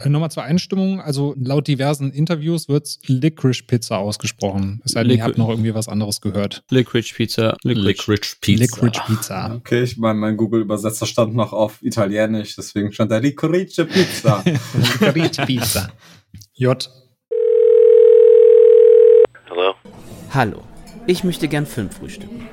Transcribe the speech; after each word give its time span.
Äh, 0.00 0.10
nochmal 0.10 0.30
zur 0.30 0.44
Einstimmung. 0.44 1.00
Also 1.00 1.34
laut 1.38 1.66
diversen 1.66 2.12
Interviews 2.12 2.68
wird 2.68 2.98
Licorice 3.06 3.64
Pizza 3.64 3.98
ausgesprochen. 3.98 4.80
Es 4.84 4.92
sei 4.92 5.02
denn, 5.02 5.16
ihr 5.16 5.24
habt 5.24 5.38
noch 5.38 5.48
irgendwie 5.48 5.74
was 5.74 5.88
anderes 5.88 6.20
gehört. 6.20 6.62
Licorice 6.70 7.12
Pizza. 7.14 7.56
Licorice 7.64 8.36
Pizza. 8.40 8.62
Licorice 8.62 9.02
Pizza. 9.06 9.54
Okay, 9.56 9.82
ich 9.82 9.96
meine, 9.98 10.18
mein 10.18 10.36
Google-Übersetzer 10.36 11.06
stand 11.06 11.34
noch 11.34 11.52
auf 11.52 11.82
Italienisch, 11.82 12.54
deswegen 12.54 12.92
stand 12.92 13.10
da 13.10 13.18
Licorice 13.18 13.84
Pizza. 13.86 14.44
Licorice 14.74 15.44
Pizza. 15.44 15.90
J. 16.54 16.90
Hallo? 19.50 19.74
Hallo. 20.32 20.62
Ich 21.08 21.24
möchte 21.24 21.48
gern 21.48 21.66
fünf 21.66 21.96
frühstücken. 21.96 22.46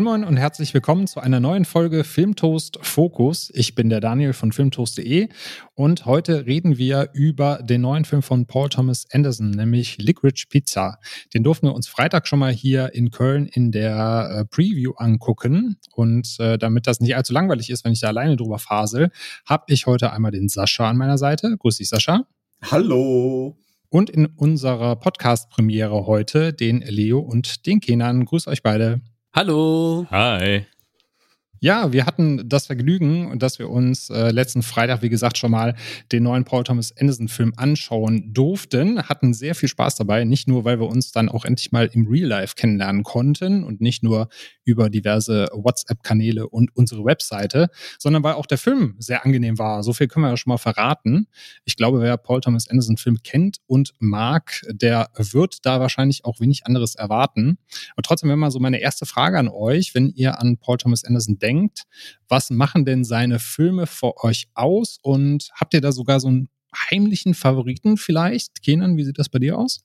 Moin 0.00 0.20
Moin 0.20 0.24
und 0.24 0.38
herzlich 0.38 0.72
willkommen 0.72 1.06
zu 1.06 1.20
einer 1.20 1.40
neuen 1.40 1.66
Folge 1.66 2.04
Filmtoast 2.04 2.78
Fokus. 2.80 3.52
Ich 3.52 3.74
bin 3.74 3.90
der 3.90 4.00
Daniel 4.00 4.32
von 4.32 4.50
filmtoast.de 4.50 5.28
und 5.74 6.06
heute 6.06 6.46
reden 6.46 6.78
wir 6.78 7.10
über 7.12 7.58
den 7.62 7.82
neuen 7.82 8.06
Film 8.06 8.22
von 8.22 8.46
Paul 8.46 8.70
Thomas 8.70 9.06
Anderson, 9.12 9.50
nämlich 9.50 9.98
Licorice 9.98 10.46
Pizza. 10.48 10.98
Den 11.34 11.44
durften 11.44 11.66
wir 11.66 11.74
uns 11.74 11.86
Freitag 11.86 12.26
schon 12.26 12.38
mal 12.38 12.50
hier 12.50 12.94
in 12.94 13.10
Köln 13.10 13.44
in 13.44 13.72
der 13.72 14.30
äh, 14.38 14.44
Preview 14.46 14.92
angucken 14.96 15.76
und 15.92 16.34
äh, 16.38 16.56
damit 16.56 16.86
das 16.86 17.00
nicht 17.00 17.14
allzu 17.14 17.34
langweilig 17.34 17.68
ist, 17.68 17.84
wenn 17.84 17.92
ich 17.92 18.00
da 18.00 18.08
alleine 18.08 18.36
drüber 18.36 18.58
fasel, 18.58 19.10
habe 19.44 19.64
ich 19.66 19.84
heute 19.84 20.14
einmal 20.14 20.30
den 20.30 20.48
Sascha 20.48 20.88
an 20.88 20.96
meiner 20.96 21.18
Seite. 21.18 21.58
Grüß 21.58 21.76
dich, 21.76 21.90
Sascha. 21.90 22.24
Hallo. 22.62 23.58
Und 23.90 24.08
in 24.08 24.24
unserer 24.24 24.96
Podcast-Premiere 24.96 26.06
heute 26.06 26.54
den 26.54 26.80
Leo 26.80 27.18
und 27.18 27.66
den 27.66 27.80
Kenan. 27.80 28.24
Grüß 28.24 28.46
euch 28.46 28.62
beide. 28.62 29.02
Hallo. 29.32 30.06
Hi. 30.10 30.66
Ja, 31.62 31.92
wir 31.92 32.06
hatten 32.06 32.48
das 32.48 32.68
Vergnügen, 32.68 33.38
dass 33.38 33.58
wir 33.58 33.68
uns 33.68 34.08
äh, 34.08 34.30
letzten 34.30 34.62
Freitag, 34.62 35.02
wie 35.02 35.10
gesagt, 35.10 35.36
schon 35.36 35.50
mal 35.50 35.74
den 36.10 36.22
neuen 36.22 36.44
Paul 36.44 36.64
Thomas 36.64 36.90
Anderson-Film 36.96 37.52
anschauen 37.54 38.32
durften. 38.32 39.02
Hatten 39.02 39.34
sehr 39.34 39.54
viel 39.54 39.68
Spaß 39.68 39.96
dabei, 39.96 40.24
nicht 40.24 40.48
nur, 40.48 40.64
weil 40.64 40.80
wir 40.80 40.86
uns 40.88 41.12
dann 41.12 41.28
auch 41.28 41.44
endlich 41.44 41.70
mal 41.70 41.90
im 41.92 42.08
Real 42.08 42.28
Life 42.28 42.54
kennenlernen 42.56 43.02
konnten 43.02 43.62
und 43.62 43.82
nicht 43.82 44.02
nur 44.02 44.30
über 44.64 44.88
diverse 44.88 45.48
WhatsApp-Kanäle 45.52 46.48
und 46.48 46.74
unsere 46.74 47.04
Webseite, 47.04 47.68
sondern 47.98 48.22
weil 48.22 48.34
auch 48.34 48.46
der 48.46 48.56
Film 48.56 48.94
sehr 48.98 49.26
angenehm 49.26 49.58
war. 49.58 49.82
So 49.82 49.92
viel 49.92 50.08
können 50.08 50.24
wir 50.24 50.30
ja 50.30 50.38
schon 50.38 50.52
mal 50.52 50.58
verraten. 50.58 51.26
Ich 51.66 51.76
glaube, 51.76 52.00
wer 52.00 52.16
Paul 52.16 52.40
Thomas 52.40 52.68
Anderson-Film 52.70 53.18
kennt 53.22 53.58
und 53.66 53.92
mag, 53.98 54.62
der 54.70 55.10
wird 55.14 55.66
da 55.66 55.78
wahrscheinlich 55.78 56.24
auch 56.24 56.40
wenig 56.40 56.64
anderes 56.64 56.94
erwarten. 56.94 57.58
Aber 57.92 58.02
trotzdem 58.02 58.28
wäre 58.28 58.38
mal 58.38 58.50
so 58.50 58.60
meine 58.60 58.80
erste 58.80 59.04
Frage 59.04 59.38
an 59.38 59.48
euch, 59.48 59.94
wenn 59.94 60.08
ihr 60.08 60.40
an 60.40 60.56
Paul 60.56 60.78
Thomas 60.78 61.04
Anderson 61.04 61.38
denkt, 61.38 61.49
denkt, 61.50 61.84
was 62.28 62.50
machen 62.50 62.84
denn 62.84 63.04
seine 63.04 63.38
Filme 63.38 63.86
für 63.86 64.16
euch 64.22 64.48
aus? 64.54 64.98
Und 65.02 65.50
habt 65.54 65.74
ihr 65.74 65.80
da 65.80 65.92
sogar 65.92 66.20
so 66.20 66.28
einen 66.28 66.48
heimlichen 66.90 67.34
Favoriten 67.34 67.96
vielleicht? 67.96 68.62
Kenan, 68.62 68.96
wie 68.96 69.04
sieht 69.04 69.18
das 69.18 69.28
bei 69.28 69.38
dir 69.38 69.58
aus? 69.58 69.80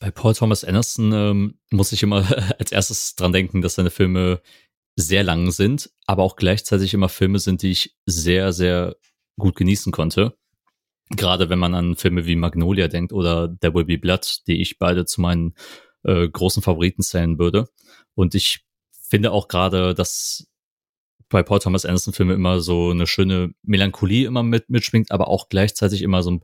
Bei 0.00 0.10
Paul 0.10 0.34
Thomas 0.34 0.64
Anderson 0.64 1.12
ähm, 1.12 1.58
muss 1.70 1.92
ich 1.92 2.02
immer 2.02 2.26
als 2.58 2.72
erstes 2.72 3.14
dran 3.14 3.32
denken, 3.32 3.62
dass 3.62 3.74
seine 3.74 3.90
Filme 3.90 4.40
sehr 4.96 5.22
lang 5.22 5.50
sind, 5.52 5.90
aber 6.06 6.24
auch 6.24 6.36
gleichzeitig 6.36 6.92
immer 6.92 7.08
Filme 7.08 7.38
sind, 7.38 7.62
die 7.62 7.70
ich 7.70 7.96
sehr, 8.06 8.52
sehr 8.52 8.96
gut 9.38 9.54
genießen 9.56 9.92
konnte. 9.92 10.36
Gerade 11.10 11.48
wenn 11.48 11.58
man 11.58 11.74
an 11.74 11.96
Filme 11.96 12.26
wie 12.26 12.36
Magnolia 12.36 12.88
denkt 12.88 13.12
oder 13.12 13.56
There 13.60 13.74
Will 13.74 13.84
Be 13.84 13.98
Blood, 13.98 14.40
die 14.46 14.60
ich 14.60 14.78
beide 14.78 15.04
zu 15.06 15.20
meinen 15.20 15.54
äh, 16.02 16.28
großen 16.28 16.62
Favoriten 16.62 17.02
zählen 17.02 17.38
würde. 17.38 17.68
Und 18.14 18.34
ich 18.34 18.66
finde 19.08 19.32
auch 19.32 19.48
gerade, 19.48 19.94
dass 19.94 20.46
bei 21.28 21.42
Paul 21.42 21.58
Thomas 21.58 21.84
Anderson 21.84 22.12
Filme 22.12 22.34
immer 22.34 22.60
so 22.60 22.90
eine 22.90 23.06
schöne 23.06 23.52
Melancholie 23.62 24.26
immer 24.26 24.42
mit 24.42 24.70
mitschwingt, 24.70 25.10
aber 25.10 25.28
auch 25.28 25.48
gleichzeitig 25.48 26.02
immer 26.02 26.22
so 26.22 26.32
ein 26.32 26.40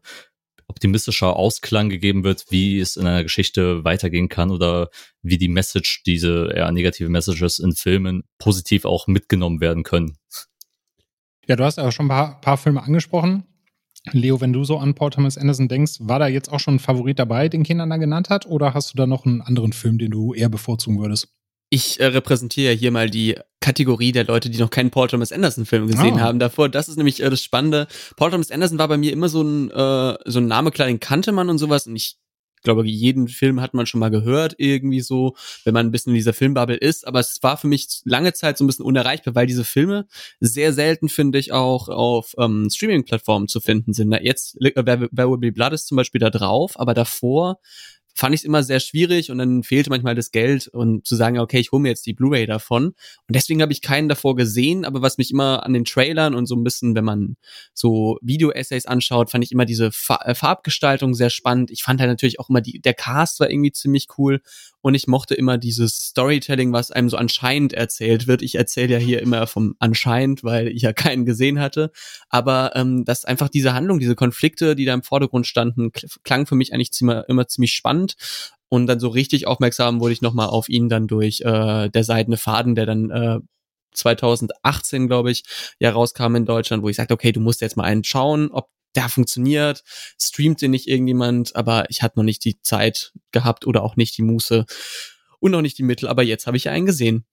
optimistischer 0.67 1.37
Ausklang 1.37 1.91
gegeben 1.91 2.25
wird, 2.25 2.47
wie 2.49 2.81
es 2.81 2.97
in 2.97 3.07
einer 3.07 3.23
Geschichte 3.23 3.85
weitergehen 3.85 4.29
kann 4.29 4.51
oder 4.51 4.89
wie 5.23 5.39
die 5.39 5.49
Message, 5.49 6.03
diese 6.05 6.51
eher 6.55 6.71
negative 6.73 7.09
Messages 7.09 7.59
in 7.59 7.73
Filmen 7.73 8.25
positiv 8.39 8.85
auch 8.85 9.07
mitgenommen 9.07 9.61
werden 9.61 9.83
können. 9.83 10.17
Ja, 11.47 11.57
du 11.57 11.65
hast 11.65 11.77
ja 11.77 11.93
schon 11.93 12.07
ein 12.07 12.09
paar, 12.09 12.41
paar 12.41 12.57
Filme 12.57 12.83
angesprochen. 12.83 13.45
Leo, 14.13 14.41
wenn 14.41 14.53
du 14.53 14.65
so 14.65 14.79
an 14.79 14.95
Paul 14.95 15.11
Thomas 15.11 15.39
Anderson 15.39 15.69
denkst, 15.69 15.95
war 16.01 16.19
da 16.19 16.29
jetzt 16.29 16.51
auch 16.53 16.61
schon 16.61 16.77
ein 16.77 16.81
Favorit 16.81 17.19
dabei, 17.19 17.49
den 17.49 17.63
Kindern 17.63 17.91
da 17.91 17.97
genannt 17.97 18.29
hat, 18.29 18.47
oder 18.47 18.75
hast 18.75 18.93
du 18.93 18.97
da 18.97 19.07
noch 19.07 19.25
einen 19.25 19.41
anderen 19.41 19.73
Film, 19.73 19.99
den 19.99 20.11
du 20.11 20.35
eher 20.35 20.51
bevorzugen 20.51 21.01
würdest? 21.01 21.29
Ich 21.75 21.99
äh, 21.99 22.07
repräsentiere 22.07 22.73
ja 22.73 22.79
hier 22.79 22.91
mal 22.93 23.11
die 23.11 23.37
Kategorie 23.61 24.13
der 24.13 24.25
Leute, 24.25 24.49
die 24.49 24.59
noch 24.59 24.71
keinen 24.71 24.91
Paul 24.91 25.09
Thomas 25.09 25.33
Anderson 25.33 25.67
Film 25.67 25.89
gesehen 25.89 26.15
oh. 26.15 26.21
haben 26.21 26.39
davor. 26.39 26.69
Das 26.69 26.89
ist 26.89 26.97
nämlich 26.97 27.21
äh, 27.21 27.29
das 27.29 27.43
Spannende. 27.43 27.89
Paul 28.17 28.31
Thomas 28.31 28.51
Anderson 28.51 28.79
war 28.79 28.89
bei 28.89 28.97
mir 28.97 29.13
immer 29.13 29.29
so 29.29 29.43
ein 29.43 29.71
äh, 29.71 30.15
so 30.25 30.39
ein 30.39 30.47
Name 30.47 30.71
klar, 30.71 30.87
den 30.87 31.01
kannte 31.01 31.33
man 31.33 31.51
und 31.51 31.59
sowas 31.59 31.87
und 31.87 31.97
ich 31.97 32.17
glaube, 32.63 32.87
jeden 32.87 33.29
Film 33.29 33.61
hat 33.61 33.75
man 33.75 33.87
schon 33.87 34.01
mal 34.01 34.11
gehört 34.11 34.55
irgendwie 34.57 35.01
so, 35.01 35.35
wenn 35.65 35.75
man 35.75 35.87
ein 35.87 35.91
bisschen 35.91 36.13
in 36.13 36.17
dieser 36.17 36.33
Filmbubble 36.33 36.77
ist, 36.77 37.07
aber 37.07 37.21
es 37.21 37.43
war 37.43 37.59
für 37.59 37.67
mich 37.67 38.01
lange 38.05 38.33
Zeit 38.33 38.57
so 38.57 38.65
ein 38.65 38.67
bisschen 38.67 38.87
unerreichbar, 38.87 39.35
weil 39.35 39.47
diese 39.47 39.65
Filme 39.65 40.07
sehr 40.41 40.73
selten 40.73 41.11
finde 41.11 41.39
ich 41.39 41.53
auch 41.53 41.89
auf 41.89 42.35
ähm, 42.39 42.69
Streaming-Plattformen 42.71 43.49
zu 43.49 43.61
finden 43.61 43.93
sind. 43.93 44.13
Jetzt 44.23 44.57
äh, 44.63 44.73
Where 44.77 45.31
Will 45.31 45.39
Be 45.39 45.53
Blood 45.53 45.75
ist 45.75 45.89
zum 45.89 45.97
Beispiel 45.97 46.21
da 46.21 46.31
drauf, 46.31 46.81
aber 46.81 46.95
davor 46.95 47.59
fand 48.15 48.35
ich 48.35 48.43
es 48.43 48.45
immer 48.45 48.63
sehr 48.63 48.81
schwierig 48.81 49.31
und 49.31 49.39
dann 49.39 49.63
fehlte 49.63 49.91
manchmal 49.91 50.15
das 50.15 50.31
Geld 50.31 50.69
und 50.69 51.07
zu 51.07 51.17
sagen, 51.17 51.39
okay, 51.39 51.59
ich 51.59 51.73
hole 51.73 51.83
mir 51.83 51.89
jetzt 51.89 52.07
die 52.07 52.13
Blu-ray 52.13 52.47
davon. 52.47 52.87
Und 52.87 52.95
deswegen 53.29 53.61
habe 53.61 53.73
ich 53.73 53.83
keinen 53.83 54.09
davor 54.09 54.37
gesehen, 54.37 54.85
aber 54.85 55.03
was 55.03 55.19
mich 55.19 55.33
immer 55.33 55.65
an 55.65 55.73
den 55.73 55.85
Trailern 55.85 56.35
und 56.35 56.47
so 56.47 56.55
ein 56.55 56.65
bisschen, 56.65 56.95
wenn 56.95 57.05
man 57.05 57.37
so 57.75 58.19
Video-Essays 58.23 58.87
anschaut, 58.87 59.31
fand 59.31 59.43
ich 59.43 59.53
immer 59.53 59.65
diese 59.65 59.91
äh, 60.25 60.35
Farbgestaltung 60.35 61.15
sehr 61.15 61.31
spannend. 61.31 61.71
Ich 61.73 61.83
fand 61.83 62.01
halt 62.01 62.11
natürlich 62.11 62.39
auch 62.39 62.49
immer 62.49 62.61
die, 62.61 62.81
der 62.81 62.95
Cast 62.95 63.41
war 63.41 63.51
irgendwie 63.51 63.73
ziemlich 63.73 64.07
cool 64.17 64.41
und 64.85 64.95
ich 64.95 65.07
mochte 65.07 65.35
immer 65.35 65.57
dieses 65.57 65.97
Storytelling, 65.97 66.75
was 66.75 66.91
einem 66.91 67.09
so 67.09 67.17
anscheinend 67.17 67.73
erzählt 67.73 68.27
wird. 68.27 68.43
Ich 68.43 68.57
erzähle 68.57 68.93
ja 68.93 68.99
hier 68.99 69.23
immer 69.23 69.47
vom 69.47 69.77
anscheinend, 69.79 70.45
weil 70.45 70.69
ich 70.69 70.83
ja 70.83 70.93
keinen 70.93 71.25
gesehen 71.25 71.59
hatte. 71.59 71.91
Aber 72.29 72.73
ähm, 72.75 73.03
dass 73.07 73.25
einfach 73.25 73.49
diese 73.49 73.73
Handlung, 73.73 73.99
diese 73.99 74.15
Konflikte, 74.15 74.77
die 74.77 74.85
da 74.85 74.93
im 74.93 75.03
Vordergrund 75.03 75.47
standen, 75.47 75.91
klang 76.23 76.45
für 76.45 76.55
mich 76.55 76.75
eigentlich 76.75 76.91
immer, 77.01 77.27
immer 77.31 77.49
ziemlich 77.49 77.73
spannend. 77.73 78.04
Und 78.69 78.87
dann 78.87 78.99
so 78.99 79.09
richtig 79.09 79.47
aufmerksam 79.47 80.01
wurde 80.01 80.15
ich 80.15 80.23
nochmal 80.23 80.49
auf 80.49 80.69
ihn 80.69 80.89
dann 80.89 81.07
durch 81.07 81.41
äh, 81.43 81.89
der 81.89 82.05
seidene 82.05 82.37
Faden, 82.37 82.75
der 82.75 82.87
dann 82.87 83.11
äh, 83.11 83.39
2018, 83.93 85.07
glaube 85.07 85.31
ich, 85.31 85.45
ja 85.79 85.91
rauskam 85.91 86.35
in 86.35 86.45
Deutschland, 86.45 86.83
wo 86.83 86.89
ich 86.89 86.97
sagte, 86.97 87.15
okay, 87.15 87.33
du 87.33 87.41
musst 87.41 87.61
jetzt 87.61 87.77
mal 87.77 87.85
einen 87.85 88.05
schauen, 88.05 88.51
ob 88.51 88.69
der 88.95 89.09
funktioniert, 89.09 89.83
streamt 90.21 90.61
den 90.63 90.71
nicht 90.71 90.89
irgendjemand, 90.89 91.57
aber 91.57 91.91
ich 91.91 92.03
hatte 92.03 92.19
noch 92.19 92.25
nicht 92.25 92.45
die 92.45 92.61
Zeit 92.61 93.13
gehabt 93.33 93.67
oder 93.67 93.83
auch 93.83 93.97
nicht 93.97 94.17
die 94.17 94.23
Muße 94.23 94.67
und 95.41 95.51
noch 95.51 95.63
nicht 95.63 95.79
die 95.79 95.83
Mittel, 95.83 96.09
aber 96.09 96.23
jetzt 96.23 96.47
habe 96.47 96.57
ich 96.57 96.65
ja 96.65 96.73
einen 96.73 96.87
gesehen. 96.87 97.25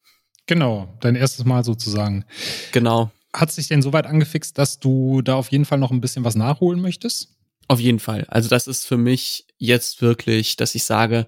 Genau, 0.47 0.97
dein 1.01 1.15
erstes 1.15 1.45
Mal 1.45 1.63
sozusagen. 1.63 2.25
Genau. 2.71 3.11
Hat 3.33 3.51
sich 3.51 3.67
denn 3.67 3.81
soweit 3.81 4.05
angefixt, 4.05 4.57
dass 4.57 4.79
du 4.79 5.21
da 5.21 5.35
auf 5.35 5.51
jeden 5.51 5.65
Fall 5.65 5.77
noch 5.77 5.91
ein 5.91 6.01
bisschen 6.01 6.25
was 6.25 6.35
nachholen 6.35 6.81
möchtest? 6.81 7.30
Auf 7.67 7.79
jeden 7.79 7.99
Fall. 7.99 8.25
Also 8.27 8.49
das 8.49 8.67
ist 8.67 8.85
für 8.85 8.97
mich 8.97 9.45
jetzt 9.57 10.01
wirklich, 10.01 10.57
dass 10.57 10.75
ich 10.75 10.83
sage, 10.83 11.25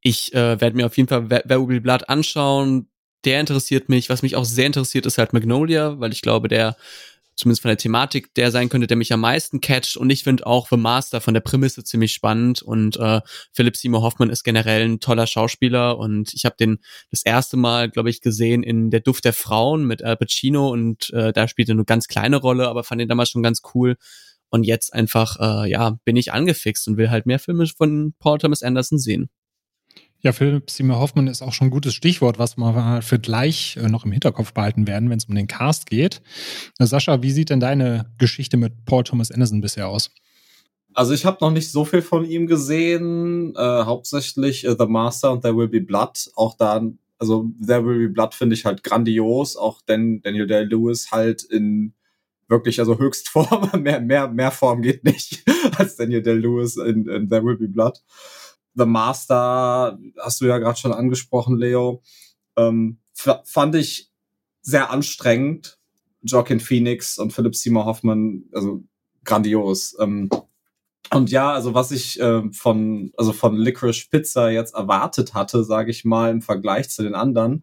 ich 0.00 0.34
äh, 0.34 0.60
werde 0.60 0.76
mir 0.76 0.86
auf 0.86 0.96
jeden 0.96 1.08
Fall 1.08 1.30
Wer 1.30 1.80
Blood 1.80 2.08
anschauen. 2.08 2.88
Der 3.24 3.40
interessiert 3.40 3.88
mich. 3.88 4.08
Was 4.08 4.22
mich 4.22 4.36
auch 4.36 4.44
sehr 4.44 4.66
interessiert, 4.66 5.06
ist 5.06 5.18
halt 5.18 5.32
Magnolia, 5.32 5.98
weil 5.98 6.12
ich 6.12 6.22
glaube, 6.22 6.48
der 6.48 6.76
zumindest 7.36 7.62
von 7.62 7.68
der 7.68 7.76
Thematik, 7.76 8.34
der 8.34 8.50
sein 8.50 8.68
könnte, 8.68 8.86
der 8.86 8.96
mich 8.96 9.12
am 9.12 9.20
meisten 9.20 9.60
catcht. 9.60 9.96
Und 9.96 10.10
ich 10.10 10.24
finde 10.24 10.46
auch 10.46 10.68
The 10.68 10.76
Master 10.76 11.20
von 11.20 11.34
der 11.34 11.42
Prämisse 11.42 11.84
ziemlich 11.84 12.12
spannend. 12.12 12.62
Und 12.62 12.96
äh, 12.96 13.20
Philipp 13.52 13.76
Seymour 13.76 14.02
Hoffman 14.02 14.30
ist 14.30 14.42
generell 14.42 14.84
ein 14.84 15.00
toller 15.00 15.26
Schauspieler. 15.26 15.98
Und 15.98 16.32
ich 16.34 16.44
habe 16.44 16.56
den 16.58 16.78
das 17.10 17.24
erste 17.24 17.56
Mal, 17.56 17.90
glaube 17.90 18.10
ich, 18.10 18.22
gesehen 18.22 18.62
in 18.62 18.90
Der 18.90 19.00
Duft 19.00 19.24
der 19.26 19.34
Frauen 19.34 19.84
mit 19.84 20.02
Al 20.02 20.16
Pacino. 20.16 20.70
Und 20.70 21.10
äh, 21.12 21.32
da 21.32 21.46
spielte 21.46 21.72
eine 21.72 21.84
ganz 21.84 22.08
kleine 22.08 22.38
Rolle, 22.38 22.68
aber 22.68 22.84
fand 22.84 23.02
ihn 23.02 23.08
damals 23.08 23.30
schon 23.30 23.42
ganz 23.42 23.60
cool. 23.74 23.96
Und 24.50 24.64
jetzt 24.64 24.92
einfach, 24.94 25.38
äh, 25.40 25.70
ja, 25.70 25.98
bin 26.04 26.16
ich 26.16 26.32
angefixt 26.32 26.86
und 26.88 26.96
will 26.96 27.10
halt 27.10 27.26
mehr 27.26 27.38
Filme 27.38 27.66
von 27.66 28.14
Paul 28.18 28.38
Thomas 28.38 28.62
Anderson 28.62 28.98
sehen. 28.98 29.28
Ja, 30.20 30.32
Philipp 30.32 30.70
Seymour 30.70 30.98
Hoffmann 30.98 31.26
ist 31.26 31.42
auch 31.42 31.52
schon 31.52 31.68
ein 31.68 31.70
gutes 31.70 31.94
Stichwort, 31.94 32.38
was 32.38 32.56
wir 32.56 33.02
für 33.02 33.18
gleich 33.18 33.76
äh, 33.76 33.88
noch 33.88 34.04
im 34.04 34.12
Hinterkopf 34.12 34.52
behalten 34.52 34.86
werden, 34.86 35.10
wenn 35.10 35.18
es 35.18 35.26
um 35.26 35.34
den 35.34 35.46
Cast 35.46 35.86
geht. 35.86 36.22
Sascha, 36.78 37.22
wie 37.22 37.30
sieht 37.30 37.50
denn 37.50 37.60
deine 37.60 38.12
Geschichte 38.18 38.56
mit 38.56 38.84
Paul 38.86 39.04
Thomas 39.04 39.30
Anderson 39.30 39.60
bisher 39.60 39.88
aus? 39.88 40.10
Also 40.94 41.12
ich 41.12 41.26
habe 41.26 41.38
noch 41.42 41.50
nicht 41.50 41.70
so 41.70 41.84
viel 41.84 42.00
von 42.00 42.24
ihm 42.24 42.46
gesehen, 42.46 43.54
äh, 43.54 43.60
hauptsächlich 43.60 44.64
äh, 44.64 44.74
The 44.78 44.86
Master 44.86 45.30
und 45.32 45.42
There 45.42 45.56
Will 45.56 45.68
Be 45.68 45.82
Blood. 45.82 46.30
Auch 46.34 46.56
da 46.56 46.82
Also 47.18 47.50
There 47.64 47.84
Will 47.84 48.08
Be 48.08 48.12
Blood 48.14 48.34
finde 48.34 48.54
ich 48.54 48.64
halt 48.64 48.82
grandios, 48.82 49.56
auch 49.56 49.82
denn 49.82 50.22
Daniel 50.22 50.46
Day-Lewis 50.46 51.12
halt 51.12 51.42
in 51.44 51.92
wirklich, 52.48 52.78
also 52.80 52.98
Höchstform, 52.98 53.70
mehr, 53.82 54.00
mehr, 54.00 54.28
mehr 54.28 54.50
Form 54.50 54.82
geht 54.82 55.04
nicht 55.04 55.44
als 55.78 55.96
Daniel 55.96 56.22
Day-Lewis 56.22 56.76
in, 56.76 57.08
in 57.08 57.28
There 57.28 57.44
Will 57.44 57.56
Be 57.56 57.68
Blood. 57.68 58.02
The 58.74 58.86
Master, 58.86 59.98
hast 60.18 60.40
du 60.40 60.46
ja 60.46 60.58
gerade 60.58 60.78
schon 60.78 60.92
angesprochen, 60.92 61.56
Leo, 61.56 62.02
ähm, 62.56 62.98
fand 63.14 63.74
ich 63.74 64.10
sehr 64.60 64.90
anstrengend. 64.90 65.78
Joaquin 66.22 66.60
Phoenix 66.60 67.18
und 67.18 67.32
Philip 67.32 67.54
Seymour 67.54 67.84
Hoffman, 67.84 68.44
also 68.52 68.82
grandios. 69.24 69.96
Ähm, 70.00 70.28
und 71.12 71.30
ja, 71.30 71.52
also 71.52 71.74
was 71.74 71.92
ich 71.92 72.20
äh, 72.20 72.42
von, 72.52 73.12
also 73.16 73.32
von 73.32 73.56
Licorice 73.56 74.08
Pizza 74.10 74.50
jetzt 74.50 74.74
erwartet 74.74 75.34
hatte, 75.34 75.62
sage 75.62 75.90
ich 75.90 76.04
mal, 76.04 76.30
im 76.30 76.42
Vergleich 76.42 76.90
zu 76.90 77.02
den 77.02 77.14
anderen, 77.14 77.62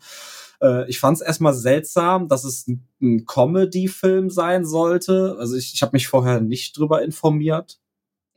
äh, 0.64 0.90
ich 0.90 1.00
fand 1.00 1.18
es 1.18 1.22
erstmal 1.22 1.54
seltsam, 1.54 2.28
dass 2.28 2.44
es 2.46 2.68
ein, 2.68 3.26
Comedy-Film 3.26 4.30
sein 4.30 4.66
sollte. 4.66 5.36
Also 5.38 5.58
ich, 5.58 5.74
ich 5.74 5.82
habe 5.82 5.92
mich 5.94 6.08
vorher 6.08 6.40
nicht 6.40 6.78
drüber 6.78 7.02
informiert 7.02 7.80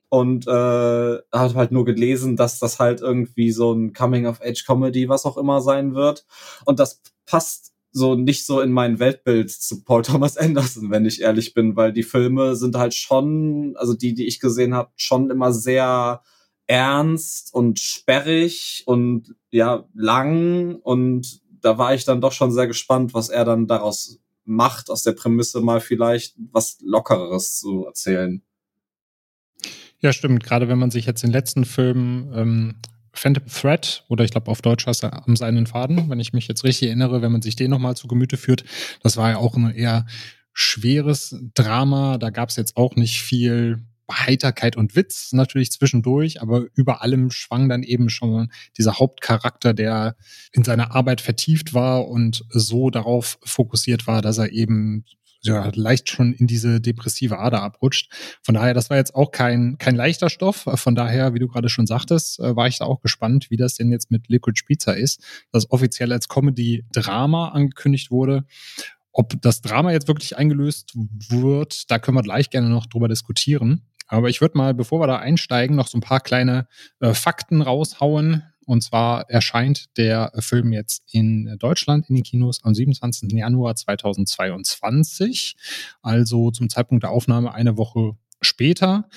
und 0.08 0.46
äh, 0.46 0.50
habe 0.50 1.54
halt 1.54 1.70
nur 1.70 1.84
gelesen, 1.84 2.36
dass 2.36 2.58
das 2.58 2.80
halt 2.80 3.00
irgendwie 3.00 3.52
so 3.52 3.72
ein 3.72 3.92
Coming-of-Age-Comedy, 3.92 5.08
was 5.08 5.24
auch 5.24 5.36
immer 5.36 5.60
sein 5.60 5.94
wird. 5.94 6.26
Und 6.64 6.80
das 6.80 7.00
passt 7.26 7.72
so 7.92 8.14
nicht 8.14 8.44
so 8.44 8.60
in 8.60 8.72
mein 8.72 8.98
Weltbild 8.98 9.50
zu 9.50 9.84
Paul 9.84 10.02
Thomas 10.02 10.36
Anderson, 10.36 10.90
wenn 10.90 11.06
ich 11.06 11.22
ehrlich 11.22 11.54
bin, 11.54 11.76
weil 11.76 11.92
die 11.92 12.02
Filme 12.02 12.56
sind 12.56 12.76
halt 12.76 12.94
schon, 12.94 13.74
also 13.76 13.94
die, 13.94 14.14
die 14.14 14.26
ich 14.26 14.40
gesehen 14.40 14.74
habe, 14.74 14.90
schon 14.96 15.30
immer 15.30 15.52
sehr 15.52 16.22
ernst 16.66 17.54
und 17.54 17.78
sperrig 17.78 18.82
und 18.86 19.34
ja, 19.50 19.88
lang 19.94 20.76
und 20.82 21.40
da 21.60 21.78
war 21.78 21.94
ich 21.94 22.04
dann 22.04 22.20
doch 22.20 22.32
schon 22.32 22.52
sehr 22.52 22.66
gespannt, 22.66 23.14
was 23.14 23.28
er 23.28 23.44
dann 23.44 23.66
daraus 23.66 24.18
macht, 24.44 24.90
aus 24.90 25.02
der 25.02 25.12
Prämisse 25.12 25.60
mal 25.60 25.80
vielleicht 25.80 26.36
was 26.52 26.78
Lockereres 26.80 27.58
zu 27.58 27.86
erzählen. 27.86 28.42
Ja, 29.98 30.12
stimmt. 30.12 30.44
Gerade 30.44 30.68
wenn 30.68 30.78
man 30.78 30.90
sich 30.90 31.06
jetzt 31.06 31.22
den 31.22 31.32
letzten 31.32 31.64
Film 31.64 32.30
ähm, 32.34 32.74
Phantom 33.12 33.46
Thread 33.46 34.04
oder 34.08 34.24
ich 34.24 34.30
glaube 34.30 34.50
auf 34.50 34.62
Deutsch 34.62 34.86
heißt 34.86 35.02
er 35.02 35.26
am 35.26 35.36
seinen 35.36 35.66
Faden, 35.66 36.10
wenn 36.10 36.20
ich 36.20 36.32
mich 36.32 36.48
jetzt 36.48 36.64
richtig 36.64 36.88
erinnere, 36.88 37.22
wenn 37.22 37.32
man 37.32 37.42
sich 37.42 37.56
den 37.56 37.70
nochmal 37.70 37.96
zu 37.96 38.06
Gemüte 38.06 38.36
führt. 38.36 38.64
Das 39.02 39.16
war 39.16 39.30
ja 39.30 39.36
auch 39.38 39.56
ein 39.56 39.70
eher 39.70 40.06
schweres 40.52 41.36
Drama. 41.54 42.18
Da 42.18 42.30
gab 42.30 42.50
es 42.50 42.56
jetzt 42.56 42.76
auch 42.76 42.94
nicht 42.94 43.22
viel 43.22 43.82
Heiterkeit 44.10 44.76
und 44.76 44.94
Witz 44.94 45.32
natürlich 45.32 45.72
zwischendurch, 45.72 46.40
aber 46.40 46.66
über 46.74 47.02
allem 47.02 47.30
schwang 47.30 47.68
dann 47.68 47.82
eben 47.82 48.08
schon 48.08 48.50
dieser 48.78 48.98
Hauptcharakter, 48.98 49.74
der 49.74 50.16
in 50.52 50.64
seiner 50.64 50.94
Arbeit 50.94 51.20
vertieft 51.20 51.74
war 51.74 52.08
und 52.08 52.44
so 52.50 52.90
darauf 52.90 53.38
fokussiert 53.44 54.06
war, 54.06 54.22
dass 54.22 54.38
er 54.38 54.52
eben 54.52 55.04
ja, 55.42 55.70
leicht 55.74 56.10
schon 56.10 56.32
in 56.32 56.46
diese 56.46 56.80
depressive 56.80 57.38
Ader 57.38 57.62
abrutscht. 57.62 58.10
Von 58.42 58.54
daher, 58.54 58.74
das 58.74 58.90
war 58.90 58.96
jetzt 58.96 59.14
auch 59.14 59.30
kein, 59.30 59.78
kein 59.78 59.94
leichter 59.94 60.28
Stoff. 60.28 60.66
Von 60.74 60.94
daher, 60.94 61.34
wie 61.34 61.38
du 61.38 61.48
gerade 61.48 61.68
schon 61.68 61.86
sagtest, 61.86 62.40
äh, 62.40 62.56
war 62.56 62.66
ich 62.66 62.78
da 62.78 62.84
auch 62.84 63.00
gespannt, 63.00 63.50
wie 63.50 63.56
das 63.56 63.74
denn 63.74 63.92
jetzt 63.92 64.10
mit 64.10 64.28
Liquid 64.28 64.60
Pizza 64.66 64.96
ist, 64.96 65.22
das 65.52 65.70
offiziell 65.70 66.12
als 66.12 66.28
Comedy-Drama 66.28 67.48
angekündigt 67.48 68.10
wurde. 68.10 68.44
Ob 69.12 69.40
das 69.40 69.62
Drama 69.62 69.92
jetzt 69.92 70.08
wirklich 70.08 70.36
eingelöst 70.36 70.92
wird, 70.94 71.90
da 71.90 71.98
können 71.98 72.16
wir 72.16 72.22
gleich 72.22 72.50
gerne 72.50 72.68
noch 72.68 72.86
drüber 72.86 73.08
diskutieren. 73.08 73.82
Aber 74.06 74.28
ich 74.28 74.40
würde 74.40 74.56
mal, 74.56 74.74
bevor 74.74 75.00
wir 75.00 75.06
da 75.06 75.18
einsteigen, 75.18 75.76
noch 75.76 75.88
so 75.88 75.98
ein 75.98 76.02
paar 76.02 76.20
kleine 76.20 76.68
äh, 77.00 77.14
Fakten 77.14 77.62
raushauen, 77.62 78.42
und 78.66 78.82
zwar 78.82 79.30
erscheint 79.30 79.96
der 79.96 80.32
Film 80.40 80.72
jetzt 80.72 81.04
in 81.12 81.56
Deutschland 81.58 82.08
in 82.08 82.16
den 82.16 82.24
Kinos 82.24 82.64
am 82.64 82.74
27. 82.74 83.30
Januar 83.32 83.76
2022, 83.76 85.56
also 86.02 86.50
zum 86.50 86.68
Zeitpunkt 86.68 87.04
der 87.04 87.12
Aufnahme 87.12 87.54
eine 87.54 87.76
Woche 87.76 88.16
später. 88.40 89.08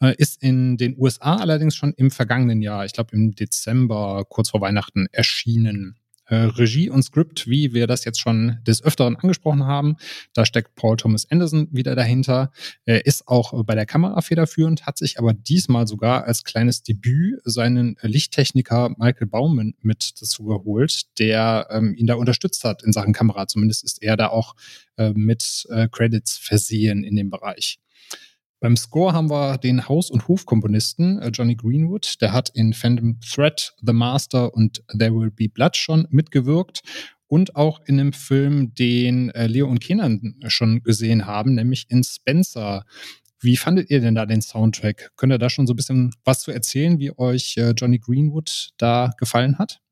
Äh, 0.00 0.14
ist 0.16 0.42
in 0.42 0.76
den 0.76 0.96
USA 0.98 1.36
allerdings 1.36 1.76
schon 1.76 1.92
im 1.92 2.10
vergangenen 2.10 2.62
Jahr, 2.62 2.84
ich 2.84 2.94
glaube 2.94 3.14
im 3.14 3.34
Dezember, 3.34 4.24
kurz 4.28 4.50
vor 4.50 4.60
Weihnachten, 4.60 5.06
erschienen. 5.12 5.96
Äh, 6.26 6.36
Regie 6.36 6.88
und 6.88 7.02
Skript, 7.02 7.48
wie 7.48 7.74
wir 7.74 7.86
das 7.86 8.04
jetzt 8.04 8.20
schon 8.20 8.58
des 8.66 8.82
Öfteren 8.82 9.16
angesprochen 9.16 9.64
haben. 9.64 9.96
Da 10.32 10.46
steckt 10.46 10.74
Paul 10.74 10.96
Thomas 10.96 11.30
Anderson 11.30 11.68
wieder 11.70 11.94
dahinter. 11.94 12.50
Er 12.86 13.04
ist 13.04 13.28
auch 13.28 13.64
bei 13.64 13.74
der 13.74 13.84
Kamera 13.84 14.20
federführend, 14.22 14.86
hat 14.86 14.96
sich 14.96 15.18
aber 15.18 15.34
diesmal 15.34 15.86
sogar 15.86 16.24
als 16.24 16.44
kleines 16.44 16.82
Debüt 16.82 17.40
seinen 17.44 17.96
Lichttechniker 18.00 18.94
Michael 18.96 19.26
Baumann 19.26 19.74
mit 19.82 20.20
dazu 20.20 20.44
geholt, 20.44 21.18
der 21.18 21.68
ähm, 21.70 21.94
ihn 21.94 22.06
da 22.06 22.14
unterstützt 22.14 22.64
hat 22.64 22.82
in 22.82 22.92
Sachen 22.92 23.12
Kamera. 23.12 23.46
Zumindest 23.46 23.84
ist 23.84 24.02
er 24.02 24.16
da 24.16 24.28
auch 24.28 24.54
äh, 24.96 25.12
mit 25.14 25.66
äh, 25.70 25.88
Credits 25.90 26.38
versehen 26.38 27.04
in 27.04 27.16
dem 27.16 27.28
Bereich. 27.28 27.78
Beim 28.64 28.78
Score 28.78 29.12
haben 29.12 29.28
wir 29.28 29.58
den 29.58 29.90
Haus- 29.90 30.10
und 30.10 30.26
Hofkomponisten 30.26 31.20
äh, 31.20 31.28
Johnny 31.28 31.54
Greenwood. 31.54 32.22
Der 32.22 32.32
hat 32.32 32.48
in 32.54 32.72
Phantom 32.72 33.20
Thread, 33.20 33.74
The 33.82 33.92
Master 33.92 34.54
und 34.54 34.82
There 34.88 35.14
Will 35.14 35.30
Be 35.30 35.50
Blood 35.50 35.76
schon 35.76 36.06
mitgewirkt. 36.08 36.80
Und 37.26 37.56
auch 37.56 37.80
in 37.84 38.00
einem 38.00 38.14
Film, 38.14 38.72
den 38.72 39.28
äh, 39.32 39.48
Leo 39.48 39.66
und 39.66 39.80
Kenan 39.80 40.36
schon 40.46 40.82
gesehen 40.82 41.26
haben, 41.26 41.54
nämlich 41.54 41.84
in 41.90 42.02
Spencer. 42.04 42.86
Wie 43.38 43.58
fandet 43.58 43.90
ihr 43.90 44.00
denn 44.00 44.14
da 44.14 44.24
den 44.24 44.40
Soundtrack? 44.40 45.10
Könnt 45.16 45.34
ihr 45.34 45.38
da 45.38 45.50
schon 45.50 45.66
so 45.66 45.74
ein 45.74 45.76
bisschen 45.76 46.14
was 46.24 46.40
zu 46.40 46.50
erzählen, 46.50 46.98
wie 46.98 47.12
euch 47.18 47.58
äh, 47.58 47.72
Johnny 47.76 47.98
Greenwood 47.98 48.70
da 48.78 49.10
gefallen 49.18 49.58
hat? 49.58 49.82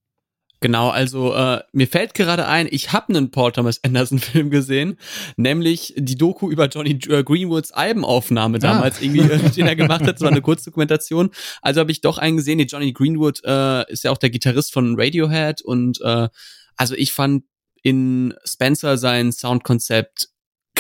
Genau, 0.62 0.90
also 0.90 1.34
äh, 1.34 1.60
mir 1.72 1.88
fällt 1.88 2.14
gerade 2.14 2.46
ein, 2.46 2.68
ich 2.70 2.92
habe 2.92 3.08
einen 3.10 3.32
Paul 3.32 3.50
Thomas 3.50 3.82
Anderson 3.84 4.18
Film 4.20 4.48
gesehen, 4.48 4.96
nämlich 5.36 5.92
die 5.96 6.16
Doku 6.16 6.50
über 6.50 6.68
Johnny 6.68 6.98
äh, 7.08 7.24
Greenwoods 7.24 7.72
Albenaufnahme 7.72 8.58
ah. 8.58 8.60
damals 8.60 8.98
ah. 8.98 9.02
irgendwie, 9.02 9.20
äh, 9.20 9.50
den 9.50 9.66
er 9.66 9.76
gemacht 9.76 10.02
hat. 10.02 10.14
Das 10.14 10.20
war 10.22 10.30
eine 10.30 10.40
Kurzdokumentation. 10.42 11.30
Also 11.60 11.80
habe 11.80 11.90
ich 11.90 12.00
doch 12.00 12.18
einen 12.18 12.36
gesehen. 12.36 12.58
Die 12.58 12.64
Johnny 12.64 12.92
Greenwood 12.92 13.42
äh, 13.44 13.90
ist 13.92 14.04
ja 14.04 14.12
auch 14.12 14.18
der 14.18 14.30
Gitarrist 14.30 14.72
von 14.72 14.94
Radiohead 14.98 15.62
und 15.62 16.00
äh, 16.00 16.28
also 16.76 16.94
ich 16.94 17.12
fand 17.12 17.44
in 17.82 18.34
Spencer 18.44 18.96
sein 18.96 19.32
Soundkonzept 19.32 20.28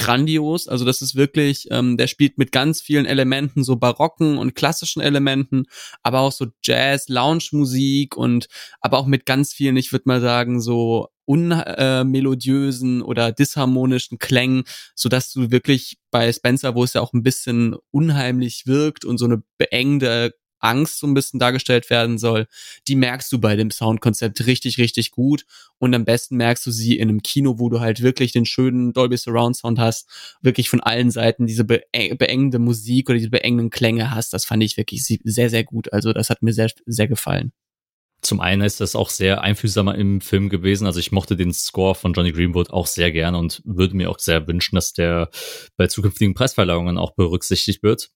grandios. 0.02 0.66
Also 0.66 0.84
das 0.84 1.00
ist 1.00 1.14
wirklich, 1.14 1.68
ähm, 1.70 1.96
der 1.96 2.08
spielt 2.08 2.36
mit 2.36 2.50
ganz 2.50 2.80
vielen 2.80 3.06
Elementen, 3.06 3.62
so 3.62 3.76
barocken 3.76 4.36
und 4.36 4.54
klassischen 4.54 5.00
Elementen, 5.00 5.64
aber 6.02 6.20
auch 6.20 6.32
so 6.32 6.46
Jazz, 6.64 7.08
Lounge-Musik 7.08 8.16
und 8.16 8.48
aber 8.80 8.98
auch 8.98 9.06
mit 9.06 9.26
ganz 9.26 9.52
vielen, 9.52 9.76
ich 9.76 9.92
würde 9.92 10.04
mal 10.06 10.20
sagen, 10.20 10.60
so 10.60 11.08
unmelodiösen 11.24 13.00
äh, 13.00 13.04
oder 13.04 13.30
disharmonischen 13.30 14.18
Klängen, 14.18 14.64
so 14.96 15.08
dass 15.08 15.32
du 15.32 15.52
wirklich 15.52 15.98
bei 16.10 16.32
Spencer, 16.32 16.74
wo 16.74 16.82
es 16.82 16.94
ja 16.94 17.00
auch 17.00 17.12
ein 17.12 17.22
bisschen 17.22 17.76
unheimlich 17.92 18.66
wirkt 18.66 19.04
und 19.04 19.18
so 19.18 19.26
eine 19.26 19.42
beengende 19.56 20.32
Angst 20.62 20.98
so 20.98 21.06
ein 21.06 21.14
bisschen 21.14 21.40
dargestellt 21.40 21.90
werden 21.90 22.18
soll, 22.18 22.46
die 22.88 22.96
merkst 22.96 23.30
du 23.32 23.38
bei 23.38 23.56
dem 23.56 23.70
Soundkonzept 23.70 24.46
richtig, 24.46 24.78
richtig 24.78 25.10
gut. 25.10 25.44
Und 25.78 25.94
am 25.94 26.04
besten 26.04 26.36
merkst 26.36 26.64
du 26.66 26.70
sie 26.70 26.98
in 26.98 27.08
einem 27.08 27.22
Kino, 27.22 27.58
wo 27.58 27.68
du 27.68 27.80
halt 27.80 28.02
wirklich 28.02 28.32
den 28.32 28.46
schönen 28.46 28.92
Dolby 28.92 29.16
Surround 29.16 29.56
Sound 29.56 29.78
hast, 29.78 30.08
wirklich 30.40 30.70
von 30.70 30.80
allen 30.80 31.10
Seiten 31.10 31.46
diese 31.46 31.64
beengende 31.64 32.58
Musik 32.58 33.08
oder 33.08 33.18
diese 33.18 33.30
beengenden 33.30 33.70
Klänge 33.70 34.12
hast. 34.12 34.32
Das 34.32 34.44
fand 34.44 34.62
ich 34.62 34.76
wirklich 34.76 35.04
sehr, 35.04 35.50
sehr 35.50 35.64
gut. 35.64 35.92
Also 35.92 36.12
das 36.12 36.30
hat 36.30 36.42
mir 36.42 36.52
sehr, 36.52 36.70
sehr 36.86 37.08
gefallen. 37.08 37.52
Zum 38.22 38.40
einen 38.40 38.62
ist 38.62 38.80
das 38.80 38.94
auch 38.94 39.10
sehr 39.10 39.42
einfühlsamer 39.42 39.96
im 39.96 40.20
Film 40.20 40.48
gewesen. 40.48 40.86
Also 40.86 41.00
ich 41.00 41.10
mochte 41.10 41.34
den 41.36 41.52
Score 41.52 41.96
von 41.96 42.12
Johnny 42.12 42.30
Greenwood 42.30 42.70
auch 42.70 42.86
sehr 42.86 43.10
gern 43.10 43.34
und 43.34 43.60
würde 43.64 43.96
mir 43.96 44.08
auch 44.08 44.20
sehr 44.20 44.46
wünschen, 44.46 44.76
dass 44.76 44.92
der 44.92 45.28
bei 45.76 45.88
zukünftigen 45.88 46.32
Preisverleihungen 46.32 46.98
auch 46.98 47.16
berücksichtigt 47.16 47.82
wird 47.82 48.12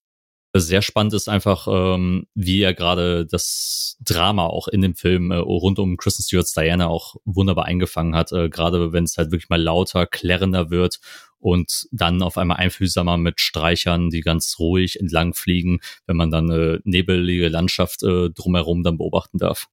sehr 0.61 0.83
spannend 0.83 1.15
ist 1.15 1.29
einfach, 1.29 1.67
ähm, 1.71 2.27
wie 2.35 2.63
er 2.63 2.75
gerade 2.75 3.27
das 3.27 3.97
Drama 4.05 4.47
auch 4.47 4.69
in 4.69 4.81
dem 4.81 4.95
Film 4.95 5.31
äh, 5.31 5.37
rund 5.37 5.79
um 5.79 5.97
Kristen 5.97 6.23
Stewart's 6.23 6.53
Diana 6.53 6.89
auch 6.89 7.17
wunderbar 7.25 7.65
eingefangen 7.65 8.15
hat. 8.15 8.33
Äh, 8.33 8.49
gerade 8.49 8.93
wenn 8.93 9.05
es 9.05 9.17
halt 9.17 9.31
wirklich 9.31 9.49
mal 9.49 9.61
lauter, 9.61 10.07
klärender 10.07 10.71
wird 10.71 11.01
und 11.39 11.87
dann 11.93 12.23
auf 12.23 12.39
einmal 12.39 12.57
einfühlsamer 12.59 13.17
mit 13.19 13.41
Streichern, 13.41 14.11
die 14.11 14.21
ganz 14.21 14.57
ruhig 14.59 15.01
entlang 15.01 15.35
fliegen, 15.35 15.81
wenn 16.07 16.17
man 16.17 16.31
dann 16.31 16.51
eine 16.51 16.81
nebelige 16.85 17.49
Landschaft 17.49 18.03
äh, 18.03 18.31
drumherum 18.31 18.83
dann 18.83 18.99
beobachten 18.99 19.39
darf. 19.39 19.69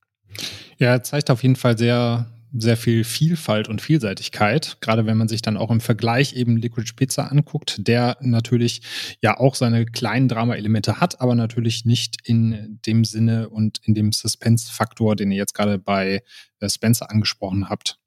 Ja, 0.77 1.01
zeigt 1.03 1.29
auf 1.29 1.43
jeden 1.43 1.55
Fall 1.55 1.77
sehr 1.77 2.27
sehr 2.55 2.77
viel 2.77 3.03
Vielfalt 3.03 3.67
und 3.67 3.81
Vielseitigkeit, 3.81 4.77
gerade 4.79 5.05
wenn 5.05 5.17
man 5.17 5.27
sich 5.27 5.41
dann 5.41 5.57
auch 5.57 5.72
im 5.72 5.81
Vergleich 5.81 6.33
eben 6.33 6.57
Liquid 6.57 6.93
Pizza 6.95 7.31
anguckt, 7.31 7.88
der 7.88 8.17
natürlich 8.22 8.81
ja 9.22 9.39
auch 9.39 9.55
seine 9.55 9.86
kleinen 9.86 10.27
Drama-Elemente 10.27 11.00
hat, 11.00 11.19
aber 11.19 11.36
natürlich 11.36 11.86
nicht 11.86 12.17
in 12.27 12.79
dem 12.86 13.05
Sinne 13.05 13.50
und 13.50 13.79
in 13.83 13.95
dem 13.95 14.12
Suspense-Faktor, 14.12 15.15
den 15.15 15.31
ihr 15.31 15.38
jetzt 15.38 15.55
gerade 15.55 15.79
bei 15.79 16.22
äh, 16.60 16.69
Spencer 16.69 17.10
angesprochen 17.10 17.69
habt. 17.69 17.98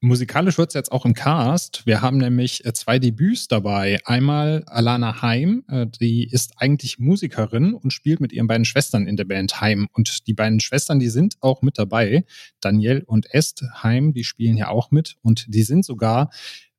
Musikalisch 0.00 0.58
wird 0.58 0.68
es 0.68 0.74
jetzt 0.74 0.92
auch 0.92 1.06
im 1.06 1.14
Cast. 1.14 1.86
Wir 1.86 2.02
haben 2.02 2.18
nämlich 2.18 2.66
äh, 2.66 2.74
zwei 2.74 2.98
Debüts 2.98 3.48
dabei. 3.48 3.98
Einmal 4.04 4.62
Alana 4.66 5.22
Heim, 5.22 5.64
äh, 5.68 5.86
die 5.86 6.28
ist 6.28 6.52
eigentlich 6.58 6.98
Musikerin 6.98 7.72
und 7.72 7.92
spielt 7.92 8.20
mit 8.20 8.30
ihren 8.32 8.46
beiden 8.46 8.66
Schwestern 8.66 9.06
in 9.06 9.16
der 9.16 9.24
Band 9.24 9.60
Heim. 9.62 9.88
Und 9.94 10.26
die 10.26 10.34
beiden 10.34 10.60
Schwestern, 10.60 10.98
die 10.98 11.08
sind 11.08 11.36
auch 11.40 11.62
mit 11.62 11.78
dabei. 11.78 12.26
Danielle 12.60 13.06
und 13.06 13.32
Est 13.32 13.62
Heim, 13.82 14.12
die 14.12 14.24
spielen 14.24 14.58
ja 14.58 14.68
auch 14.68 14.90
mit. 14.90 15.16
Und 15.22 15.46
die 15.48 15.62
sind 15.62 15.82
sogar 15.84 16.30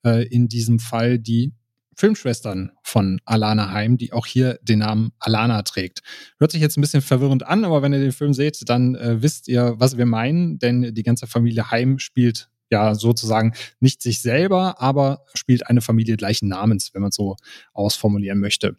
äh, 0.05 0.27
in 0.27 0.47
diesem 0.47 0.77
Fall 0.77 1.17
die 1.17 1.53
Filmschwestern 1.95 2.71
von 2.83 3.19
Alana 3.25 3.71
Heim, 3.71 3.97
die 3.97 4.13
auch 4.13 4.27
hier 4.27 4.59
den 4.61 4.79
Namen 4.79 5.11
Alana 5.17 5.63
trägt. 5.63 6.01
Hört 6.37 6.51
sich 6.51 6.61
jetzt 6.61 6.77
ein 6.77 6.81
bisschen 6.81 7.01
verwirrend 7.01 7.47
an, 7.47 7.65
aber 7.65 7.81
wenn 7.81 7.93
ihr 7.93 7.99
den 7.99 8.11
Film 8.11 8.35
seht, 8.35 8.69
dann 8.69 8.93
äh, 8.93 9.23
wisst 9.23 9.47
ihr, 9.47 9.73
was 9.77 9.97
wir 9.97 10.05
meinen, 10.05 10.59
denn 10.59 10.93
die 10.93 11.01
ganze 11.01 11.25
Familie 11.25 11.71
Heim 11.71 11.97
spielt 11.97 12.49
ja 12.69 12.95
sozusagen 12.95 13.53
nicht 13.79 14.01
sich 14.01 14.21
selber, 14.21 14.81
aber 14.81 15.23
spielt 15.33 15.67
eine 15.67 15.81
Familie 15.81 16.17
gleichen 16.17 16.47
Namens, 16.47 16.93
wenn 16.93 17.01
man 17.01 17.11
so 17.11 17.35
ausformulieren 17.73 18.39
möchte. 18.39 18.75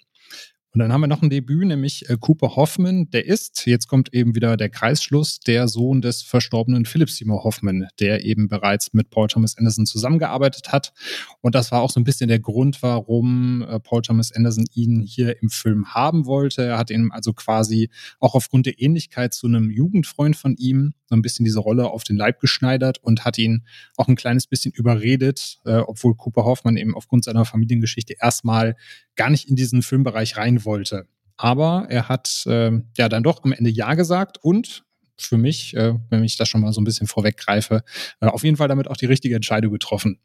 Und 0.74 0.80
dann 0.80 0.92
haben 0.92 1.00
wir 1.00 1.06
noch 1.06 1.22
ein 1.22 1.30
Debüt, 1.30 1.66
nämlich 1.66 2.08
äh, 2.10 2.16
Cooper 2.20 2.54
Hoffman. 2.54 3.08
Der 3.10 3.24
ist, 3.24 3.66
jetzt 3.66 3.88
kommt 3.88 4.12
eben 4.12 4.34
wieder 4.34 4.56
der 4.56 4.68
Kreisschluss, 4.68 5.40
der 5.40 5.66
Sohn 5.66 6.02
des 6.02 6.22
verstorbenen 6.22 6.84
Philip 6.84 7.08
Seymour 7.08 7.42
Hoffman, 7.42 7.88
der 8.00 8.24
eben 8.24 8.48
bereits 8.48 8.92
mit 8.92 9.08
Paul 9.08 9.28
Thomas 9.28 9.56
Anderson 9.56 9.86
zusammengearbeitet 9.86 10.70
hat. 10.70 10.92
Und 11.40 11.54
das 11.54 11.72
war 11.72 11.80
auch 11.80 11.90
so 11.90 11.98
ein 11.98 12.04
bisschen 12.04 12.28
der 12.28 12.38
Grund, 12.38 12.82
warum 12.82 13.62
äh, 13.62 13.80
Paul 13.80 14.02
Thomas 14.02 14.30
Anderson 14.30 14.66
ihn 14.74 15.00
hier 15.00 15.42
im 15.42 15.48
Film 15.48 15.94
haben 15.94 16.26
wollte. 16.26 16.64
Er 16.64 16.78
hat 16.78 16.90
ihn 16.90 17.10
also 17.12 17.32
quasi 17.32 17.88
auch 18.20 18.34
aufgrund 18.34 18.66
der 18.66 18.80
Ähnlichkeit 18.80 19.32
zu 19.32 19.46
einem 19.46 19.70
Jugendfreund 19.70 20.36
von 20.36 20.54
ihm 20.56 20.92
so 21.08 21.16
ein 21.16 21.22
bisschen 21.22 21.44
diese 21.44 21.60
Rolle 21.60 21.88
auf 21.88 22.04
den 22.04 22.16
Leib 22.16 22.40
geschneidert 22.40 22.98
und 22.98 23.24
hat 23.24 23.38
ihn 23.38 23.64
auch 23.96 24.08
ein 24.08 24.16
kleines 24.16 24.46
bisschen 24.46 24.72
überredet, 24.72 25.58
äh, 25.64 25.78
obwohl 25.78 26.14
Cooper 26.14 26.44
Hoffman 26.44 26.76
eben 26.76 26.94
aufgrund 26.94 27.24
seiner 27.24 27.44
Familiengeschichte 27.44 28.14
erstmal 28.20 28.76
gar 29.16 29.30
nicht 29.30 29.48
in 29.48 29.56
diesen 29.56 29.82
Filmbereich 29.82 30.36
rein 30.36 30.64
wollte. 30.64 31.06
Aber 31.36 31.86
er 31.88 32.08
hat 32.08 32.44
äh, 32.46 32.72
ja 32.96 33.08
dann 33.08 33.22
doch 33.22 33.44
am 33.44 33.52
Ende 33.52 33.70
Ja 33.70 33.94
gesagt 33.94 34.38
und 34.42 34.84
für 35.16 35.36
mich, 35.36 35.74
äh, 35.74 35.94
wenn 36.10 36.24
ich 36.24 36.36
das 36.36 36.48
schon 36.48 36.60
mal 36.60 36.72
so 36.72 36.80
ein 36.80 36.84
bisschen 36.84 37.06
vorweggreife, 37.06 37.82
äh, 38.20 38.26
auf 38.26 38.44
jeden 38.44 38.56
Fall 38.56 38.68
damit 38.68 38.88
auch 38.88 38.96
die 38.96 39.06
richtige 39.06 39.34
Entscheidung 39.34 39.72
getroffen. 39.72 40.20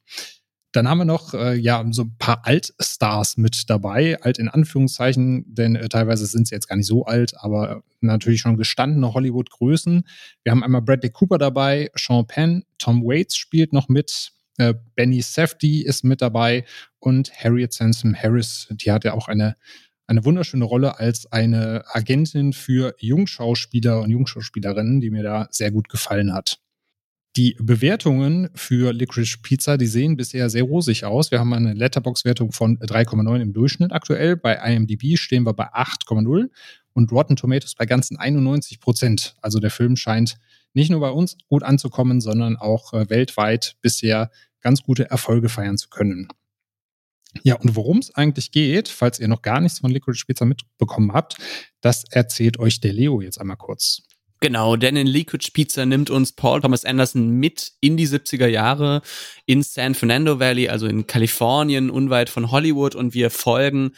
Dann 0.73 0.89
haben 0.89 0.97
wir 0.97 1.05
noch 1.05 1.33
äh, 1.33 1.55
ja 1.55 1.85
so 1.91 2.03
ein 2.03 2.15
paar 2.17 2.45
Altstars 2.45 3.37
mit 3.37 3.69
dabei, 3.69 4.19
alt 4.21 4.39
in 4.39 4.49
Anführungszeichen, 4.49 5.45
denn 5.47 5.75
äh, 5.75 5.87
teilweise 5.87 6.25
sind 6.25 6.47
sie 6.47 6.55
jetzt 6.55 6.67
gar 6.67 6.75
nicht 6.75 6.87
so 6.87 7.05
alt, 7.05 7.33
aber 7.37 7.83
natürlich 8.01 8.41
schon 8.41 8.57
gestandene 8.57 9.13
Hollywood-Größen. 9.13 10.03
Wir 10.43 10.51
haben 10.51 10.63
einmal 10.63 10.81
Bradley 10.81 11.11
Cooper 11.11 11.37
dabei, 11.37 11.89
Sean 11.95 12.27
Penn, 12.27 12.63
Tom 12.79 13.03
Waits 13.03 13.37
spielt 13.37 13.71
noch 13.71 13.87
mit, 13.87 14.31
äh, 14.57 14.73
Benny 14.95 15.21
Safdie 15.21 15.85
ist 15.85 16.03
mit 16.03 16.21
dabei 16.21 16.65
und 16.99 17.31
Harriet 17.33 17.71
Sansom 17.71 18.15
Harris, 18.15 18.67
die 18.71 18.91
hat 18.91 19.03
ja 19.03 19.13
auch 19.13 19.27
eine 19.27 19.55
eine 20.05 20.25
wunderschöne 20.25 20.65
Rolle 20.65 20.99
als 20.99 21.31
eine 21.31 21.85
Agentin 21.87 22.53
für 22.53 22.93
Jungschauspieler 22.99 24.01
und 24.01 24.09
Jungschauspielerinnen, 24.09 24.99
die 24.99 25.09
mir 25.09 25.23
da 25.23 25.47
sehr 25.49 25.71
gut 25.71 25.87
gefallen 25.87 26.33
hat. 26.33 26.59
Die 27.35 27.55
Bewertungen 27.59 28.49
für 28.53 28.93
Licorice 28.93 29.39
Pizza, 29.41 29.77
die 29.77 29.87
sehen 29.87 30.17
bisher 30.17 30.51
sehr 30.51 30.63
rosig 30.63 31.03
aus. 31.03 31.31
Wir 31.31 31.39
haben 31.39 31.53
eine 31.53 31.73
Letterbox-Wertung 31.73 32.51
von 32.51 32.77
3,9 32.77 33.41
im 33.41 33.53
Durchschnitt 33.53 33.91
aktuell. 33.91 34.37
Bei 34.37 34.53
IMDb 34.53 35.17
stehen 35.17 35.43
wir 35.43 35.53
bei 35.53 35.73
8,0 35.73 36.49
und 36.93 37.11
Rotten 37.11 37.35
Tomatoes 37.35 37.73
bei 37.73 37.87
ganzen 37.87 38.17
91 38.17 38.79
Prozent. 38.79 39.35
Also 39.41 39.59
der 39.59 39.71
Film 39.71 39.95
scheint 39.95 40.37
nicht 40.73 40.91
nur 40.91 40.99
bei 40.99 41.09
uns 41.09 41.37
gut 41.49 41.63
anzukommen, 41.63 42.21
sondern 42.21 42.55
auch 42.55 42.93
äh, 42.93 43.09
weltweit 43.09 43.77
bisher 43.81 44.29
ganz 44.61 44.83
gute 44.83 45.09
Erfolge 45.09 45.49
feiern 45.49 45.77
zu 45.77 45.89
können. 45.89 46.27
Ja, 47.41 47.55
und 47.55 47.75
worum 47.75 47.97
es 47.97 48.13
eigentlich 48.13 48.51
geht, 48.51 48.89
falls 48.89 49.19
ihr 49.19 49.27
noch 49.27 49.41
gar 49.41 49.59
nichts 49.59 49.79
von 49.79 49.89
Licorice 49.89 50.25
Pizza 50.27 50.45
mitbekommen 50.45 51.13
habt, 51.13 51.37
das 51.81 52.03
erzählt 52.11 52.59
euch 52.59 52.79
der 52.79 52.93
Leo 52.93 53.21
jetzt 53.21 53.41
einmal 53.41 53.57
kurz. 53.57 54.03
Genau, 54.43 54.75
denn 54.75 54.97
in 54.97 55.07
Liquid 55.07 55.51
Pizza 55.53 55.85
nimmt 55.85 56.09
uns 56.09 56.33
Paul 56.33 56.59
Thomas 56.59 56.83
Anderson 56.83 57.29
mit 57.29 57.71
in 57.79 57.95
die 57.95 58.05
70er 58.05 58.47
Jahre 58.47 59.01
in 59.45 59.63
San 59.63 59.95
Fernando 59.95 60.37
Valley, 60.37 60.67
also 60.67 60.85
in 60.85 61.07
Kalifornien, 61.07 61.89
unweit 61.89 62.29
von 62.29 62.51
Hollywood 62.51 62.93
und 62.93 63.13
wir 63.13 63.29
folgen 63.29 63.91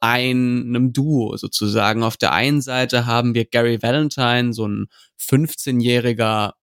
einem 0.00 0.92
Duo 0.92 1.36
sozusagen. 1.36 2.02
Auf 2.02 2.16
der 2.16 2.32
einen 2.32 2.62
Seite 2.62 3.06
haben 3.06 3.36
wir 3.36 3.44
Gary 3.44 3.80
Valentine, 3.80 4.52
so 4.52 4.66
ein 4.66 4.86
15-jähriger 5.20 6.54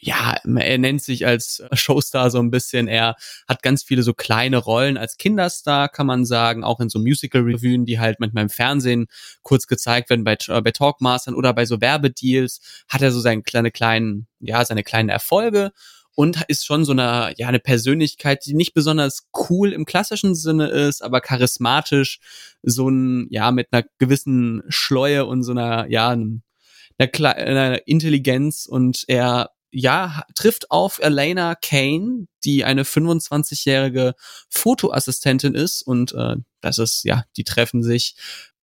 ja, 0.00 0.36
er 0.44 0.78
nennt 0.78 1.02
sich 1.02 1.26
als 1.26 1.62
Showstar 1.72 2.30
so 2.30 2.38
ein 2.38 2.50
bisschen. 2.50 2.88
Er 2.88 3.16
hat 3.46 3.62
ganz 3.62 3.82
viele 3.82 4.02
so 4.02 4.14
kleine 4.14 4.56
Rollen 4.56 4.96
als 4.96 5.18
Kinderstar, 5.18 5.90
kann 5.90 6.06
man 6.06 6.24
sagen, 6.24 6.64
auch 6.64 6.80
in 6.80 6.88
so 6.88 6.98
Musical-Revuen, 6.98 7.84
die 7.84 7.98
halt 7.98 8.18
manchmal 8.18 8.44
im 8.44 8.50
Fernsehen 8.50 9.06
kurz 9.42 9.66
gezeigt 9.66 10.08
werden 10.08 10.24
bei, 10.24 10.38
äh, 10.48 10.62
bei 10.62 10.70
Talkmastern 10.70 11.34
oder 11.34 11.52
bei 11.52 11.66
so 11.66 11.80
Werbedeals, 11.80 12.60
hat 12.88 13.02
er 13.02 13.12
so 13.12 13.20
seine 13.20 13.42
kleine 13.42 13.70
kleinen, 13.70 14.26
ja, 14.40 14.64
seine 14.64 14.82
kleinen 14.82 15.10
Erfolge 15.10 15.70
und 16.14 16.44
ist 16.48 16.64
schon 16.64 16.86
so 16.86 16.92
eine, 16.92 17.34
ja, 17.36 17.48
eine 17.48 17.60
Persönlichkeit, 17.60 18.46
die 18.46 18.54
nicht 18.54 18.72
besonders 18.72 19.28
cool 19.50 19.72
im 19.72 19.84
klassischen 19.84 20.34
Sinne 20.34 20.68
ist, 20.68 21.02
aber 21.02 21.20
charismatisch, 21.20 22.20
so 22.62 22.88
ein, 22.88 23.26
ja, 23.30 23.50
mit 23.52 23.68
einer 23.70 23.84
gewissen 23.98 24.62
Schleue 24.68 25.26
und 25.26 25.42
so 25.42 25.52
einer, 25.52 25.86
ja, 25.88 26.08
einer, 26.08 27.36
einer 27.36 27.86
Intelligenz 27.86 28.66
und 28.66 29.04
er 29.08 29.50
ja, 29.72 30.24
trifft 30.34 30.70
auf 30.70 30.98
Elena 31.00 31.54
Kane, 31.54 32.26
die 32.44 32.64
eine 32.64 32.84
25-jährige 32.84 34.14
Fotoassistentin 34.48 35.54
ist 35.54 35.82
und 35.82 36.12
äh, 36.12 36.36
das 36.60 36.78
ist, 36.78 37.04
ja, 37.04 37.24
die 37.36 37.44
treffen 37.44 37.82
sich 37.82 38.16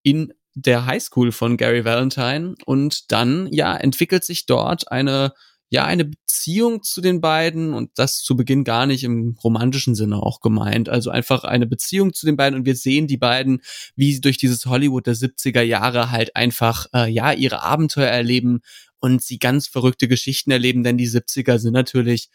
in 0.03 0.33
der 0.55 0.87
Highschool 0.87 1.33
von 1.33 1.57
Gary 1.57 1.85
Valentine 1.85 2.55
und 2.65 3.13
dann, 3.13 3.49
ja, 3.53 3.77
entwickelt 3.77 4.25
sich 4.25 4.47
dort 4.47 4.91
eine 4.91 5.33
ja 5.69 5.85
eine 5.85 6.05
Beziehung 6.05 6.83
zu 6.83 7.01
den 7.01 7.21
beiden 7.21 7.75
und 7.75 7.91
das 7.97 8.23
zu 8.23 8.37
Beginn 8.37 8.63
gar 8.63 8.87
nicht 8.87 9.03
im 9.03 9.37
romantischen 9.43 9.95
Sinne 9.95 10.23
auch 10.23 10.41
gemeint. 10.41 10.89
Also 10.89 11.11
einfach 11.11 11.43
eine 11.45 11.67
Beziehung 11.67 12.13
zu 12.15 12.25
den 12.27 12.37
beiden 12.37 12.59
und 12.59 12.67
wir 12.67 12.77
sehen 12.77 13.09
die 13.09 13.17
beiden, 13.17 13.61
wie 13.97 14.13
sie 14.13 14.21
durch 14.21 14.39
dieses 14.39 14.67
Hollywood 14.67 15.07
der 15.07 15.17
70er 15.17 15.63
Jahre 15.63 16.11
halt 16.13 16.37
einfach 16.37 16.87
äh, 16.95 17.11
ja 17.11 17.33
ihre 17.33 17.63
Abenteuer 17.63 18.09
erleben, 18.09 18.61
und 19.01 19.23
sie 19.23 19.39
ganz 19.39 19.69
verrückte 19.69 20.09
Geschichten 20.09 20.51
erleben, 20.51 20.83
denn 20.83 20.99
die 20.99 21.09
70er 21.09 21.59
sind 21.59 21.73
natürlich 21.73 22.31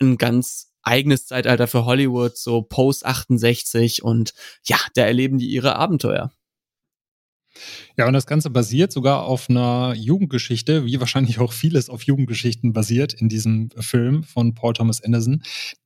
ein 0.00 0.16
ganz 0.16 0.72
eigenes 0.82 1.26
Zeitalter 1.26 1.66
für 1.66 1.84
Hollywood, 1.84 2.36
so 2.36 2.62
Post 2.62 3.04
68 3.04 4.02
und 4.02 4.32
ja, 4.64 4.78
da 4.94 5.02
erleben 5.02 5.38
die 5.38 5.48
ihre 5.48 5.76
Abenteuer. 5.76 6.32
Ja, 7.96 8.06
und 8.06 8.12
das 8.12 8.26
Ganze 8.26 8.50
basiert 8.50 8.92
sogar 8.92 9.24
auf 9.24 9.50
einer 9.50 9.94
Jugendgeschichte, 9.94 10.86
wie 10.86 11.00
wahrscheinlich 11.00 11.38
auch 11.38 11.52
vieles 11.52 11.90
auf 11.90 12.02
Jugendgeschichten 12.02 12.72
basiert 12.72 13.12
in 13.12 13.28
diesem 13.28 13.70
Film 13.78 14.22
von 14.22 14.54
Paul 14.54 14.72
Thomas 14.72 15.02
Anderson, 15.02 15.42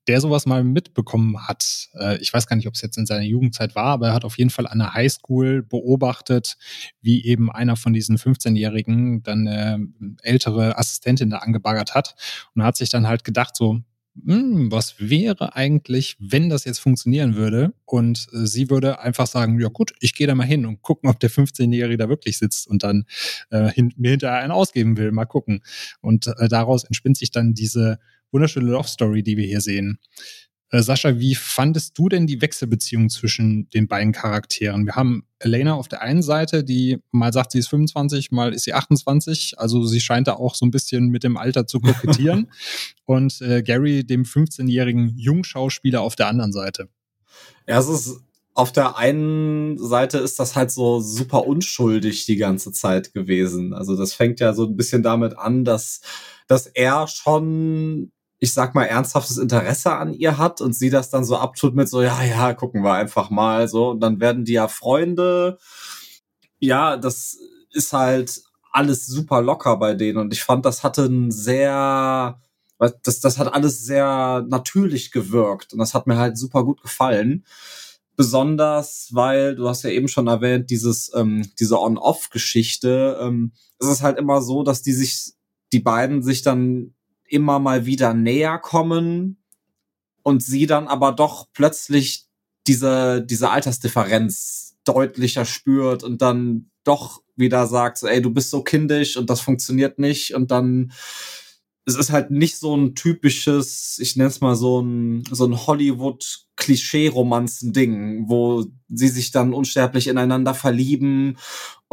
der 0.06 0.21
sowas 0.21 0.47
mal 0.47 0.62
mitbekommen 0.62 1.47
hat. 1.49 1.88
Äh, 1.99 2.18
ich 2.18 2.33
weiß 2.33 2.47
gar 2.47 2.56
nicht, 2.56 2.68
ob 2.68 2.75
es 2.75 2.83
jetzt 2.83 2.99
in 2.99 3.06
seiner 3.06 3.25
Jugendzeit 3.25 3.75
war, 3.75 3.87
aber 3.87 4.09
er 4.09 4.14
hat 4.14 4.25
auf 4.25 4.38
jeden 4.38 4.50
Fall 4.50 4.66
an 4.66 4.78
der 4.78 4.94
Highschool 4.94 5.62
beobachtet, 5.62 6.56
wie 7.00 7.25
eben 7.25 7.50
einer 7.50 7.76
von 7.76 7.92
diesen 7.92 8.18
15-Jährigen 8.18 9.23
dann 9.23 9.49
eine 9.49 9.88
ältere 10.23 10.78
Assistentin 10.78 11.30
da 11.30 11.38
angebaggert 11.38 11.94
hat 11.94 12.14
und 12.54 12.62
hat 12.62 12.76
sich 12.76 12.90
dann 12.90 13.09
halt 13.09 13.25
gedacht, 13.25 13.56
so, 13.56 13.80
hm, 14.23 14.71
was 14.71 14.94
wäre 14.99 15.56
eigentlich, 15.56 16.16
wenn 16.21 16.49
das 16.49 16.64
jetzt 16.64 16.78
funktionieren 16.78 17.35
würde? 17.35 17.75
Und 17.85 18.28
äh, 18.33 18.47
sie 18.47 18.71
würde 18.71 19.00
einfach 19.00 19.26
sagen, 19.26 19.61
ja 19.61 19.68
gut, 19.68 19.92
ich 20.00 20.14
gehe 20.14 20.26
da 20.26 20.35
mal 20.35 20.47
hin 20.47 20.66
und 20.66 20.83
gucken, 20.83 21.11
ob 21.11 21.18
der 21.18 21.30
15-Jährige 21.30 21.97
da 21.97 22.09
wirklich 22.09 22.38
sitzt 22.38 22.68
und 22.68 22.83
dann 22.85 23.06
äh, 23.50 23.71
hin, 23.71 23.92
mir 23.97 24.12
hinterher 24.12 24.38
einen 24.38 24.52
ausgeben 24.52 24.97
will. 24.97 25.11
Mal 25.11 25.25
gucken. 25.25 25.62
Und 26.00 26.28
äh, 26.28 26.49
daraus 26.49 26.85
entspinnt 26.85 27.16
sich 27.16 27.33
dann 27.33 27.54
diese 27.54 27.99
wunderschöne 28.30 28.71
Love 28.71 28.88
Story, 28.88 29.23
die 29.23 29.37
wir 29.37 29.47
hier 29.47 29.61
sehen. 29.61 29.99
Äh, 30.71 30.83
Sascha, 30.83 31.18
wie 31.18 31.35
fandest 31.35 31.99
du 31.99 32.09
denn 32.09 32.26
die 32.26 32.40
Wechselbeziehung 32.40 33.11
zwischen 33.11 33.68
den 33.71 33.87
beiden 33.87 34.12
Charakteren? 34.12 34.87
Wir 34.87 34.94
haben 34.94 35.26
Elena 35.38 35.75
auf 35.75 35.88
der 35.88 36.02
einen 36.02 36.23
Seite, 36.23 36.64
die 36.64 36.99
mal 37.11 37.33
sagt, 37.33 37.52
sie 37.52 37.59
ist 37.59 37.68
25, 37.68 38.30
mal 38.30 38.52
ist 38.52 38.64
sie 38.64 38.75
28. 38.75 39.59
Also 39.59 39.85
sie 39.85 40.00
scheint 40.00 40.26
da 40.26 40.35
auch 40.35 40.54
so 40.54 40.66
ein 40.66 40.71
bisschen 40.71 41.09
mit 41.09 41.23
dem 41.23 41.37
Alter 41.37 41.66
zu 41.66 41.80
kokettieren. 41.80 42.50
Und 43.04 43.40
äh, 43.42 43.62
Gary, 43.62 44.04
dem 44.04 44.25
15-jährigen 44.25 45.16
Jungschauspieler 45.16 46.00
auf 46.00 46.16
der 46.16 46.28
anderen 46.28 46.52
Seite. 46.52 46.88
Ja, 47.68 47.78
es 47.78 47.88
ist 47.88 48.21
auf 48.54 48.71
der 48.71 48.97
einen 48.97 49.78
Seite 49.78 50.18
ist 50.18 50.38
das 50.38 50.54
halt 50.54 50.71
so 50.71 51.00
super 51.00 51.44
unschuldig 51.47 52.25
die 52.25 52.37
ganze 52.37 52.71
Zeit 52.71 53.12
gewesen. 53.12 53.75
Also 53.75 53.97
das 53.97 54.14
fängt 54.14 54.38
ja 54.38 54.54
so 54.54 54.64
ein 54.64 54.76
bisschen 54.76 55.02
damit 55.02 55.37
an, 55.37 55.64
dass, 55.64 56.00
dass 56.47 56.68
er 56.68 57.09
schon 57.09 58.12
ich 58.44 58.52
sag 58.52 58.74
mal, 58.74 58.84
ernsthaftes 58.84 59.38
Interesse 59.38 59.92
an 59.94 60.12
ihr 60.12 60.36
hat 60.36 60.60
und 60.60 60.74
sie 60.74 60.90
das 60.90 61.08
dann 61.08 61.24
so 61.24 61.38
abtut 61.38 61.74
mit 61.74 61.88
so, 61.88 62.02
ja, 62.02 62.22
ja, 62.22 62.52
gucken 62.52 62.82
wir 62.84 62.92
einfach 62.92 63.30
mal 63.30 63.68
so. 63.68 63.90
Und 63.90 64.00
dann 64.00 64.20
werden 64.20 64.44
die 64.44 64.52
ja 64.52 64.68
Freunde. 64.68 65.58
Ja, 66.58 66.98
das 66.98 67.38
ist 67.70 67.94
halt 67.94 68.42
alles 68.70 69.06
super 69.06 69.40
locker 69.40 69.78
bei 69.78 69.94
denen. 69.94 70.18
Und 70.18 70.32
ich 70.34 70.44
fand, 70.44 70.66
das 70.66 70.82
hatte 70.82 71.04
einen 71.04 71.30
sehr, 71.30 72.38
das, 73.02 73.20
das 73.20 73.38
hat 73.38 73.54
alles 73.54 73.82
sehr 73.82 74.44
natürlich 74.46 75.10
gewirkt 75.10 75.72
und 75.72 75.78
das 75.78 75.94
hat 75.94 76.06
mir 76.06 76.18
halt 76.18 76.36
super 76.36 76.64
gut 76.64 76.82
gefallen. 76.82 77.46
Besonders, 78.14 79.08
weil 79.12 79.56
du 79.56 79.68
hast 79.70 79.84
ja 79.84 79.90
eben 79.90 80.06
schon 80.06 80.26
erwähnt, 80.26 80.68
dieses 80.68 81.10
ähm, 81.14 81.50
diese 81.58 81.80
On-Off-Geschichte. 81.80 83.18
Ähm, 83.20 83.52
es 83.78 83.88
ist 83.88 84.02
halt 84.02 84.18
immer 84.18 84.42
so, 84.42 84.62
dass 84.62 84.82
die 84.82 84.92
sich 84.92 85.32
die 85.72 85.80
beiden 85.80 86.22
sich 86.22 86.42
dann 86.42 86.94
immer 87.35 87.59
mal 87.59 87.85
wieder 87.85 88.14
näher 88.14 88.59
kommen 88.59 89.37
und 90.23 90.43
sie 90.43 90.67
dann 90.67 90.88
aber 90.88 91.12
doch 91.12 91.49
plötzlich 91.53 92.26
diese 92.67 93.23
diese 93.23 93.50
Altersdifferenz 93.50 94.76
deutlicher 94.85 95.45
spürt 95.45 96.03
und 96.03 96.23
dann 96.23 96.71
doch 96.85 97.23
wieder 97.37 97.67
sagt, 97.67 97.99
so, 97.99 98.07
ey, 98.07 98.23
du 98.23 98.31
bist 98.31 98.50
so 98.50 98.62
kindisch 98.62 99.17
und 99.17 99.29
das 99.29 99.41
funktioniert 99.41 99.99
nicht 99.99 100.35
und 100.35 100.50
dann 100.50 100.93
es 101.87 101.97
ist 101.97 102.11
halt 102.11 102.31
nicht 102.31 102.59
so 102.59 102.75
ein 102.75 102.95
typisches, 102.95 103.99
ich 104.00 104.17
nenne 104.17 104.31
es 104.31 104.41
mal 104.41 104.57
so 104.57 104.81
ein, 104.81 105.23
so 105.31 105.45
ein 105.45 105.67
Hollywood-Klischee-Romanzen-Ding, 105.67 108.26
wo 108.29 108.64
sie 108.88 109.09
sich 109.09 109.33
dann 109.33 109.53
unsterblich 109.53 110.07
ineinander 110.07 110.55
verlieben 110.55 111.37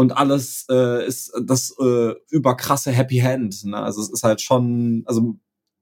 und 0.01 0.17
alles 0.17 0.65
äh, 0.67 1.05
ist 1.05 1.31
das 1.45 1.75
äh, 1.79 2.15
überkrasse 2.31 2.91
Happy 2.91 3.19
Hand. 3.19 3.65
Ne? 3.65 3.77
Also 3.77 4.01
es 4.01 4.09
ist 4.09 4.23
halt 4.23 4.41
schon, 4.41 5.03
also 5.05 5.35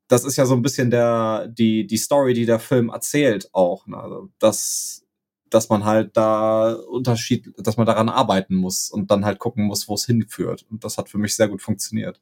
das 0.10 0.26
ist 0.26 0.36
ja 0.36 0.46
so 0.46 0.56
ein 0.56 0.62
bisschen 0.62 0.92
der, 0.92 1.48
die, 1.48 1.88
die 1.88 1.98
Story, 1.98 2.34
die 2.34 2.46
der 2.46 2.60
Film 2.60 2.90
erzählt 2.90 3.50
auch. 3.54 3.88
Ne? 3.88 3.96
Also 3.96 4.30
das, 4.38 5.06
dass 5.50 5.70
man 5.70 5.86
halt 5.86 6.18
da 6.18 6.74
Unterschied, 6.74 7.54
dass 7.60 7.78
man 7.78 7.86
daran 7.86 8.10
arbeiten 8.10 8.56
muss 8.56 8.90
und 8.90 9.10
dann 9.10 9.24
halt 9.24 9.40
gucken 9.40 9.64
muss, 9.64 9.88
wo 9.88 9.94
es 9.94 10.06
hinführt. 10.06 10.66
Und 10.70 10.84
das 10.84 10.98
hat 10.98 11.08
für 11.08 11.18
mich 11.18 11.34
sehr 11.38 11.48
gut 11.48 11.62
funktioniert. 11.62 12.20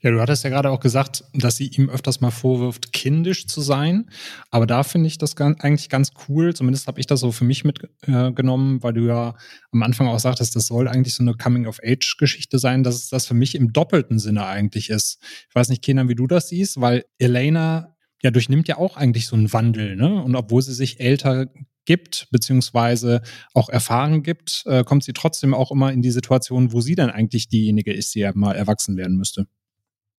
Ja, 0.00 0.10
du 0.10 0.20
hattest 0.20 0.44
ja 0.44 0.50
gerade 0.50 0.70
auch 0.70 0.80
gesagt, 0.80 1.24
dass 1.34 1.56
sie 1.56 1.68
ihm 1.68 1.90
öfters 1.90 2.20
mal 2.20 2.30
vorwirft, 2.30 2.92
kindisch 2.92 3.46
zu 3.46 3.60
sein. 3.60 4.08
Aber 4.50 4.66
da 4.66 4.82
finde 4.82 5.08
ich 5.08 5.18
das 5.18 5.36
eigentlich 5.36 5.88
ganz 5.88 6.10
cool. 6.28 6.54
Zumindest 6.54 6.86
habe 6.86 7.00
ich 7.00 7.06
das 7.06 7.20
so 7.20 7.32
für 7.32 7.44
mich 7.44 7.64
mitgenommen, 7.64 8.78
äh, 8.78 8.82
weil 8.82 8.92
du 8.92 9.06
ja 9.06 9.34
am 9.72 9.82
Anfang 9.82 10.06
auch 10.06 10.20
sagtest, 10.20 10.54
das 10.54 10.66
soll 10.66 10.86
eigentlich 10.86 11.14
so 11.14 11.22
eine 11.22 11.34
Coming-of-Age-Geschichte 11.34 12.58
sein, 12.58 12.84
dass 12.84 12.94
es 12.94 13.08
das 13.08 13.26
für 13.26 13.34
mich 13.34 13.54
im 13.54 13.72
doppelten 13.72 14.18
Sinne 14.18 14.46
eigentlich 14.46 14.90
ist. 14.90 15.18
Ich 15.48 15.54
weiß 15.54 15.68
nicht, 15.68 15.82
Kenan, 15.82 16.08
wie 16.08 16.14
du 16.14 16.26
das 16.26 16.48
siehst, 16.48 16.80
weil 16.80 17.04
Elena 17.18 17.96
ja 18.22 18.30
durchnimmt 18.30 18.68
ja 18.68 18.78
auch 18.78 18.96
eigentlich 18.96 19.26
so 19.26 19.36
einen 19.36 19.52
Wandel, 19.52 19.96
ne? 19.96 20.22
Und 20.22 20.36
obwohl 20.36 20.62
sie 20.62 20.74
sich 20.74 21.00
älter 21.00 21.46
gibt, 21.86 22.28
beziehungsweise 22.30 23.22
auch 23.54 23.68
erfahren 23.68 24.22
gibt, 24.22 24.62
äh, 24.66 24.84
kommt 24.84 25.04
sie 25.04 25.12
trotzdem 25.12 25.54
auch 25.54 25.70
immer 25.70 25.92
in 25.92 26.02
die 26.02 26.10
Situation, 26.10 26.72
wo 26.72 26.80
sie 26.80 26.94
dann 26.94 27.10
eigentlich 27.10 27.48
diejenige 27.48 27.92
ist, 27.92 28.14
die 28.14 28.20
ja 28.20 28.32
mal 28.34 28.54
erwachsen 28.54 28.96
werden 28.96 29.16
müsste. 29.16 29.46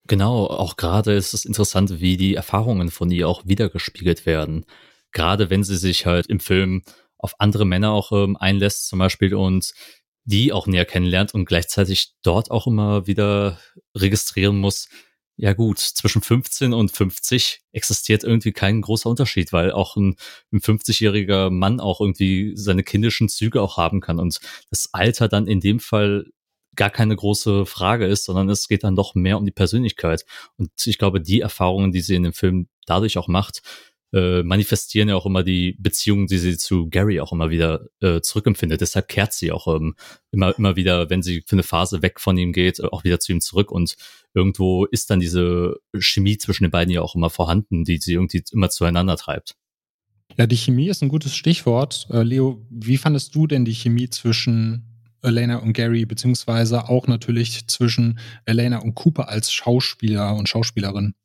Genau, 0.08 0.48
auch 0.48 0.78
gerade 0.78 1.14
ist 1.14 1.34
es 1.34 1.46
interessant, 1.46 2.00
wie 2.00 2.18
die 2.18 2.36
Erfahrungen 2.36 2.90
von 2.90 3.12
ihr 3.12 3.28
auch 3.28 3.46
wiedergespiegelt 3.46 4.26
werden. 4.26 4.66
Gerade 5.12 5.50
wenn 5.50 5.64
sie 5.64 5.78
sich 5.78 6.06
halt 6.06 6.28
im 6.28 6.40
Film 6.40 6.84
auf 7.18 7.40
andere 7.40 7.66
Männer 7.66 7.92
auch 7.92 8.12
ähm, 8.12 8.38
einlässt, 8.38 8.88
zum 8.88 9.00
Beispiel, 9.00 9.36
und 9.36 9.74
die 10.24 10.54
auch 10.54 10.68
näher 10.68 10.86
kennenlernt 10.86 11.34
und 11.34 11.46
gleichzeitig 11.46 12.14
dort 12.22 12.52
auch 12.52 12.68
immer 12.68 13.08
wieder 13.08 13.60
registrieren 13.96 14.58
muss, 14.58 14.88
ja 15.38 15.54
gut, 15.54 15.80
zwischen 15.80 16.22
15 16.22 16.74
und 16.74 16.92
50 16.92 17.62
existiert 17.72 18.24
irgendwie 18.24 18.52
kein 18.52 18.82
großer 18.82 19.10
Unterschied, 19.10 19.54
weil 19.54 19.72
auch 19.72 19.96
ein, 19.96 20.16
ein 20.52 20.60
50-jähriger 20.60 21.52
Mann 21.52 21.80
auch 21.80 22.02
irgendwie 22.02 22.54
seine 22.56 22.84
kindischen 22.84 23.30
Züge 23.30 23.62
auch 23.62 23.78
haben 23.78 24.02
kann 24.02 24.20
und 24.20 24.40
das 24.72 24.90
Alter 24.94 25.28
dann 25.28 25.48
in 25.48 25.60
dem 25.60 25.80
Fall 25.80 26.26
gar 26.76 26.90
keine 26.90 27.16
große 27.16 27.66
Frage 27.66 28.06
ist, 28.06 28.26
sondern 28.26 28.50
es 28.50 28.68
geht 28.68 28.84
dann 28.84 28.96
doch 28.96 29.16
mehr 29.16 29.38
um 29.38 29.46
die 29.46 29.52
Persönlichkeit. 29.52 30.26
Und 30.58 30.70
ich 30.86 30.98
glaube, 30.98 31.22
die 31.22 31.42
Erfahrungen, 31.42 31.92
die 31.92 32.02
sie 32.02 32.16
in 32.16 32.24
dem 32.24 32.34
Film 32.34 32.68
dadurch 32.86 33.18
auch 33.18 33.28
macht, 33.28 33.62
äh, 34.14 34.44
manifestieren 34.44 35.10
ja 35.10 35.16
auch 35.16 35.26
immer 35.26 35.44
die 35.44 35.76
Beziehungen, 35.80 36.28
die 36.28 36.38
sie 36.38 36.58
zu 36.58 36.90
Gary 36.90 37.20
auch 37.20 37.32
immer 37.32 37.50
wieder 37.50 37.88
äh, 38.00 38.22
zurückempfindet. 38.22 38.82
Deshalb 38.82 39.08
kehrt 39.08 39.34
sie 39.34 39.52
auch 39.52 39.68
ähm, 39.68 39.96
immer, 40.32 40.58
immer 40.58 40.76
wieder, 40.76 41.10
wenn 41.10 41.22
sie 41.22 41.44
für 41.46 41.56
eine 41.56 41.64
Phase 41.64 42.02
weg 42.02 42.20
von 42.20 42.38
ihm 42.38 42.54
geht, 42.54 42.82
auch 42.84 43.04
wieder 43.04 43.20
zu 43.20 43.32
ihm 43.32 43.42
zurück. 43.42 43.72
Und 43.72 43.96
irgendwo 44.34 44.86
ist 44.86 45.10
dann 45.10 45.20
diese 45.20 45.76
Chemie 46.00 46.38
zwischen 46.38 46.64
den 46.64 46.72
beiden 46.72 46.94
ja 46.94 47.02
auch 47.02 47.16
immer 47.16 47.30
vorhanden, 47.30 47.84
die 47.84 47.98
sie 47.98 48.14
irgendwie 48.14 48.44
immer 48.52 48.70
zueinander 48.70 49.18
treibt. 49.18 49.56
Ja, 50.38 50.46
die 50.46 50.58
Chemie 50.58 50.90
ist 50.90 51.02
ein 51.02 51.10
gutes 51.10 51.36
Stichwort. 51.36 52.08
Äh, 52.10 52.24
Leo, 52.24 52.66
wie 52.70 52.98
fandest 52.98 53.34
du 53.36 53.48
denn 53.48 53.66
die 53.66 53.74
Chemie 53.74 54.10
zwischen 54.10 54.98
Elena 55.22 55.58
und 55.58 55.74
Gary, 55.74 56.06
beziehungsweise 56.06 56.90
auch 56.90 57.08
natürlich 57.08 57.68
zwischen 57.68 58.20
Elena 58.46 58.80
und 58.80 58.96
Cooper 58.96 59.30
als 59.30 59.52
Schauspieler 59.52 60.36
und 60.36 60.48
Schauspielerin. 60.48 61.16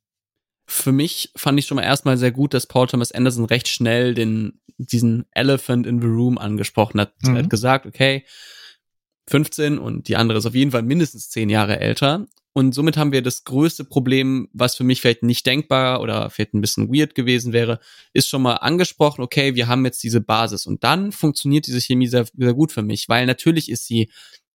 Für 0.66 0.92
mich 0.92 1.30
fand 1.36 1.58
ich 1.58 1.66
schon 1.66 1.76
mal 1.76 1.82
erstmal 1.82 2.16
sehr 2.16 2.32
gut, 2.32 2.54
dass 2.54 2.66
Paul 2.66 2.86
Thomas 2.86 3.12
Anderson 3.12 3.44
recht 3.44 3.68
schnell 3.68 4.14
den, 4.14 4.60
diesen 4.78 5.26
Elephant 5.32 5.86
in 5.86 6.00
the 6.00 6.06
Room 6.06 6.38
angesprochen 6.38 7.00
hat. 7.00 7.14
Mhm. 7.22 7.36
Er 7.36 7.42
hat 7.42 7.50
gesagt, 7.50 7.86
okay, 7.86 8.24
15 9.28 9.78
und 9.78 10.08
die 10.08 10.16
andere 10.16 10.38
ist 10.38 10.46
auf 10.46 10.54
jeden 10.54 10.70
Fall 10.70 10.82
mindestens 10.82 11.30
10 11.30 11.50
Jahre 11.50 11.80
älter. 11.80 12.26
Und 12.54 12.74
somit 12.74 12.98
haben 12.98 13.12
wir 13.12 13.22
das 13.22 13.44
größte 13.44 13.84
Problem, 13.84 14.48
was 14.52 14.76
für 14.76 14.84
mich 14.84 15.00
vielleicht 15.00 15.22
nicht 15.22 15.46
denkbar 15.46 16.02
oder 16.02 16.28
vielleicht 16.28 16.52
ein 16.52 16.60
bisschen 16.60 16.92
weird 16.92 17.14
gewesen 17.14 17.54
wäre, 17.54 17.80
ist 18.12 18.28
schon 18.28 18.42
mal 18.42 18.56
angesprochen, 18.56 19.22
okay, 19.22 19.54
wir 19.54 19.68
haben 19.68 19.86
jetzt 19.86 20.02
diese 20.02 20.20
Basis. 20.20 20.66
Und 20.66 20.84
dann 20.84 21.12
funktioniert 21.12 21.66
diese 21.66 21.80
Chemie 21.80 22.08
sehr, 22.08 22.26
sehr 22.36 22.52
gut 22.52 22.72
für 22.72 22.82
mich, 22.82 23.08
weil 23.08 23.24
natürlich 23.24 23.70
ist 23.70 23.86
sie 23.86 24.10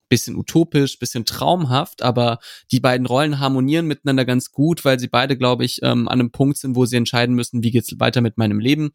bisschen 0.09 0.35
utopisch, 0.35 0.99
bisschen 0.99 1.25
traumhaft, 1.25 2.01
aber 2.01 2.39
die 2.71 2.79
beiden 2.79 3.07
Rollen 3.07 3.39
harmonieren 3.39 3.87
miteinander 3.87 4.25
ganz 4.25 4.51
gut, 4.51 4.85
weil 4.85 4.99
sie 4.99 5.07
beide, 5.07 5.37
glaube 5.37 5.65
ich, 5.65 5.79
ähm, 5.83 6.07
an 6.07 6.19
einem 6.19 6.31
Punkt 6.31 6.57
sind, 6.57 6.75
wo 6.75 6.85
sie 6.85 6.97
entscheiden 6.97 7.35
müssen, 7.35 7.63
wie 7.63 7.71
geht's 7.71 7.99
weiter 7.99 8.21
mit 8.21 8.37
meinem 8.37 8.59
Leben. 8.59 8.91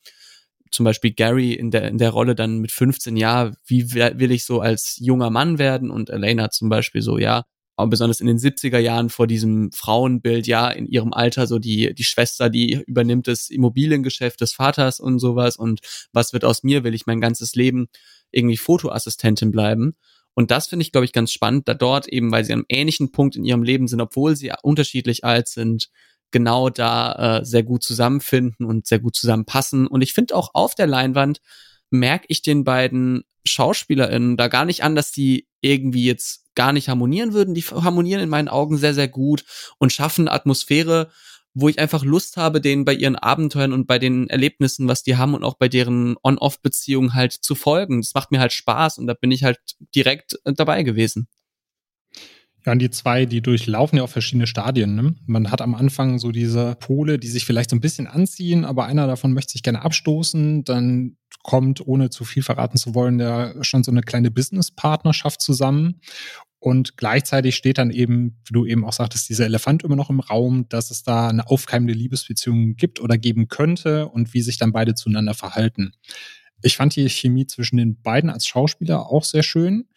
Zum 0.70 0.84
Beispiel 0.84 1.12
Gary 1.12 1.52
in 1.52 1.70
der, 1.70 1.88
in 1.88 1.98
der 1.98 2.10
Rolle 2.10 2.34
dann 2.34 2.58
mit 2.58 2.72
15 2.72 3.16
Jahren, 3.16 3.56
wie 3.66 3.92
will 3.92 4.32
ich 4.32 4.44
so 4.44 4.60
als 4.60 4.96
junger 4.98 5.30
Mann 5.30 5.58
werden? 5.58 5.90
Und 5.90 6.08
Elena 6.08 6.50
zum 6.50 6.70
Beispiel 6.70 7.02
so, 7.02 7.18
ja, 7.18 7.44
aber 7.76 7.90
besonders 7.90 8.20
in 8.20 8.26
den 8.26 8.38
70er 8.38 8.78
Jahren 8.78 9.10
vor 9.10 9.26
diesem 9.26 9.70
Frauenbild, 9.72 10.46
ja, 10.46 10.70
in 10.70 10.86
ihrem 10.86 11.12
Alter 11.12 11.46
so 11.46 11.58
die, 11.58 11.94
die 11.94 12.04
Schwester, 12.04 12.50
die 12.50 12.82
übernimmt 12.86 13.28
das 13.28 13.50
Immobiliengeschäft 13.50 14.40
des 14.40 14.52
Vaters 14.52 15.00
und 15.00 15.18
sowas 15.18 15.56
und 15.56 15.80
was 16.12 16.32
wird 16.32 16.44
aus 16.44 16.62
mir, 16.62 16.84
will 16.84 16.94
ich 16.94 17.06
mein 17.06 17.20
ganzes 17.20 17.54
Leben 17.54 17.88
irgendwie 18.30 18.56
Fotoassistentin 18.56 19.50
bleiben. 19.50 19.96
Und 20.34 20.50
das 20.50 20.68
finde 20.68 20.84
ich, 20.84 20.92
glaube 20.92 21.04
ich, 21.04 21.12
ganz 21.12 21.32
spannend, 21.32 21.68
da 21.68 21.74
dort 21.74 22.08
eben, 22.08 22.32
weil 22.32 22.44
sie 22.44 22.52
einem 22.52 22.64
ähnlichen 22.68 23.12
Punkt 23.12 23.36
in 23.36 23.44
ihrem 23.44 23.62
Leben 23.62 23.88
sind, 23.88 24.00
obwohl 24.00 24.36
sie 24.36 24.52
unterschiedlich 24.62 25.24
alt 25.24 25.48
sind, 25.48 25.90
genau 26.30 26.70
da 26.70 27.40
äh, 27.40 27.44
sehr 27.44 27.62
gut 27.62 27.82
zusammenfinden 27.82 28.66
und 28.66 28.86
sehr 28.86 28.98
gut 28.98 29.14
zusammenpassen. 29.14 29.86
Und 29.86 30.02
ich 30.02 30.14
finde 30.14 30.34
auch 30.34 30.50
auf 30.54 30.74
der 30.74 30.86
Leinwand 30.86 31.40
merke 31.90 32.24
ich 32.28 32.42
den 32.42 32.64
beiden 32.64 33.24
SchauspielerInnen 33.44 34.36
da 34.36 34.48
gar 34.48 34.64
nicht 34.64 34.82
an, 34.82 34.96
dass 34.96 35.12
die 35.12 35.46
irgendwie 35.60 36.04
jetzt 36.04 36.46
gar 36.54 36.72
nicht 36.72 36.88
harmonieren 36.88 37.32
würden. 37.32 37.54
Die 37.54 37.62
harmonieren 37.62 38.22
in 38.22 38.28
meinen 38.28 38.48
Augen 38.48 38.78
sehr, 38.78 38.94
sehr 38.94 39.08
gut 39.08 39.44
und 39.78 39.92
schaffen 39.92 40.28
Atmosphäre, 40.28 41.10
wo 41.54 41.68
ich 41.68 41.78
einfach 41.78 42.04
Lust 42.04 42.36
habe, 42.36 42.60
denen 42.60 42.84
bei 42.84 42.94
ihren 42.94 43.16
Abenteuern 43.16 43.72
und 43.72 43.86
bei 43.86 43.98
den 43.98 44.28
Erlebnissen, 44.28 44.88
was 44.88 45.02
die 45.02 45.16
haben 45.16 45.34
und 45.34 45.44
auch 45.44 45.54
bei 45.54 45.68
deren 45.68 46.16
On-Off-Beziehungen 46.22 47.14
halt 47.14 47.32
zu 47.32 47.54
folgen. 47.54 48.00
Das 48.00 48.14
macht 48.14 48.30
mir 48.30 48.40
halt 48.40 48.52
Spaß 48.52 48.98
und 48.98 49.06
da 49.06 49.14
bin 49.14 49.30
ich 49.30 49.44
halt 49.44 49.58
direkt 49.94 50.38
äh, 50.44 50.52
dabei 50.54 50.82
gewesen. 50.82 51.28
Ja, 52.64 52.72
und 52.72 52.78
die 52.78 52.90
zwei, 52.90 53.26
die 53.26 53.40
durchlaufen 53.40 53.98
ja 53.98 54.04
auch 54.04 54.08
verschiedene 54.08 54.46
Stadien. 54.46 54.94
Ne? 54.94 55.16
Man 55.26 55.50
hat 55.50 55.60
am 55.60 55.74
Anfang 55.74 56.18
so 56.18 56.30
diese 56.30 56.76
Pole, 56.76 57.18
die 57.18 57.28
sich 57.28 57.44
vielleicht 57.44 57.70
so 57.70 57.76
ein 57.76 57.80
bisschen 57.80 58.06
anziehen, 58.06 58.64
aber 58.64 58.84
einer 58.86 59.08
davon 59.08 59.32
möchte 59.32 59.52
sich 59.52 59.64
gerne 59.64 59.82
abstoßen. 59.82 60.62
Dann 60.62 61.16
kommt, 61.42 61.84
ohne 61.84 62.10
zu 62.10 62.24
viel 62.24 62.44
verraten 62.44 62.78
zu 62.78 62.94
wollen, 62.94 63.18
ja 63.18 63.52
schon 63.64 63.82
so 63.82 63.90
eine 63.90 64.02
kleine 64.02 64.30
Business-Partnerschaft 64.30 65.40
zusammen. 65.40 66.00
Und 66.62 66.96
gleichzeitig 66.96 67.56
steht 67.56 67.78
dann 67.78 67.90
eben, 67.90 68.38
wie 68.44 68.52
du 68.52 68.64
eben 68.64 68.84
auch 68.84 68.92
sagtest, 68.92 69.28
dieser 69.28 69.46
Elefant 69.46 69.82
immer 69.82 69.96
noch 69.96 70.10
im 70.10 70.20
Raum, 70.20 70.68
dass 70.68 70.92
es 70.92 71.02
da 71.02 71.26
eine 71.26 71.48
aufkeimende 71.50 71.92
Liebesbeziehung 71.92 72.76
gibt 72.76 73.00
oder 73.00 73.18
geben 73.18 73.48
könnte 73.48 74.06
und 74.06 74.32
wie 74.32 74.42
sich 74.42 74.58
dann 74.58 74.70
beide 74.70 74.94
zueinander 74.94 75.34
verhalten. 75.34 75.96
Ich 76.62 76.76
fand 76.76 76.94
die 76.94 77.08
Chemie 77.08 77.48
zwischen 77.48 77.78
den 77.78 78.00
beiden 78.00 78.30
als 78.30 78.46
Schauspieler 78.46 79.10
auch 79.10 79.24
sehr 79.24 79.42
schön. 79.42 79.88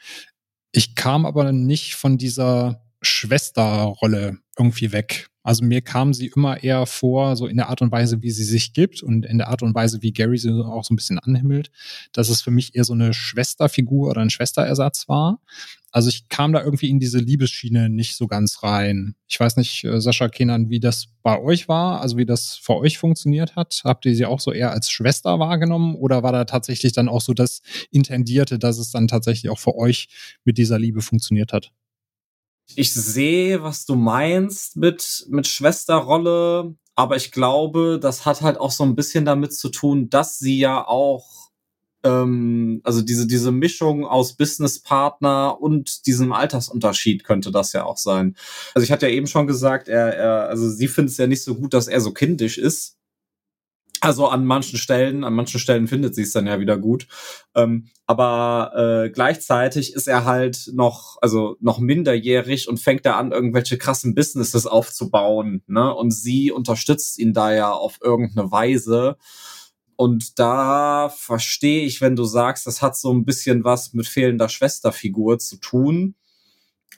Ich 0.72 0.96
kam 0.96 1.28
aber 1.28 1.52
nicht 1.52 1.94
von 1.94 2.18
dieser 2.18 2.84
Schwesterrolle 3.04 4.40
irgendwie 4.58 4.92
weg. 4.92 5.30
Also 5.46 5.64
mir 5.64 5.82
kam 5.82 6.12
sie 6.12 6.32
immer 6.36 6.64
eher 6.64 6.88
vor, 6.88 7.36
so 7.36 7.46
in 7.46 7.58
der 7.58 7.70
Art 7.70 7.84
und 7.84 7.92
Weise, 7.92 8.24
wie 8.24 8.32
sie 8.32 8.44
sich 8.44 8.74
gibt 8.74 9.04
und 9.04 9.28
in 9.28 9.38
der 9.38 9.50
Art 9.50 9.62
und 9.62 9.76
Weise, 9.76 10.02
wie 10.02 10.12
Gary 10.12 10.40
sie 10.40 10.50
auch 10.52 10.84
so 10.84 10.92
ein 10.92 10.96
bisschen 10.96 11.20
anhimmelt, 11.20 11.70
dass 12.14 12.30
es 12.30 12.42
für 12.42 12.50
mich 12.50 12.76
eher 12.76 12.84
so 12.84 12.94
eine 12.94 13.14
Schwesterfigur 13.14 14.10
oder 14.10 14.22
ein 14.22 14.32
Schwesterersatz 14.32 15.08
war. 15.08 15.40
Also 15.92 16.10
ich 16.10 16.30
kam 16.30 16.52
da 16.52 16.64
irgendwie 16.64 16.90
in 16.90 17.00
diese 17.00 17.20
Liebesschiene 17.20 17.90
nicht 17.90 18.18
so 18.18 18.26
ganz 18.26 18.64
rein. 18.64 19.14
Ich 19.28 19.40
weiß 19.40 19.56
nicht, 19.58 19.84
äh, 19.84 20.02
Sascha 20.02 20.30
Kenan, 20.30 20.72
wie 20.72 20.80
das 20.80 21.10
bei 21.22 21.40
euch 21.40 21.70
war, 21.70 22.02
also 22.02 22.18
wie 22.18 22.26
das 22.26 22.56
für 22.56 22.78
euch 22.78 22.98
funktioniert 22.98 23.56
hat. 23.56 23.82
Habt 23.84 24.08
ihr 24.08 24.16
sie 24.16 24.26
auch 24.26 24.40
so 24.40 24.52
eher 24.52 24.72
als 24.72 24.90
Schwester 24.90 25.38
wahrgenommen 25.38 25.94
oder 25.94 26.24
war 26.24 26.32
da 26.32 26.46
tatsächlich 26.46 26.94
dann 26.94 27.08
auch 27.08 27.22
so 27.22 27.36
das 27.36 27.62
Intendierte, 27.92 28.58
dass 28.58 28.80
es 28.80 28.90
dann 28.90 29.08
tatsächlich 29.08 29.52
auch 29.52 29.60
für 29.60 29.76
euch 29.76 30.08
mit 30.44 30.58
dieser 30.58 30.80
Liebe 30.80 31.02
funktioniert 31.02 31.54
hat? 31.54 31.72
Ich 32.76 32.94
sehe, 32.94 33.62
was 33.64 33.86
du 33.86 33.96
meinst 33.96 34.76
mit, 34.76 35.26
mit 35.30 35.48
Schwesterrolle, 35.48 36.76
aber 36.96 37.16
ich 37.16 37.32
glaube, 37.32 38.00
das 38.02 38.26
hat 38.26 38.42
halt 38.42 38.58
auch 38.58 38.72
so 38.72 38.84
ein 38.84 38.96
bisschen 38.96 39.26
damit 39.26 39.54
zu 39.54 39.70
tun, 39.70 40.10
dass 40.10 40.40
sie 40.40 40.58
ja 40.58 40.86
auch 40.86 41.46
ähm, 42.06 42.82
also 42.84 43.02
diese, 43.02 43.28
diese 43.28 43.52
Mischung 43.52 44.06
aus 44.06 44.34
Businesspartner 44.34 45.60
und 45.60 46.06
diesem 46.06 46.32
Altersunterschied 46.32 47.24
könnte 47.24 47.52
das 47.52 47.74
ja 47.74 47.84
auch 47.84 47.98
sein. 47.98 48.36
Also 48.74 48.84
ich 48.84 48.92
hatte 48.92 49.08
ja 49.08 49.14
eben 49.14 49.28
schon 49.28 49.48
gesagt, 49.48 49.88
er, 49.88 50.16
er 50.16 50.50
also 50.50 50.70
sie 50.70 50.88
findet 50.88 51.14
es 51.14 51.18
ja 51.18 51.28
nicht 51.28 51.44
so 51.44 51.56
gut, 51.56 51.74
dass 51.74 51.88
er 51.88 52.00
so 52.00 52.14
kindisch 52.14 52.58
ist. 52.58 52.98
Also 54.06 54.28
an 54.28 54.46
manchen 54.46 54.78
Stellen, 54.78 55.24
an 55.24 55.34
manchen 55.34 55.60
Stellen 55.60 55.88
findet 55.88 56.14
sie 56.14 56.22
es 56.22 56.32
dann 56.32 56.46
ja 56.46 56.60
wieder 56.60 56.78
gut. 56.78 57.08
Ähm, 57.56 57.88
aber 58.06 59.06
äh, 59.06 59.10
gleichzeitig 59.10 59.96
ist 59.96 60.08
er 60.08 60.26
halt 60.26 60.70
noch, 60.76 61.18
also 61.24 61.58
noch 61.60 61.80
minderjährig 61.80 62.68
und 62.68 62.80
fängt 62.80 63.04
da 63.08 63.18
an, 63.18 63.32
irgendwelche 63.32 63.80
krassen 63.80 64.14
Businesses 64.14 64.68
aufzubauen. 64.68 65.64
Ne? 65.66 65.92
Und 65.92 66.12
sie 66.12 66.52
unterstützt 66.52 67.18
ihn 67.18 67.34
da 67.34 67.52
ja 67.52 67.72
auf 67.72 67.98
irgendeine 68.00 68.52
Weise. 68.52 69.18
Und 69.96 70.38
da 70.38 71.10
verstehe 71.10 71.84
ich, 71.84 72.00
wenn 72.00 72.16
du 72.16 72.26
sagst, 72.26 72.68
das 72.68 72.84
hat 72.84 72.96
so 72.96 73.12
ein 73.12 73.26
bisschen 73.26 73.64
was 73.64 73.94
mit 73.94 74.06
fehlender 74.06 74.50
Schwesterfigur 74.50 75.40
zu 75.40 75.58
tun. 75.58 76.14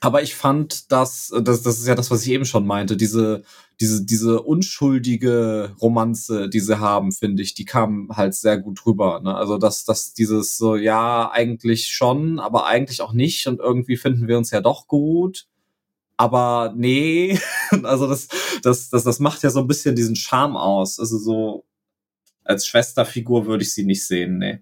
Aber 0.00 0.22
ich 0.22 0.34
fand, 0.34 0.92
dass, 0.92 1.32
das, 1.42 1.62
das 1.62 1.78
ist 1.78 1.86
ja 1.86 1.96
das, 1.96 2.10
was 2.10 2.22
ich 2.22 2.30
eben 2.30 2.44
schon 2.44 2.66
meinte, 2.66 2.96
diese, 2.96 3.42
diese, 3.80 4.04
diese 4.04 4.42
unschuldige 4.42 5.74
Romanze, 5.80 6.48
die 6.48 6.60
sie 6.60 6.78
haben, 6.78 7.10
finde 7.10 7.42
ich, 7.42 7.54
die 7.54 7.64
kam 7.64 8.08
halt 8.16 8.34
sehr 8.34 8.58
gut 8.58 8.86
rüber. 8.86 9.20
Ne? 9.20 9.34
Also, 9.34 9.58
dass, 9.58 9.84
dass 9.84 10.14
dieses 10.14 10.56
so, 10.56 10.76
ja, 10.76 11.30
eigentlich 11.32 11.88
schon, 11.88 12.38
aber 12.38 12.66
eigentlich 12.66 13.02
auch 13.02 13.12
nicht 13.12 13.46
und 13.48 13.58
irgendwie 13.58 13.96
finden 13.96 14.28
wir 14.28 14.38
uns 14.38 14.50
ja 14.52 14.60
doch 14.60 14.86
gut. 14.86 15.48
Aber 16.16 16.74
nee, 16.76 17.38
also 17.82 18.06
das, 18.06 18.28
das, 18.62 18.90
das, 18.90 19.04
das 19.04 19.18
macht 19.18 19.42
ja 19.42 19.50
so 19.50 19.60
ein 19.60 19.68
bisschen 19.68 19.96
diesen 19.96 20.16
Charme 20.16 20.56
aus. 20.56 21.00
Also 21.00 21.18
so, 21.18 21.64
als 22.44 22.66
Schwesterfigur 22.66 23.46
würde 23.46 23.64
ich 23.64 23.74
sie 23.74 23.84
nicht 23.84 24.06
sehen, 24.06 24.38
nee. 24.38 24.60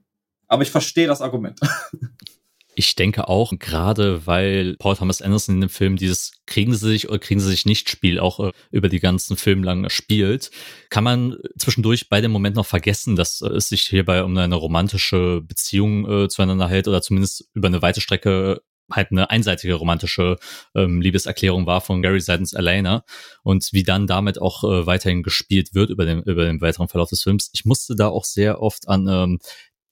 Aber 0.49 0.63
ich 0.63 0.71
verstehe 0.71 1.07
das 1.07 1.21
Argument. 1.21 1.61
Ich 2.79 2.95
denke 2.95 3.27
auch, 3.27 3.55
gerade 3.59 4.27
weil 4.27 4.77
Paul 4.77 4.97
Thomas 4.97 5.23
Anderson 5.23 5.55
in 5.55 5.61
dem 5.63 5.71
Film 5.71 5.97
dieses 5.97 6.33
kriegen 6.45 6.75
sie 6.75 6.91
sich 6.91 7.09
oder 7.09 7.19
kriegen 7.19 7.41
sie 7.41 7.49
sich 7.49 7.65
nicht 7.65 7.89
Spiel 7.89 8.21
auch 8.21 8.39
äh, 8.39 8.53
über 8.71 8.91
die 8.91 9.01
ganzen 9.01 9.39
Film 9.39 9.65
lang 9.65 9.89
spielt, 9.89 10.51
kann 10.91 11.03
man 11.03 11.39
zwischendurch 11.59 12.11
bei 12.11 12.21
dem 12.21 12.31
Moment 12.33 12.55
noch 12.55 12.67
vergessen, 12.67 13.17
dass 13.17 13.41
äh, 13.41 13.49
es 13.49 13.71
sich 13.71 13.89
hierbei 13.89 14.23
um 14.23 14.37
eine 14.37 14.55
romantische 14.55 15.41
Beziehung 15.41 16.07
äh, 16.07 16.29
zueinander 16.29 16.69
hält 16.69 16.87
oder 16.87 17.01
zumindest 17.01 17.49
über 17.55 17.69
eine 17.69 17.81
weite 17.81 18.03
Strecke 18.03 18.61
halt 18.93 19.11
eine 19.11 19.31
einseitige 19.31 19.75
romantische 19.75 20.37
ähm, 20.75 21.01
Liebeserklärung 21.01 21.67
war 21.67 21.81
von 21.81 22.03
Gary 22.03 22.21
seitens 22.21 22.53
Elena 22.53 23.05
und 23.43 23.69
wie 23.73 23.83
dann 23.85 24.07
damit 24.07 24.41
auch 24.41 24.65
äh, 24.65 24.87
weiterhin 24.87 25.23
gespielt 25.23 25.75
wird 25.75 25.91
über 25.91 26.05
den, 26.05 26.23
über 26.23 26.45
den 26.45 26.61
weiteren 26.61 26.89
Verlauf 26.89 27.09
des 27.09 27.23
Films. 27.23 27.51
Ich 27.55 27.65
musste 27.65 27.97
da 27.97 28.09
auch 28.09 28.25
sehr 28.25 28.61
oft 28.61 28.87
an 28.87 29.09
ähm, 29.09 29.39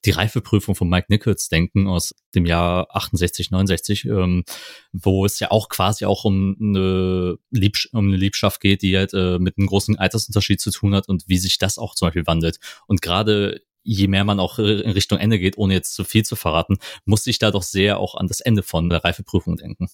die 0.05 0.11
Reifeprüfung 0.11 0.75
von 0.75 0.89
Mike 0.89 1.07
Nichols 1.09 1.49
denken 1.49 1.87
aus 1.87 2.15
dem 2.33 2.45
Jahr 2.45 2.87
68, 2.95 3.51
69, 3.51 4.05
ähm, 4.05 4.43
wo 4.91 5.25
es 5.25 5.39
ja 5.39 5.51
auch 5.51 5.69
quasi 5.69 6.05
auch 6.05 6.25
um 6.25 6.55
eine, 6.59 7.37
Liebsch 7.51 7.89
um 7.91 8.07
eine 8.07 8.17
Liebschaft 8.17 8.61
geht, 8.61 8.81
die 8.81 8.97
halt 8.97 9.13
äh, 9.13 9.39
mit 9.39 9.57
einem 9.57 9.67
großen 9.67 9.97
Altersunterschied 9.97 10.61
zu 10.61 10.71
tun 10.71 10.95
hat 10.95 11.09
und 11.09 11.25
wie 11.27 11.37
sich 11.37 11.57
das 11.57 11.77
auch 11.77 11.95
zum 11.95 12.07
Beispiel 12.07 12.27
wandelt. 12.27 12.59
Und 12.87 13.01
gerade 13.01 13.61
je 13.83 14.07
mehr 14.07 14.23
man 14.23 14.39
auch 14.39 14.57
in 14.59 14.91
Richtung 14.91 15.19
Ende 15.19 15.39
geht, 15.39 15.57
ohne 15.57 15.73
jetzt 15.73 15.93
zu 15.93 16.03
viel 16.03 16.23
zu 16.23 16.35
verraten, 16.35 16.77
muss 17.05 17.27
ich 17.27 17.37
da 17.37 17.51
doch 17.51 17.63
sehr 17.63 17.99
auch 17.99 18.15
an 18.15 18.27
das 18.27 18.39
Ende 18.39 18.63
von 18.63 18.89
der 18.89 19.03
Reifeprüfung 19.03 19.57
denken. 19.57 19.87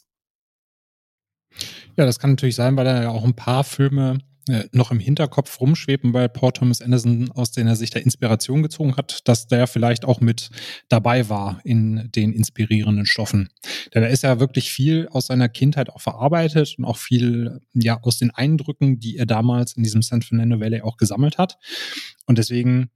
Ja, 1.98 2.06
das 2.06 2.20
kann 2.20 2.32
natürlich 2.32 2.56
sein, 2.56 2.78
weil 2.78 2.88
er 2.88 3.04
ja 3.04 3.10
auch 3.10 3.26
ein 3.26 3.36
paar 3.36 3.66
Filme 3.66 4.20
äh, 4.50 4.64
noch 4.72 4.92
im 4.92 5.00
Hinterkopf 5.00 5.60
rumschweben 5.62 6.12
bei 6.12 6.28
Paul 6.28 6.52
Thomas 6.52 6.82
Anderson, 6.82 7.32
aus 7.32 7.52
denen 7.52 7.68
er 7.68 7.76
sich 7.76 7.90
der 7.90 8.04
Inspiration 8.04 8.64
gezogen 8.64 8.98
hat, 8.98 9.28
dass 9.28 9.48
der 9.48 9.68
vielleicht 9.68 10.06
auch 10.06 10.22
mit 10.22 10.50
dabei 10.90 11.30
war 11.30 11.62
in 11.64 12.10
den 12.16 12.34
inspirierenden 12.34 13.06
Stoffen. 13.06 13.50
Denn 13.94 14.02
da 14.02 14.08
ist 14.08 14.24
ja 14.24 14.40
wirklich 14.40 14.72
viel 14.72 15.08
aus 15.10 15.28
seiner 15.28 15.50
Kindheit 15.50 15.90
auch 15.90 16.02
verarbeitet 16.02 16.76
und 16.78 16.86
auch 16.86 16.98
viel 16.98 17.62
ja 17.74 18.00
aus 18.02 18.18
den 18.18 18.32
Eindrücken, 18.32 19.00
die 19.00 19.18
er 19.18 19.26
damals 19.26 19.74
in 19.74 19.84
diesem 19.84 20.02
San 20.02 20.22
Fernando 20.22 20.60
Valley 20.60 20.82
auch 20.82 20.98
gesammelt 20.98 21.38
hat. 21.38 21.58
Und 22.26 22.38
deswegen 22.38 22.90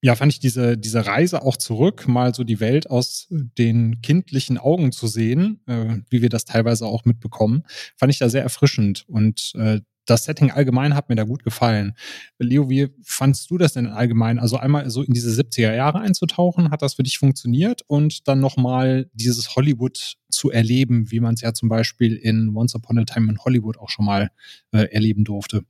ja, 0.00 0.14
fand 0.14 0.32
ich 0.32 0.38
diese, 0.38 0.78
diese 0.78 1.06
Reise 1.06 1.42
auch 1.42 1.56
zurück, 1.56 2.06
mal 2.06 2.34
so 2.34 2.44
die 2.44 2.60
Welt 2.60 2.88
aus 2.88 3.26
den 3.30 4.00
kindlichen 4.00 4.58
Augen 4.58 4.92
zu 4.92 5.08
sehen, 5.08 5.60
äh, 5.66 5.98
wie 6.08 6.22
wir 6.22 6.28
das 6.28 6.44
teilweise 6.44 6.86
auch 6.86 7.04
mitbekommen, 7.04 7.64
fand 7.96 8.12
ich 8.12 8.18
da 8.18 8.28
sehr 8.28 8.42
erfrischend. 8.42 9.04
Und 9.08 9.52
äh, 9.56 9.80
das 10.08 10.24
Setting 10.24 10.50
allgemein 10.50 10.94
hat 10.94 11.08
mir 11.08 11.16
da 11.16 11.24
gut 11.24 11.44
gefallen. 11.44 11.94
Leo, 12.38 12.70
wie 12.70 12.88
fandst 13.02 13.50
du 13.50 13.58
das 13.58 13.74
denn 13.74 13.88
allgemein? 13.88 14.38
Also 14.38 14.56
einmal 14.56 14.88
so 14.88 15.02
in 15.02 15.12
diese 15.12 15.30
70er 15.30 15.74
Jahre 15.74 16.00
einzutauchen, 16.00 16.70
hat 16.70 16.82
das 16.82 16.94
für 16.94 17.02
dich 17.02 17.18
funktioniert? 17.18 17.82
Und 17.86 18.26
dann 18.26 18.40
nochmal 18.40 19.10
dieses 19.12 19.54
Hollywood 19.56 20.14
zu 20.30 20.50
erleben, 20.50 21.10
wie 21.10 21.20
man 21.20 21.34
es 21.34 21.42
ja 21.42 21.52
zum 21.52 21.68
Beispiel 21.68 22.14
in 22.14 22.56
Once 22.56 22.74
Upon 22.74 22.98
a 22.98 23.04
Time 23.04 23.30
in 23.30 23.38
Hollywood 23.38 23.78
auch 23.78 23.90
schon 23.90 24.06
mal 24.06 24.30
äh, 24.72 24.84
erleben 24.92 25.24
durfte. 25.24 25.64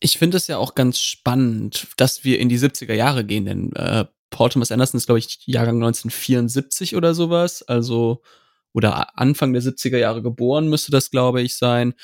Ich 0.00 0.18
finde 0.18 0.36
es 0.36 0.46
ja 0.46 0.58
auch 0.58 0.74
ganz 0.74 1.00
spannend, 1.00 1.88
dass 1.96 2.24
wir 2.24 2.38
in 2.38 2.48
die 2.48 2.58
70er 2.58 2.94
Jahre 2.94 3.24
gehen, 3.24 3.46
denn 3.46 3.72
äh, 3.74 4.04
Paul 4.30 4.50
Thomas 4.50 4.70
Anderson 4.70 4.98
ist, 4.98 5.06
glaube 5.06 5.18
ich, 5.18 5.40
Jahrgang 5.46 5.76
1974 5.76 6.96
oder 6.96 7.14
sowas, 7.14 7.62
also 7.62 8.22
oder 8.74 9.18
Anfang 9.18 9.52
der 9.52 9.62
70er 9.62 9.96
Jahre 9.96 10.22
geboren 10.22 10.68
müsste 10.68 10.90
das, 10.90 11.10
glaube 11.10 11.42
ich, 11.42 11.56
sein. 11.56 11.94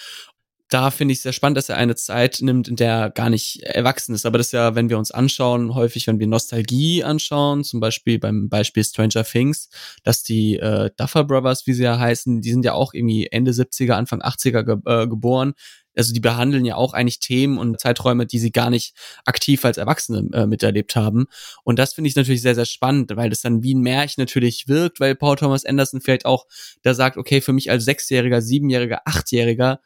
Da 0.70 0.90
finde 0.90 1.12
ich 1.12 1.20
sehr 1.20 1.34
spannend, 1.34 1.58
dass 1.58 1.68
er 1.68 1.76
eine 1.76 1.94
Zeit 1.94 2.38
nimmt, 2.40 2.66
in 2.68 2.76
der 2.76 2.92
er 2.92 3.10
gar 3.10 3.30
nicht 3.30 3.62
erwachsen 3.62 4.14
ist. 4.14 4.26
Aber 4.26 4.38
das 4.38 4.48
ist 4.48 4.52
ja, 4.52 4.74
wenn 4.74 4.88
wir 4.88 4.98
uns 4.98 5.10
anschauen, 5.10 5.74
häufig, 5.74 6.06
wenn 6.06 6.18
wir 6.18 6.26
Nostalgie 6.26 7.04
anschauen, 7.04 7.62
zum 7.62 7.80
Beispiel 7.80 8.18
beim 8.18 8.48
Beispiel 8.48 8.82
Stranger 8.82 9.24
Things, 9.24 9.68
dass 10.02 10.22
die 10.22 10.56
äh, 10.56 10.90
Duffer 10.96 11.24
Brothers, 11.24 11.66
wie 11.66 11.74
sie 11.74 11.84
ja 11.84 11.98
heißen, 11.98 12.40
die 12.40 12.50
sind 12.50 12.64
ja 12.64 12.72
auch 12.72 12.94
irgendwie 12.94 13.28
Ende 13.30 13.52
70er, 13.52 13.92
Anfang 13.92 14.22
80er 14.22 14.64
ge 14.64 14.76
äh, 14.86 15.06
geboren 15.06 15.52
also 15.96 16.12
die 16.12 16.20
behandeln 16.20 16.64
ja 16.64 16.76
auch 16.76 16.92
eigentlich 16.92 17.20
Themen 17.20 17.58
und 17.58 17.80
Zeiträume, 17.80 18.26
die 18.26 18.38
sie 18.38 18.52
gar 18.52 18.70
nicht 18.70 18.94
aktiv 19.24 19.64
als 19.64 19.78
Erwachsene 19.78 20.28
äh, 20.32 20.46
miterlebt 20.46 20.96
haben. 20.96 21.26
Und 21.62 21.78
das 21.78 21.94
finde 21.94 22.08
ich 22.08 22.16
natürlich 22.16 22.42
sehr, 22.42 22.54
sehr 22.54 22.64
spannend, 22.64 23.12
weil 23.16 23.30
das 23.30 23.42
dann 23.42 23.62
wie 23.62 23.74
ein 23.74 23.80
Märchen 23.80 24.20
natürlich 24.20 24.68
wirkt, 24.68 25.00
weil 25.00 25.14
Paul 25.14 25.36
Thomas 25.36 25.64
Anderson 25.64 26.00
vielleicht 26.00 26.26
auch 26.26 26.46
da 26.82 26.94
sagt, 26.94 27.16
okay, 27.16 27.40
für 27.40 27.52
mich 27.52 27.70
als 27.70 27.84
Sechsjähriger, 27.84 28.42
Siebenjähriger, 28.42 29.02
Achtjähriger 29.04 29.80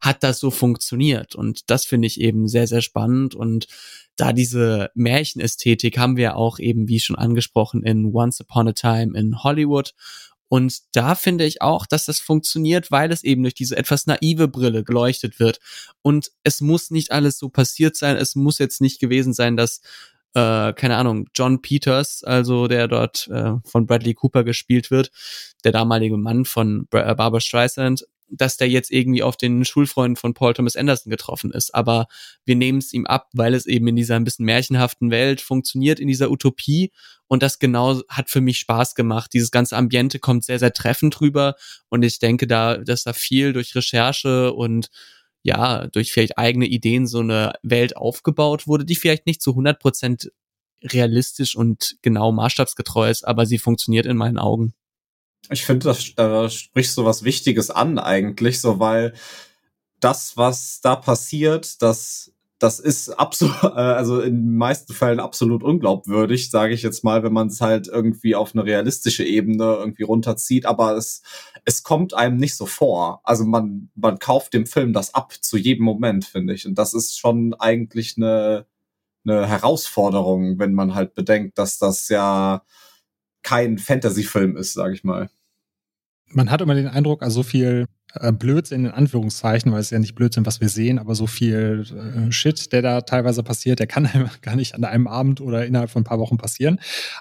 hat 0.00 0.22
das 0.22 0.38
so 0.38 0.50
funktioniert. 0.50 1.34
Und 1.34 1.70
das 1.70 1.86
finde 1.86 2.06
ich 2.06 2.20
eben 2.20 2.46
sehr, 2.46 2.66
sehr 2.66 2.82
spannend. 2.82 3.34
Und 3.34 3.66
da 4.16 4.32
diese 4.32 4.90
Märchenästhetik 4.94 5.98
haben 5.98 6.16
wir 6.16 6.36
auch 6.36 6.58
eben, 6.58 6.88
wie 6.88 7.00
schon 7.00 7.16
angesprochen, 7.16 7.82
in 7.82 8.14
Once 8.14 8.40
Upon 8.40 8.68
a 8.68 8.72
Time 8.72 9.18
in 9.18 9.42
Hollywood. 9.42 9.94
Und 10.54 10.82
da 10.92 11.16
finde 11.16 11.44
ich 11.44 11.62
auch, 11.62 11.84
dass 11.84 12.04
das 12.04 12.20
funktioniert, 12.20 12.92
weil 12.92 13.10
es 13.10 13.24
eben 13.24 13.42
durch 13.42 13.54
diese 13.54 13.76
etwas 13.76 14.06
naive 14.06 14.46
Brille 14.46 14.84
geleuchtet 14.84 15.40
wird. 15.40 15.58
Und 16.00 16.30
es 16.44 16.60
muss 16.60 16.92
nicht 16.92 17.10
alles 17.10 17.38
so 17.38 17.48
passiert 17.48 17.96
sein. 17.96 18.16
Es 18.16 18.36
muss 18.36 18.60
jetzt 18.60 18.80
nicht 18.80 19.00
gewesen 19.00 19.32
sein, 19.32 19.56
dass 19.56 19.80
äh, 20.34 20.72
keine 20.72 20.96
Ahnung, 20.96 21.26
John 21.34 21.60
Peters, 21.60 22.22
also 22.22 22.68
der 22.68 22.86
dort 22.86 23.26
äh, 23.32 23.54
von 23.64 23.86
Bradley 23.86 24.14
Cooper 24.14 24.44
gespielt 24.44 24.92
wird, 24.92 25.10
der 25.64 25.72
damalige 25.72 26.18
Mann 26.18 26.44
von 26.44 26.86
äh, 26.92 27.16
Barbara 27.16 27.40
Streisand, 27.40 28.06
dass 28.36 28.56
der 28.56 28.68
jetzt 28.68 28.90
irgendwie 28.90 29.22
auf 29.22 29.36
den 29.36 29.64
Schulfreunden 29.64 30.16
von 30.16 30.34
Paul 30.34 30.54
Thomas 30.54 30.76
Anderson 30.76 31.10
getroffen 31.10 31.50
ist. 31.50 31.74
Aber 31.74 32.06
wir 32.44 32.56
nehmen 32.56 32.78
es 32.78 32.92
ihm 32.92 33.06
ab, 33.06 33.28
weil 33.32 33.54
es 33.54 33.66
eben 33.66 33.86
in 33.88 33.96
dieser 33.96 34.16
ein 34.16 34.24
bisschen 34.24 34.46
märchenhaften 34.46 35.10
Welt 35.10 35.40
funktioniert, 35.40 36.00
in 36.00 36.08
dieser 36.08 36.30
Utopie. 36.30 36.92
Und 37.26 37.42
das 37.42 37.58
genau 37.58 38.02
hat 38.08 38.30
für 38.30 38.40
mich 38.40 38.58
Spaß 38.58 38.94
gemacht. 38.94 39.32
Dieses 39.32 39.50
ganze 39.50 39.76
Ambiente 39.76 40.18
kommt 40.18 40.44
sehr, 40.44 40.58
sehr 40.58 40.72
treffend 40.72 41.20
rüber. 41.20 41.56
Und 41.88 42.02
ich 42.02 42.18
denke 42.18 42.46
da, 42.46 42.78
dass 42.78 43.04
da 43.04 43.12
viel 43.12 43.52
durch 43.52 43.74
Recherche 43.74 44.52
und 44.52 44.90
ja, 45.42 45.86
durch 45.88 46.12
vielleicht 46.12 46.38
eigene 46.38 46.66
Ideen 46.66 47.06
so 47.06 47.20
eine 47.20 47.52
Welt 47.62 47.96
aufgebaut 47.96 48.66
wurde, 48.66 48.84
die 48.84 48.96
vielleicht 48.96 49.26
nicht 49.26 49.42
zu 49.42 49.50
100 49.50 49.78
Prozent 49.78 50.32
realistisch 50.82 51.54
und 51.56 51.96
genau 52.02 52.32
maßstabsgetreu 52.32 53.10
ist, 53.10 53.26
aber 53.26 53.46
sie 53.46 53.58
funktioniert 53.58 54.06
in 54.06 54.16
meinen 54.16 54.38
Augen. 54.38 54.74
Ich 55.50 55.64
finde, 55.64 55.88
das, 55.88 56.14
da 56.14 56.48
sprichst 56.48 56.96
du 56.96 57.04
was 57.04 57.24
Wichtiges 57.24 57.70
an 57.70 57.98
eigentlich, 57.98 58.60
so 58.60 58.78
weil 58.78 59.14
das, 60.00 60.36
was 60.36 60.80
da 60.80 60.96
passiert, 60.96 61.82
das 61.82 62.34
das 62.64 62.80
ist 62.80 63.10
absolut, 63.10 63.62
äh, 63.62 63.66
also 63.66 64.20
in 64.20 64.36
den 64.36 64.56
meisten 64.56 64.94
Fällen 64.94 65.20
absolut 65.20 65.62
unglaubwürdig, 65.62 66.50
sage 66.50 66.74
ich 66.74 66.82
jetzt 66.82 67.04
mal, 67.04 67.22
wenn 67.22 67.32
man 67.32 67.48
es 67.48 67.60
halt 67.60 67.88
irgendwie 67.88 68.34
auf 68.34 68.54
eine 68.54 68.64
realistische 68.64 69.24
Ebene 69.24 69.64
irgendwie 69.64 70.04
runterzieht. 70.04 70.66
Aber 70.66 70.96
es, 70.96 71.22
es 71.64 71.82
kommt 71.82 72.14
einem 72.14 72.36
nicht 72.38 72.56
so 72.56 72.66
vor. 72.66 73.20
Also 73.24 73.44
man, 73.44 73.90
man 73.94 74.18
kauft 74.18 74.54
dem 74.54 74.66
Film 74.66 74.92
das 74.92 75.14
ab 75.14 75.34
zu 75.40 75.56
jedem 75.56 75.84
Moment, 75.84 76.24
finde 76.24 76.54
ich. 76.54 76.66
Und 76.66 76.76
das 76.78 76.94
ist 76.94 77.18
schon 77.18 77.54
eigentlich 77.54 78.14
eine, 78.16 78.66
eine 79.26 79.46
Herausforderung, 79.46 80.58
wenn 80.58 80.74
man 80.74 80.94
halt 80.94 81.14
bedenkt, 81.14 81.58
dass 81.58 81.78
das 81.78 82.08
ja 82.08 82.62
kein 83.44 83.78
Fantasy-Film 83.78 84.56
ist, 84.56 84.72
sage 84.72 84.94
ich 84.94 85.04
mal. 85.04 85.30
Man 86.26 86.50
hat 86.50 86.60
immer 86.60 86.74
den 86.74 86.88
Eindruck, 86.88 87.22
also 87.22 87.36
so 87.36 87.42
viel 87.44 87.86
äh, 88.14 88.32
Blödsinn 88.32 88.86
in 88.86 88.90
Anführungszeichen, 88.90 89.70
weil 89.70 89.80
es 89.80 89.90
ja 89.90 90.00
nicht 90.00 90.16
Blödsinn, 90.16 90.46
was 90.46 90.60
wir 90.60 90.68
sehen, 90.68 90.98
aber 90.98 91.14
so 91.14 91.28
viel 91.28 91.84
äh, 91.94 92.32
Shit, 92.32 92.72
der 92.72 92.82
da 92.82 93.00
teilweise 93.02 93.44
passiert, 93.44 93.78
der 93.78 93.86
kann 93.86 94.08
gar 94.42 94.56
nicht 94.56 94.74
an 94.74 94.82
einem 94.84 95.06
Abend 95.06 95.40
oder 95.40 95.64
innerhalb 95.64 95.90
von 95.90 96.00
ein 96.00 96.06
paar 96.06 96.18
Wochen 96.18 96.38
passieren. 96.38 96.80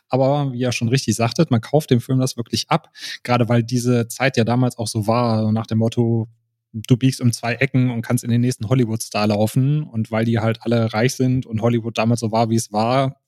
Aber 0.09 0.51
wie 0.53 0.59
ihr 0.59 0.71
schon 0.71 0.88
richtig 0.88 1.15
sagtet, 1.15 1.51
man 1.51 1.62
kauft 1.62 1.91
dem 1.91 2.01
Film 2.01 2.19
das 2.19 2.38
wirklich 2.38 2.69
ab, 2.69 2.89
gerade 3.23 3.49
weil 3.49 3.62
diese 3.62 4.07
Zeit 4.07 4.38
ja 4.38 4.43
damals 4.43 4.77
auch 4.77 4.88
so 4.88 5.05
war, 5.05 5.51
nach 5.51 5.67
dem 5.67 5.77
Motto, 5.77 6.29
du 6.73 6.97
biegst 6.97 7.21
um 7.21 7.31
zwei 7.31 7.53
Ecken 7.55 7.91
und 7.91 8.01
kannst 8.01 8.23
in 8.23 8.31
den 8.31 8.41
nächsten 8.41 8.67
Hollywood-Star 8.67 9.27
laufen. 9.27 9.83
Und 9.83 10.12
weil 10.12 10.25
die 10.25 10.39
halt 10.39 10.59
alle 10.62 10.91
reich 10.93 11.13
sind 11.13 11.45
und 11.45 11.62
Hollywood 11.62 11.97
damals 11.97 12.21
so 12.21 12.31
war, 12.31 12.49
wie 12.49 12.55
es 12.55 12.71
war, 12.71 13.22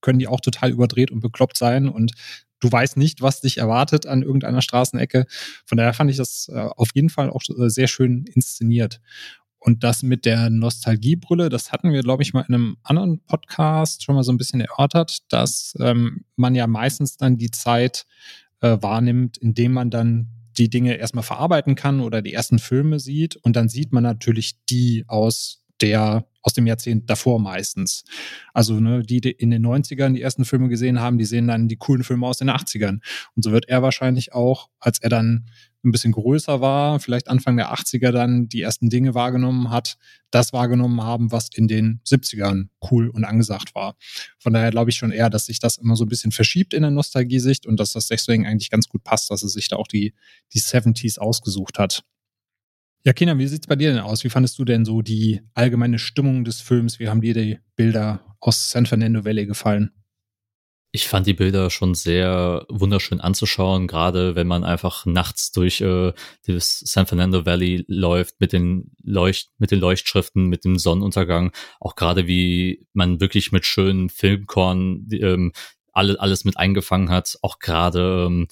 können 0.00 0.18
die 0.18 0.28
auch 0.28 0.40
total 0.40 0.70
überdreht 0.70 1.10
und 1.10 1.20
bekloppt 1.20 1.56
sein. 1.56 1.88
Und 1.88 2.12
du 2.60 2.70
weißt 2.70 2.96
nicht, 2.96 3.22
was 3.22 3.40
dich 3.40 3.58
erwartet 3.58 4.06
an 4.06 4.22
irgendeiner 4.22 4.62
Straßenecke. 4.62 5.26
Von 5.66 5.78
daher 5.78 5.94
fand 5.94 6.10
ich 6.10 6.16
das 6.16 6.50
äh, 6.52 6.58
auf 6.58 6.90
jeden 6.94 7.10
Fall 7.10 7.30
auch 7.30 7.42
äh, 7.48 7.68
sehr 7.68 7.88
schön 7.88 8.24
inszeniert. 8.32 9.00
Und 9.58 9.82
das 9.82 10.02
mit 10.02 10.26
der 10.26 10.50
Nostalgiebrille, 10.50 11.48
das 11.48 11.72
hatten 11.72 11.90
wir, 11.90 12.02
glaube 12.02 12.22
ich, 12.22 12.34
mal 12.34 12.44
in 12.46 12.54
einem 12.54 12.76
anderen 12.82 13.20
Podcast 13.20 14.04
schon 14.04 14.14
mal 14.14 14.22
so 14.22 14.30
ein 14.30 14.36
bisschen 14.36 14.60
erörtert, 14.60 15.20
dass 15.30 15.74
ähm, 15.80 16.26
man 16.36 16.54
ja 16.54 16.66
meistens 16.66 17.16
dann 17.16 17.38
die 17.38 17.50
Zeit 17.50 18.04
äh, 18.60 18.76
wahrnimmt, 18.80 19.38
indem 19.38 19.72
man 19.72 19.88
dann 19.88 20.28
die 20.58 20.68
Dinge 20.68 20.96
erstmal 20.96 21.24
verarbeiten 21.24 21.76
kann 21.76 22.00
oder 22.00 22.20
die 22.20 22.34
ersten 22.34 22.58
Filme 22.58 23.00
sieht. 23.00 23.36
Und 23.36 23.56
dann 23.56 23.70
sieht 23.70 23.92
man 23.92 24.02
natürlich 24.02 24.56
die 24.68 25.04
aus 25.08 25.63
der 25.80 26.26
aus 26.44 26.52
dem 26.52 26.66
Jahrzehnt 26.66 27.08
davor 27.08 27.40
meistens. 27.40 28.04
Also 28.52 28.78
ne, 28.78 29.02
die, 29.02 29.20
die 29.20 29.30
in 29.30 29.50
den 29.50 29.66
90ern 29.66 30.12
die 30.12 30.20
ersten 30.20 30.44
Filme 30.44 30.68
gesehen 30.68 31.00
haben, 31.00 31.16
die 31.16 31.24
sehen 31.24 31.48
dann 31.48 31.68
die 31.68 31.76
coolen 31.76 32.04
Filme 32.04 32.26
aus 32.26 32.38
den 32.38 32.50
80ern. 32.50 33.00
Und 33.34 33.42
so 33.42 33.50
wird 33.50 33.68
er 33.68 33.82
wahrscheinlich 33.82 34.34
auch, 34.34 34.68
als 34.78 34.98
er 35.00 35.08
dann 35.08 35.46
ein 35.84 35.92
bisschen 35.92 36.12
größer 36.12 36.60
war, 36.60 36.98
vielleicht 37.00 37.28
Anfang 37.28 37.56
der 37.56 37.72
80er 37.72 38.10
dann 38.10 38.48
die 38.48 38.62
ersten 38.62 38.88
Dinge 38.88 39.14
wahrgenommen 39.14 39.70
hat, 39.70 39.96
das 40.30 40.52
wahrgenommen 40.52 41.02
haben, 41.02 41.30
was 41.30 41.48
in 41.54 41.68
den 41.68 42.00
70ern 42.06 42.68
cool 42.90 43.08
und 43.08 43.24
angesagt 43.24 43.74
war. 43.74 43.96
Von 44.38 44.52
daher 44.52 44.70
glaube 44.70 44.90
ich 44.90 44.96
schon 44.96 45.12
eher, 45.12 45.30
dass 45.30 45.46
sich 45.46 45.60
das 45.60 45.76
immer 45.76 45.96
so 45.96 46.04
ein 46.04 46.08
bisschen 46.08 46.32
verschiebt 46.32 46.74
in 46.74 46.82
der 46.82 46.90
Nostalgiesicht 46.90 47.66
und 47.66 47.78
dass 47.78 47.92
das 47.92 48.08
deswegen 48.08 48.46
eigentlich 48.46 48.70
ganz 48.70 48.88
gut 48.88 49.04
passt, 49.04 49.30
dass 49.30 49.42
er 49.42 49.48
sich 49.48 49.68
da 49.68 49.76
auch 49.76 49.88
die, 49.88 50.14
die 50.52 50.60
70s 50.60 51.18
ausgesucht 51.18 51.78
hat. 51.78 52.02
Ja, 53.06 53.12
Kina, 53.12 53.36
wie 53.36 53.46
sieht's 53.46 53.66
bei 53.66 53.76
dir 53.76 53.92
denn 53.92 54.00
aus? 54.00 54.24
Wie 54.24 54.30
fandest 54.30 54.58
du 54.58 54.64
denn 54.64 54.86
so 54.86 55.02
die 55.02 55.42
allgemeine 55.52 55.98
Stimmung 55.98 56.42
des 56.42 56.62
Films? 56.62 56.98
Wie 56.98 57.08
haben 57.08 57.20
dir 57.20 57.34
die 57.34 57.58
Bilder 57.76 58.36
aus 58.40 58.70
San 58.70 58.86
Fernando 58.86 59.26
Valley 59.26 59.44
gefallen? 59.44 59.92
Ich 60.90 61.06
fand 61.06 61.26
die 61.26 61.34
Bilder 61.34 61.68
schon 61.68 61.94
sehr 61.94 62.64
wunderschön 62.70 63.20
anzuschauen, 63.20 63.88
gerade 63.88 64.36
wenn 64.36 64.46
man 64.46 64.64
einfach 64.64 65.04
nachts 65.04 65.52
durch 65.52 65.82
äh, 65.82 66.12
das 66.46 66.78
San 66.78 67.06
Fernando 67.06 67.44
Valley 67.44 67.84
läuft 67.88 68.40
mit 68.40 68.54
den 68.54 68.92
Leucht 69.02 69.50
mit 69.58 69.70
den 69.70 69.80
Leuchtschriften, 69.80 70.46
mit 70.46 70.64
dem 70.64 70.78
Sonnenuntergang. 70.78 71.52
Auch 71.80 71.96
gerade 71.96 72.26
wie 72.26 72.86
man 72.94 73.20
wirklich 73.20 73.52
mit 73.52 73.66
schönen 73.66 74.08
Filmkorn 74.08 75.08
ähm, 75.12 75.52
alle, 75.92 76.18
alles 76.20 76.44
mit 76.46 76.56
eingefangen 76.56 77.10
hat. 77.10 77.36
Auch 77.42 77.58
gerade 77.58 78.26
ähm, 78.28 78.46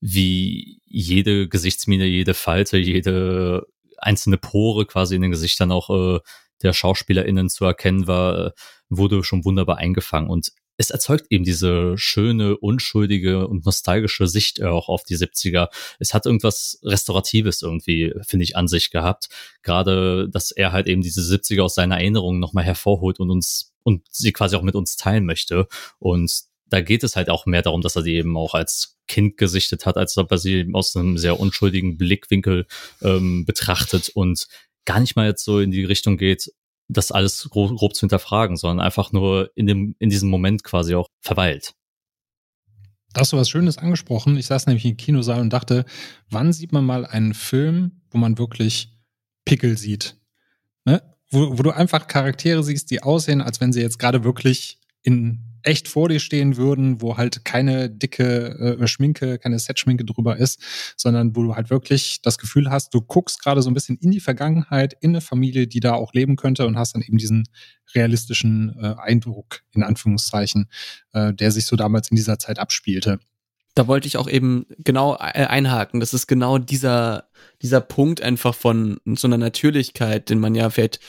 wie 0.00 0.80
jede 0.84 1.48
Gesichtsmine, 1.48 2.04
jede 2.04 2.34
Falte, 2.34 2.78
jede 2.78 3.66
einzelne 3.98 4.38
Pore 4.38 4.86
quasi 4.86 5.16
in 5.16 5.22
den 5.22 5.30
Gesichtern 5.30 5.72
auch 5.72 5.90
äh, 5.90 6.20
der 6.62 6.72
SchauspielerInnen 6.72 7.48
zu 7.48 7.64
erkennen 7.64 8.06
war, 8.06 8.46
äh, 8.46 8.50
wurde 8.88 9.22
schon 9.24 9.44
wunderbar 9.44 9.78
eingefangen. 9.78 10.30
Und 10.30 10.52
es 10.78 10.90
erzeugt 10.90 11.26
eben 11.30 11.44
diese 11.44 11.98
schöne, 11.98 12.56
unschuldige 12.56 13.48
und 13.48 13.66
nostalgische 13.66 14.28
Sicht 14.28 14.62
auch 14.62 14.88
auf 14.88 15.02
die 15.02 15.16
70er. 15.16 15.68
Es 15.98 16.14
hat 16.14 16.24
irgendwas 16.24 16.78
Restauratives 16.84 17.62
irgendwie, 17.62 18.14
finde 18.22 18.44
ich, 18.44 18.56
an 18.56 18.68
sich 18.68 18.90
gehabt. 18.90 19.28
Gerade, 19.62 20.28
dass 20.30 20.52
er 20.52 20.70
halt 20.70 20.86
eben 20.86 21.02
diese 21.02 21.20
70er 21.20 21.62
aus 21.62 21.74
seiner 21.74 21.96
Erinnerung 21.96 22.38
nochmal 22.38 22.64
hervorholt 22.64 23.18
und 23.18 23.30
uns 23.30 23.72
und 23.82 24.06
sie 24.10 24.32
quasi 24.32 24.54
auch 24.54 24.62
mit 24.62 24.74
uns 24.76 24.96
teilen 24.96 25.24
möchte. 25.24 25.66
Und 25.98 26.30
da 26.70 26.80
geht 26.80 27.02
es 27.02 27.16
halt 27.16 27.30
auch 27.30 27.46
mehr 27.46 27.62
darum, 27.62 27.80
dass 27.80 27.96
er 27.96 28.02
die 28.02 28.14
eben 28.14 28.36
auch 28.36 28.54
als 28.54 28.98
Kind 29.06 29.36
gesichtet 29.36 29.86
hat, 29.86 29.96
als 29.96 30.16
ob 30.18 30.30
er 30.30 30.38
sie 30.38 30.68
aus 30.72 30.94
einem 30.96 31.18
sehr 31.18 31.40
unschuldigen 31.40 31.96
Blickwinkel 31.96 32.66
ähm, 33.02 33.44
betrachtet 33.44 34.10
und 34.10 34.46
gar 34.84 35.00
nicht 35.00 35.16
mal 35.16 35.26
jetzt 35.26 35.44
so 35.44 35.60
in 35.60 35.70
die 35.70 35.84
Richtung 35.84 36.16
geht, 36.16 36.52
das 36.88 37.12
alles 37.12 37.48
grob, 37.50 37.76
grob 37.76 37.94
zu 37.94 38.00
hinterfragen, 38.00 38.56
sondern 38.56 38.84
einfach 38.84 39.12
nur 39.12 39.50
in 39.54 39.66
dem 39.66 39.94
in 39.98 40.10
diesem 40.10 40.30
Moment 40.30 40.64
quasi 40.64 40.94
auch 40.94 41.08
verweilt. 41.20 41.74
Da 43.12 43.22
hast 43.22 43.32
du 43.32 43.36
was 43.36 43.48
Schönes 43.48 43.78
angesprochen. 43.78 44.36
Ich 44.36 44.46
saß 44.46 44.66
nämlich 44.66 44.84
im 44.84 44.96
Kinosaal 44.96 45.40
und 45.40 45.52
dachte, 45.52 45.84
wann 46.30 46.52
sieht 46.52 46.72
man 46.72 46.84
mal 46.84 47.06
einen 47.06 47.34
Film, 47.34 48.02
wo 48.10 48.18
man 48.18 48.38
wirklich 48.38 48.92
Pickel 49.44 49.78
sieht? 49.78 50.16
Ne? 50.84 51.02
Wo, 51.30 51.58
wo 51.58 51.62
du 51.62 51.70
einfach 51.70 52.06
Charaktere 52.06 52.62
siehst, 52.62 52.90
die 52.90 53.02
aussehen, 53.02 53.40
als 53.40 53.60
wenn 53.60 53.72
sie 53.72 53.80
jetzt 53.80 53.98
gerade 53.98 54.24
wirklich 54.24 54.78
in 55.02 55.47
echt 55.62 55.88
vor 55.88 56.08
dir 56.08 56.20
stehen 56.20 56.56
würden, 56.56 57.00
wo 57.00 57.16
halt 57.16 57.44
keine 57.44 57.90
dicke 57.90 58.78
äh, 58.80 58.86
Schminke, 58.86 59.38
keine 59.38 59.58
Set-Schminke 59.58 60.04
drüber 60.04 60.36
ist, 60.36 60.60
sondern 60.96 61.34
wo 61.36 61.42
du 61.42 61.56
halt 61.56 61.70
wirklich 61.70 62.20
das 62.22 62.38
Gefühl 62.38 62.70
hast, 62.70 62.94
du 62.94 63.00
guckst 63.00 63.42
gerade 63.42 63.62
so 63.62 63.70
ein 63.70 63.74
bisschen 63.74 63.98
in 63.98 64.10
die 64.10 64.20
Vergangenheit, 64.20 64.96
in 65.00 65.10
eine 65.10 65.20
Familie, 65.20 65.66
die 65.66 65.80
da 65.80 65.94
auch 65.94 66.12
leben 66.12 66.36
könnte 66.36 66.66
und 66.66 66.78
hast 66.78 66.94
dann 66.94 67.02
eben 67.02 67.18
diesen 67.18 67.48
realistischen 67.94 68.76
äh, 68.80 68.94
Eindruck, 68.98 69.62
in 69.72 69.82
Anführungszeichen, 69.82 70.68
äh, 71.12 71.32
der 71.32 71.50
sich 71.50 71.66
so 71.66 71.76
damals 71.76 72.10
in 72.10 72.16
dieser 72.16 72.38
Zeit 72.38 72.58
abspielte. 72.58 73.18
Da 73.74 73.86
wollte 73.86 74.08
ich 74.08 74.16
auch 74.16 74.28
eben 74.28 74.66
genau 74.78 75.14
äh, 75.14 75.46
einhaken. 75.46 76.00
Das 76.00 76.12
ist 76.12 76.26
genau 76.26 76.58
dieser, 76.58 77.28
dieser 77.62 77.80
Punkt 77.80 78.20
einfach 78.20 78.54
von 78.54 78.98
so 79.14 79.28
einer 79.28 79.38
Natürlichkeit, 79.38 80.30
den 80.30 80.40
man 80.40 80.54
ja 80.54 80.68
vielleicht 80.70 81.00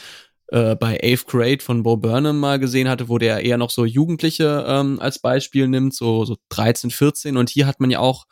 äh, 0.51 0.75
bei 0.75 0.99
Eighth 1.03 1.27
Grade 1.27 1.59
von 1.59 1.83
Bo 1.83 1.97
Burnham 1.97 2.39
mal 2.39 2.59
gesehen 2.59 2.89
hatte, 2.89 3.09
wo 3.09 3.17
der 3.17 3.45
eher 3.45 3.57
noch 3.57 3.69
so 3.69 3.85
Jugendliche 3.85 4.65
ähm, 4.67 4.99
als 4.99 5.19
Beispiel 5.19 5.67
nimmt, 5.67 5.93
so, 5.93 6.25
so 6.25 6.37
13, 6.49 6.91
14. 6.91 7.37
Und 7.37 7.49
hier 7.49 7.67
hat 7.67 7.79
man 7.79 7.91
ja 7.91 7.99
auch, 7.99 8.25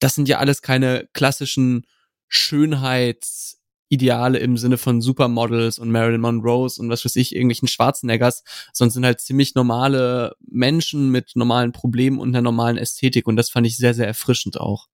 das 0.00 0.14
sind 0.14 0.28
ja 0.28 0.38
alles 0.38 0.62
keine 0.62 1.08
klassischen 1.12 1.86
Schönheitsideale 2.28 4.38
im 4.38 4.56
Sinne 4.56 4.78
von 4.78 5.00
Supermodels 5.00 5.78
und 5.78 5.90
Marilyn 5.90 6.20
Monroes 6.20 6.78
und 6.78 6.90
was 6.90 7.04
weiß 7.04 7.16
ich, 7.16 7.34
irgendwelchen 7.34 7.68
Schwarzeneggers, 7.68 8.44
sondern 8.72 8.92
sind 8.92 9.04
halt 9.04 9.20
ziemlich 9.20 9.54
normale 9.54 10.34
Menschen 10.40 11.10
mit 11.10 11.32
normalen 11.34 11.72
Problemen 11.72 12.18
und 12.18 12.30
einer 12.30 12.42
normalen 12.42 12.78
Ästhetik. 12.78 13.26
Und 13.26 13.36
das 13.36 13.50
fand 13.50 13.66
ich 13.66 13.76
sehr, 13.76 13.94
sehr 13.94 14.06
erfrischend 14.06 14.60
auch. 14.60 14.86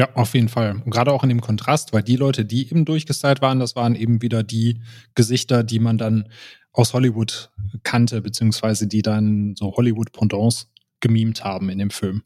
Ja, 0.00 0.08
auf 0.14 0.32
jeden 0.32 0.48
Fall. 0.48 0.80
Und 0.82 0.90
gerade 0.90 1.12
auch 1.12 1.24
in 1.24 1.28
dem 1.28 1.42
Kontrast, 1.42 1.92
weil 1.92 2.02
die 2.02 2.16
Leute, 2.16 2.46
die 2.46 2.66
eben 2.66 2.86
durchgestylt 2.86 3.42
waren, 3.42 3.60
das 3.60 3.76
waren 3.76 3.94
eben 3.94 4.22
wieder 4.22 4.42
die 4.42 4.80
Gesichter, 5.14 5.62
die 5.62 5.78
man 5.78 5.98
dann 5.98 6.26
aus 6.72 6.94
Hollywood 6.94 7.50
kannte, 7.82 8.22
beziehungsweise 8.22 8.86
die 8.86 9.02
dann 9.02 9.54
so 9.58 9.76
Hollywood-Pendants 9.76 10.70
gemimt 11.00 11.44
haben 11.44 11.68
in 11.68 11.78
dem 11.78 11.90
Film. 11.90 12.22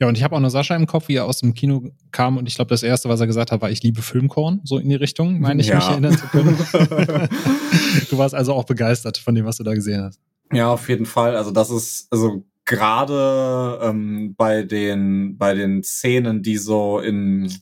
Ja, 0.00 0.08
und 0.08 0.16
ich 0.16 0.24
habe 0.24 0.34
auch 0.34 0.40
noch 0.40 0.48
Sascha 0.48 0.74
im 0.74 0.88
Kopf, 0.88 1.06
wie 1.06 1.14
er 1.14 1.26
aus 1.26 1.38
dem 1.38 1.54
Kino 1.54 1.92
kam 2.10 2.36
und 2.36 2.48
ich 2.48 2.56
glaube, 2.56 2.70
das 2.70 2.82
erste, 2.82 3.08
was 3.08 3.20
er 3.20 3.28
gesagt 3.28 3.52
hat, 3.52 3.62
war, 3.62 3.70
ich 3.70 3.80
liebe 3.84 4.02
Filmkorn, 4.02 4.60
so 4.64 4.78
in 4.78 4.88
die 4.88 4.96
Richtung, 4.96 5.38
meine 5.38 5.60
ich 5.60 5.68
ja. 5.68 5.76
mich 5.76 5.84
erinnern 5.84 6.18
zu 6.18 6.26
können. 6.26 6.58
du 8.10 8.18
warst 8.18 8.34
also 8.34 8.54
auch 8.54 8.64
begeistert 8.64 9.18
von 9.18 9.36
dem, 9.36 9.44
was 9.44 9.58
du 9.58 9.62
da 9.62 9.74
gesehen 9.74 10.02
hast. 10.02 10.18
Ja, 10.52 10.72
auf 10.72 10.88
jeden 10.88 11.06
Fall. 11.06 11.36
Also 11.36 11.52
das 11.52 11.70
ist, 11.70 12.08
also 12.10 12.42
gerade 12.64 13.78
ähm, 13.82 14.34
bei 14.36 14.62
den 14.62 15.36
bei 15.36 15.54
den 15.54 15.82
Szenen, 15.82 16.42
die 16.42 16.56
so 16.56 16.98
in 16.98 17.52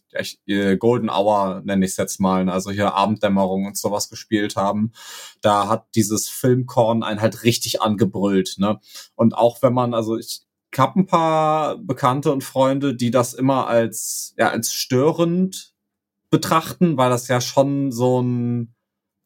äh, 0.46 0.76
Golden 0.76 1.10
Hour 1.10 1.62
nenne 1.64 1.84
ich 1.84 1.92
es 1.92 1.96
jetzt 1.96 2.20
mal, 2.20 2.48
also 2.48 2.70
hier 2.70 2.94
Abenddämmerung 2.94 3.66
und 3.66 3.76
sowas 3.76 4.08
gespielt 4.10 4.56
haben, 4.56 4.92
da 5.40 5.68
hat 5.68 5.86
dieses 5.94 6.28
Filmkorn 6.28 7.02
einen 7.02 7.20
halt 7.20 7.42
richtig 7.42 7.82
angebrüllt, 7.82 8.56
ne? 8.58 8.78
Und 9.16 9.36
auch 9.36 9.62
wenn 9.62 9.74
man, 9.74 9.94
also 9.94 10.16
ich 10.16 10.42
habe 10.76 11.00
ein 11.00 11.06
paar 11.06 11.78
Bekannte 11.78 12.32
und 12.32 12.44
Freunde, 12.44 12.94
die 12.94 13.10
das 13.10 13.34
immer 13.34 13.66
als 13.66 14.34
ja 14.38 14.50
als 14.50 14.72
störend 14.72 15.74
betrachten, 16.30 16.96
weil 16.96 17.10
das 17.10 17.28
ja 17.28 17.40
schon 17.40 17.92
so 17.92 18.22
ein 18.22 18.74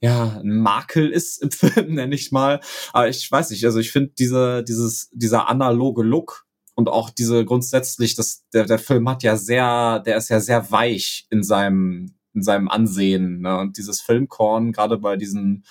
ja, 0.00 0.40
ein 0.40 0.60
Makel 0.60 1.10
ist 1.10 1.42
im 1.42 1.50
Film, 1.52 1.94
nenne 1.94 2.14
ich 2.14 2.32
mal. 2.32 2.60
Aber 2.92 3.08
ich 3.08 3.30
weiß 3.30 3.50
nicht, 3.50 3.64
also 3.64 3.78
ich 3.78 3.92
finde 3.92 4.12
diese, 4.18 4.62
dieses, 4.64 5.08
dieser 5.12 5.48
analoge 5.48 6.02
Look 6.02 6.46
und 6.74 6.88
auch 6.88 7.10
diese 7.10 7.44
grundsätzlich, 7.44 8.14
das, 8.14 8.44
der, 8.52 8.64
der 8.66 8.78
Film 8.78 9.08
hat 9.08 9.22
ja 9.22 9.36
sehr, 9.36 10.00
der 10.00 10.16
ist 10.16 10.28
ja 10.28 10.40
sehr 10.40 10.70
weich 10.70 11.26
in 11.30 11.42
seinem, 11.42 12.14
in 12.34 12.42
seinem 12.42 12.68
Ansehen. 12.68 13.40
Ne? 13.40 13.58
Und 13.58 13.78
dieses 13.78 14.00
Filmkorn, 14.00 14.72
gerade 14.72 14.98
bei 14.98 15.16
diesen 15.16 15.64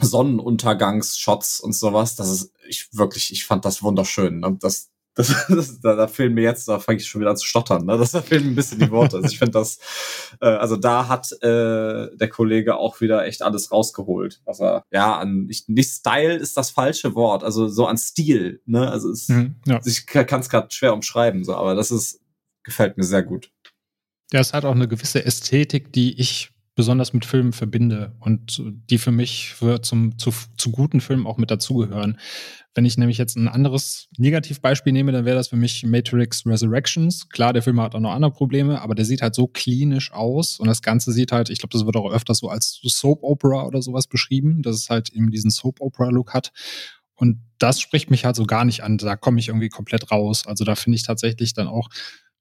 Sonnenuntergangsshots 0.00 1.60
und 1.60 1.74
sowas, 1.74 2.16
das 2.16 2.30
ist 2.30 2.52
ich 2.68 2.88
wirklich, 2.92 3.32
ich 3.32 3.46
fand 3.46 3.64
das 3.64 3.82
wunderschön. 3.82 4.40
Ne? 4.40 4.56
Das, 4.60 4.90
das, 5.16 5.46
das, 5.48 5.80
da, 5.80 5.96
da 5.96 6.06
fehlen 6.06 6.34
mir 6.34 6.42
jetzt, 6.42 6.68
da 6.68 6.78
fange 6.78 6.98
ich 6.98 7.08
schon 7.08 7.20
wieder 7.20 7.30
an 7.30 7.36
zu 7.36 7.46
stottern. 7.46 7.84
Ne? 7.84 7.98
Das 7.98 8.12
da 8.12 8.22
fehlen 8.22 8.48
ein 8.48 8.54
bisschen 8.54 8.78
die 8.78 8.90
Worte. 8.90 9.16
Also 9.16 9.28
ich 9.28 9.38
finde 9.38 9.52
das, 9.52 9.78
äh, 10.40 10.46
also 10.46 10.76
da 10.76 11.08
hat 11.08 11.32
äh, 11.42 12.16
der 12.16 12.28
Kollege 12.30 12.76
auch 12.76 13.00
wieder 13.00 13.26
echt 13.26 13.42
alles 13.42 13.72
rausgeholt. 13.72 14.42
Was 14.44 14.60
er, 14.60 14.84
ja, 14.92 15.18
an 15.18 15.46
nicht, 15.46 15.68
nicht 15.68 15.90
Style 15.90 16.36
ist 16.36 16.56
das 16.56 16.70
falsche 16.70 17.14
Wort, 17.14 17.42
also 17.42 17.66
so 17.66 17.86
an 17.86 17.96
Stil. 17.96 18.60
Ne? 18.66 18.90
Also 18.90 19.10
es, 19.10 19.28
mhm, 19.28 19.56
ja. 19.66 19.80
ich 19.84 20.06
kann 20.06 20.40
es 20.40 20.48
gerade 20.48 20.68
schwer 20.70 20.92
umschreiben, 20.92 21.44
so, 21.44 21.56
aber 21.56 21.74
das 21.74 21.90
ist 21.90 22.20
gefällt 22.62 22.98
mir 22.98 23.04
sehr 23.04 23.22
gut. 23.22 23.50
Der 24.32 24.40
ist 24.40 24.52
halt 24.52 24.64
auch 24.64 24.74
eine 24.74 24.88
gewisse 24.88 25.24
Ästhetik, 25.24 25.92
die 25.92 26.20
ich 26.20 26.50
besonders 26.76 27.14
mit 27.14 27.24
Filmen 27.24 27.54
verbinde 27.54 28.14
und 28.20 28.62
die 28.90 28.98
für 28.98 29.10
mich 29.10 29.54
für 29.54 29.80
zum, 29.80 30.18
zu, 30.18 30.30
zu 30.58 30.70
guten 30.70 31.00
Filmen 31.00 31.26
auch 31.26 31.38
mit 31.38 31.50
dazugehören. 31.50 32.18
Wenn 32.74 32.84
ich 32.84 32.98
nämlich 32.98 33.16
jetzt 33.16 33.36
ein 33.36 33.48
anderes 33.48 34.08
Negativbeispiel 34.18 34.92
nehme, 34.92 35.10
dann 35.10 35.24
wäre 35.24 35.36
das 35.36 35.48
für 35.48 35.56
mich 35.56 35.84
Matrix 35.86 36.44
Resurrections. 36.44 37.30
Klar, 37.30 37.54
der 37.54 37.62
Film 37.62 37.80
hat 37.80 37.94
auch 37.94 38.00
noch 38.00 38.12
andere 38.12 38.30
Probleme, 38.30 38.82
aber 38.82 38.94
der 38.94 39.06
sieht 39.06 39.22
halt 39.22 39.34
so 39.34 39.46
klinisch 39.46 40.12
aus 40.12 40.60
und 40.60 40.66
das 40.66 40.82
Ganze 40.82 41.12
sieht 41.12 41.32
halt, 41.32 41.48
ich 41.48 41.60
glaube, 41.60 41.72
das 41.72 41.86
wird 41.86 41.96
auch 41.96 42.12
öfters 42.12 42.38
so 42.38 42.50
als 42.50 42.78
Soap 42.84 43.22
Opera 43.22 43.64
oder 43.64 43.80
sowas 43.80 44.06
beschrieben, 44.06 44.60
dass 44.60 44.76
es 44.76 44.90
halt 44.90 45.08
eben 45.14 45.30
diesen 45.30 45.50
Soap 45.50 45.80
Opera 45.80 46.10
Look 46.10 46.34
hat. 46.34 46.52
Und 47.14 47.40
das 47.58 47.80
spricht 47.80 48.10
mich 48.10 48.26
halt 48.26 48.36
so 48.36 48.44
gar 48.44 48.66
nicht 48.66 48.84
an. 48.84 48.98
Da 48.98 49.16
komme 49.16 49.40
ich 49.40 49.48
irgendwie 49.48 49.70
komplett 49.70 50.10
raus. 50.10 50.46
Also 50.46 50.64
da 50.64 50.74
finde 50.74 50.96
ich 50.96 51.02
tatsächlich 51.02 51.54
dann 51.54 51.68
auch 51.68 51.88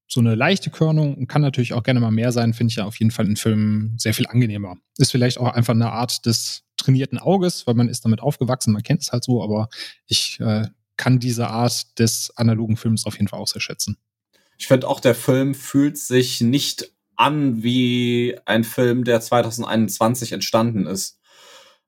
so 0.08 0.20
eine 0.20 0.36
leichte 0.36 0.70
Körnung 0.70 1.16
und 1.16 1.28
kann 1.28 1.42
natürlich 1.42 1.74
auch 1.74 1.84
gerne 1.84 2.00
mal 2.00 2.12
mehr 2.12 2.32
sein, 2.32 2.54
finde 2.54 2.72
ich 2.72 2.78
ja 2.78 2.86
auf 2.86 3.00
jeden 3.00 3.12
Fall 3.12 3.26
in 3.26 3.38
Filmen 3.38 3.98
sehr 3.98 4.14
viel 4.14 4.28
angenehmer. 4.28 4.76
Ist 4.98 5.12
vielleicht 5.12 5.40
auch 5.40 5.52
einfach 5.54 5.74
eine 5.74 5.92
Art 5.92 6.26
des 6.26 6.64
trainierten 6.78 7.18
Auges, 7.18 7.66
weil 7.66 7.74
man 7.74 7.90
ist 7.90 8.06
damit 8.06 8.22
aufgewachsen, 8.22 8.74
man 8.74 8.84
kennt 8.84 9.02
es 9.02 9.12
halt 9.12 9.24
so, 9.24 9.44
aber 9.44 9.70
ich 10.06 10.40
äh, 10.40 10.68
kann 10.98 11.20
diese 11.20 11.48
Art 11.48 12.00
des 12.00 12.32
analogen 12.36 12.78
Films 12.78 13.06
auf 13.06 13.16
jeden 13.16 13.28
Fall 13.28 13.40
auch 13.40 13.48
sehr 13.48 13.62
schätzen. 13.62 13.98
Ich 14.58 14.68
finde 14.68 14.88
auch, 14.88 15.00
der 15.00 15.16
Film 15.16 15.54
fühlt 15.54 15.98
sich 15.98 16.42
nicht 16.42 16.92
an 17.16 17.64
wie 17.64 18.38
ein 18.46 18.64
Film, 18.64 19.04
der 19.04 19.22
2021 19.22 20.32
entstanden 20.32 20.86
ist. 20.86 21.20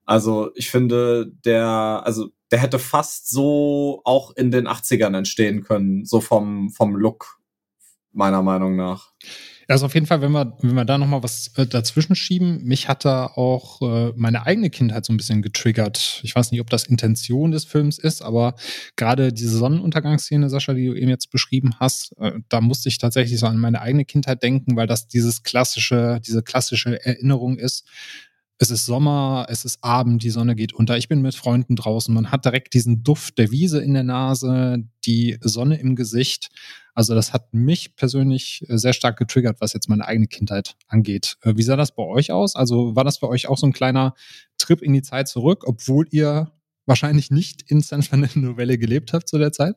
Also 0.04 0.50
ich 0.54 0.70
finde, 0.70 1.30
der, 1.44 2.02
also 2.04 2.30
der 2.50 2.60
hätte 2.60 2.78
fast 2.78 3.28
so 3.30 4.00
auch 4.04 4.34
in 4.36 4.50
den 4.50 4.66
80ern 4.66 5.16
entstehen 5.16 5.62
können, 5.62 6.04
so 6.04 6.20
vom, 6.20 6.70
vom 6.70 6.96
Look 6.96 7.38
meiner 8.18 8.42
Meinung 8.42 8.76
nach. 8.76 9.12
Also 9.70 9.84
auf 9.84 9.92
jeden 9.92 10.06
Fall, 10.06 10.22
wenn 10.22 10.32
wir, 10.32 10.56
wenn 10.62 10.74
wir 10.74 10.86
da 10.86 10.96
nochmal 10.96 11.22
was 11.22 11.52
äh, 11.56 11.66
dazwischen 11.66 12.16
schieben, 12.16 12.64
mich 12.64 12.88
hat 12.88 13.04
da 13.04 13.26
auch 13.26 13.82
äh, 13.82 14.12
meine 14.16 14.46
eigene 14.46 14.70
Kindheit 14.70 15.04
so 15.04 15.12
ein 15.12 15.18
bisschen 15.18 15.42
getriggert. 15.42 16.20
Ich 16.22 16.34
weiß 16.34 16.50
nicht, 16.50 16.62
ob 16.62 16.70
das 16.70 16.84
Intention 16.84 17.50
des 17.50 17.66
Films 17.66 17.98
ist, 17.98 18.22
aber 18.22 18.54
gerade 18.96 19.30
diese 19.30 19.58
Sonnenuntergangsszene, 19.58 20.48
Sascha, 20.48 20.72
die 20.72 20.86
du 20.86 20.94
eben 20.94 21.10
jetzt 21.10 21.30
beschrieben 21.30 21.74
hast, 21.78 22.16
äh, 22.18 22.32
da 22.48 22.62
musste 22.62 22.88
ich 22.88 22.96
tatsächlich 22.96 23.38
so 23.38 23.46
an 23.46 23.58
meine 23.58 23.82
eigene 23.82 24.06
Kindheit 24.06 24.42
denken, 24.42 24.74
weil 24.74 24.86
das 24.86 25.06
dieses 25.06 25.42
klassische, 25.42 26.18
diese 26.26 26.42
klassische 26.42 27.04
Erinnerung 27.04 27.58
ist. 27.58 27.86
Es 28.60 28.72
ist 28.72 28.86
Sommer, 28.86 29.46
es 29.48 29.64
ist 29.64 29.84
Abend, 29.84 30.24
die 30.24 30.30
Sonne 30.30 30.56
geht 30.56 30.72
unter. 30.72 30.96
Ich 30.96 31.08
bin 31.08 31.22
mit 31.22 31.36
Freunden 31.36 31.76
draußen. 31.76 32.12
Man 32.12 32.32
hat 32.32 32.44
direkt 32.44 32.74
diesen 32.74 33.04
Duft 33.04 33.38
der 33.38 33.52
Wiese 33.52 33.80
in 33.80 33.94
der 33.94 34.02
Nase, 34.02 34.84
die 35.06 35.38
Sonne 35.40 35.78
im 35.78 35.94
Gesicht. 35.94 36.48
Also 36.92 37.14
das 37.14 37.32
hat 37.32 37.54
mich 37.54 37.94
persönlich 37.94 38.64
äh, 38.68 38.76
sehr 38.76 38.92
stark 38.92 39.16
getriggert, 39.16 39.60
was 39.60 39.72
jetzt 39.72 39.88
meine 39.88 40.04
eigene 40.04 40.26
Kindheit 40.26 40.74
angeht. 40.88 41.36
Äh, 41.42 41.52
wie 41.56 41.62
sah 41.62 41.76
das 41.76 41.94
bei 41.94 42.02
euch 42.02 42.32
aus? 42.32 42.56
Also 42.56 42.96
war 42.96 43.04
das 43.04 43.18
für 43.18 43.28
euch 43.28 43.46
auch 43.46 43.56
so 43.56 43.66
ein 43.68 43.72
kleiner 43.72 44.14
Trip 44.58 44.82
in 44.82 44.92
die 44.92 45.02
Zeit 45.02 45.28
zurück, 45.28 45.62
obwohl 45.64 46.08
ihr 46.10 46.50
wahrscheinlich 46.86 47.30
nicht 47.30 47.62
in 47.70 47.80
San 47.80 48.02
Fernando 48.02 48.56
Valley 48.56 48.78
gelebt 48.78 49.12
habt 49.12 49.28
zu 49.28 49.38
der 49.38 49.52
Zeit? 49.52 49.76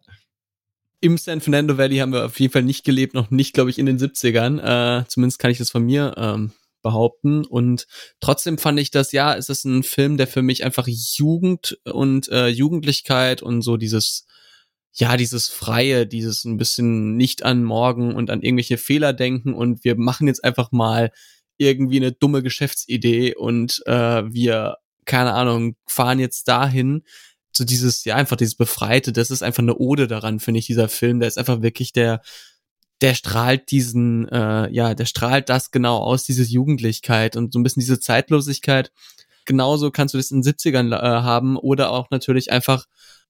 Im 1.00 1.20
San 1.20 1.42
Fernando 1.42 1.78
Valley 1.78 1.98
haben 1.98 2.14
wir 2.14 2.26
auf 2.26 2.40
jeden 2.40 2.54
Fall 2.54 2.64
nicht 2.64 2.84
gelebt, 2.84 3.14
noch 3.14 3.30
nicht, 3.30 3.54
glaube 3.54 3.70
ich, 3.70 3.78
in 3.78 3.86
den 3.86 4.00
70ern. 4.00 5.02
Äh, 5.02 5.06
zumindest 5.08 5.38
kann 5.38 5.52
ich 5.52 5.60
das 5.60 5.70
von 5.70 5.84
mir 5.84 6.16
ähm, 6.18 6.52
behaupten. 6.82 7.46
Und 7.46 7.88
trotzdem 8.20 8.58
fand 8.58 8.80
ich 8.80 8.92
das, 8.92 9.12
ja, 9.12 9.36
es 9.36 9.50
ist 9.50 9.66
ein 9.66 9.84
Film, 9.84 10.18
der 10.18 10.28
für 10.28 10.42
mich 10.42 10.64
einfach 10.64 10.88
Jugend 10.88 11.80
und 11.86 12.30
äh, 12.30 12.48
Jugendlichkeit 12.48 13.42
und 13.42 13.62
so 13.62 13.78
dieses 13.78 14.26
ja, 14.94 15.16
dieses 15.18 15.48
Freie, 15.48 16.06
dieses 16.06 16.44
ein 16.44 16.58
bisschen 16.58 17.16
nicht 17.16 17.44
an 17.44 17.64
morgen 17.64 18.14
und 18.14 18.30
an 18.30 18.42
irgendwelche 18.42 18.78
Fehler 18.78 19.14
denken 19.14 19.54
und 19.54 19.84
wir 19.84 19.96
machen 19.98 20.28
jetzt 20.28 20.44
einfach 20.44 20.72
mal 20.72 21.12
irgendwie 21.58 21.98
eine 21.98 22.12
dumme 22.12 22.44
Geschäftsidee 22.44 23.36
und 23.36 23.82
äh, 23.86 24.24
wir, 24.34 24.78
keine 25.06 25.34
Ahnung, 25.34 25.76
fahren 25.88 26.20
jetzt 26.20 26.48
dahin. 26.48 27.04
So 27.54 27.64
dieses, 27.66 28.04
ja, 28.06 28.16
einfach 28.16 28.38
dieses 28.38 28.56
Befreite, 28.56 29.14
das 29.14 29.32
ist 29.32 29.44
einfach 29.44 29.62
eine 29.64 29.78
Ode 29.78 30.08
daran, 30.08 30.40
finde 30.40 30.60
ich, 30.60 30.66
dieser 30.66 30.90
Film. 30.90 31.20
Der 31.20 31.28
ist 31.28 31.38
einfach 31.38 31.62
wirklich 31.62 31.94
der, 31.94 32.22
der 33.02 33.16
strahlt 33.16 33.72
diesen, 33.72 34.28
äh, 34.30 34.72
ja, 34.72 34.94
der 34.94 35.06
strahlt 35.06 35.50
das 35.50 35.72
genau 35.72 35.98
aus, 35.98 36.24
diese 36.24 36.44
Jugendlichkeit 36.44 37.36
und 37.36 37.54
so 37.54 37.60
ein 37.60 37.64
bisschen 37.64 37.82
diese 37.82 38.00
Zeitlosigkeit. 38.00 38.92
Genauso 39.46 39.92
kannst 39.92 40.14
du 40.14 40.20
das 40.20 40.32
in 40.32 40.42
den 40.42 40.54
70ern 40.54 40.94
äh, 40.94 41.00
haben 41.00 41.58
oder 41.58 41.92
auch 41.92 42.12
natürlich 42.12 42.52
einfach 42.52 42.86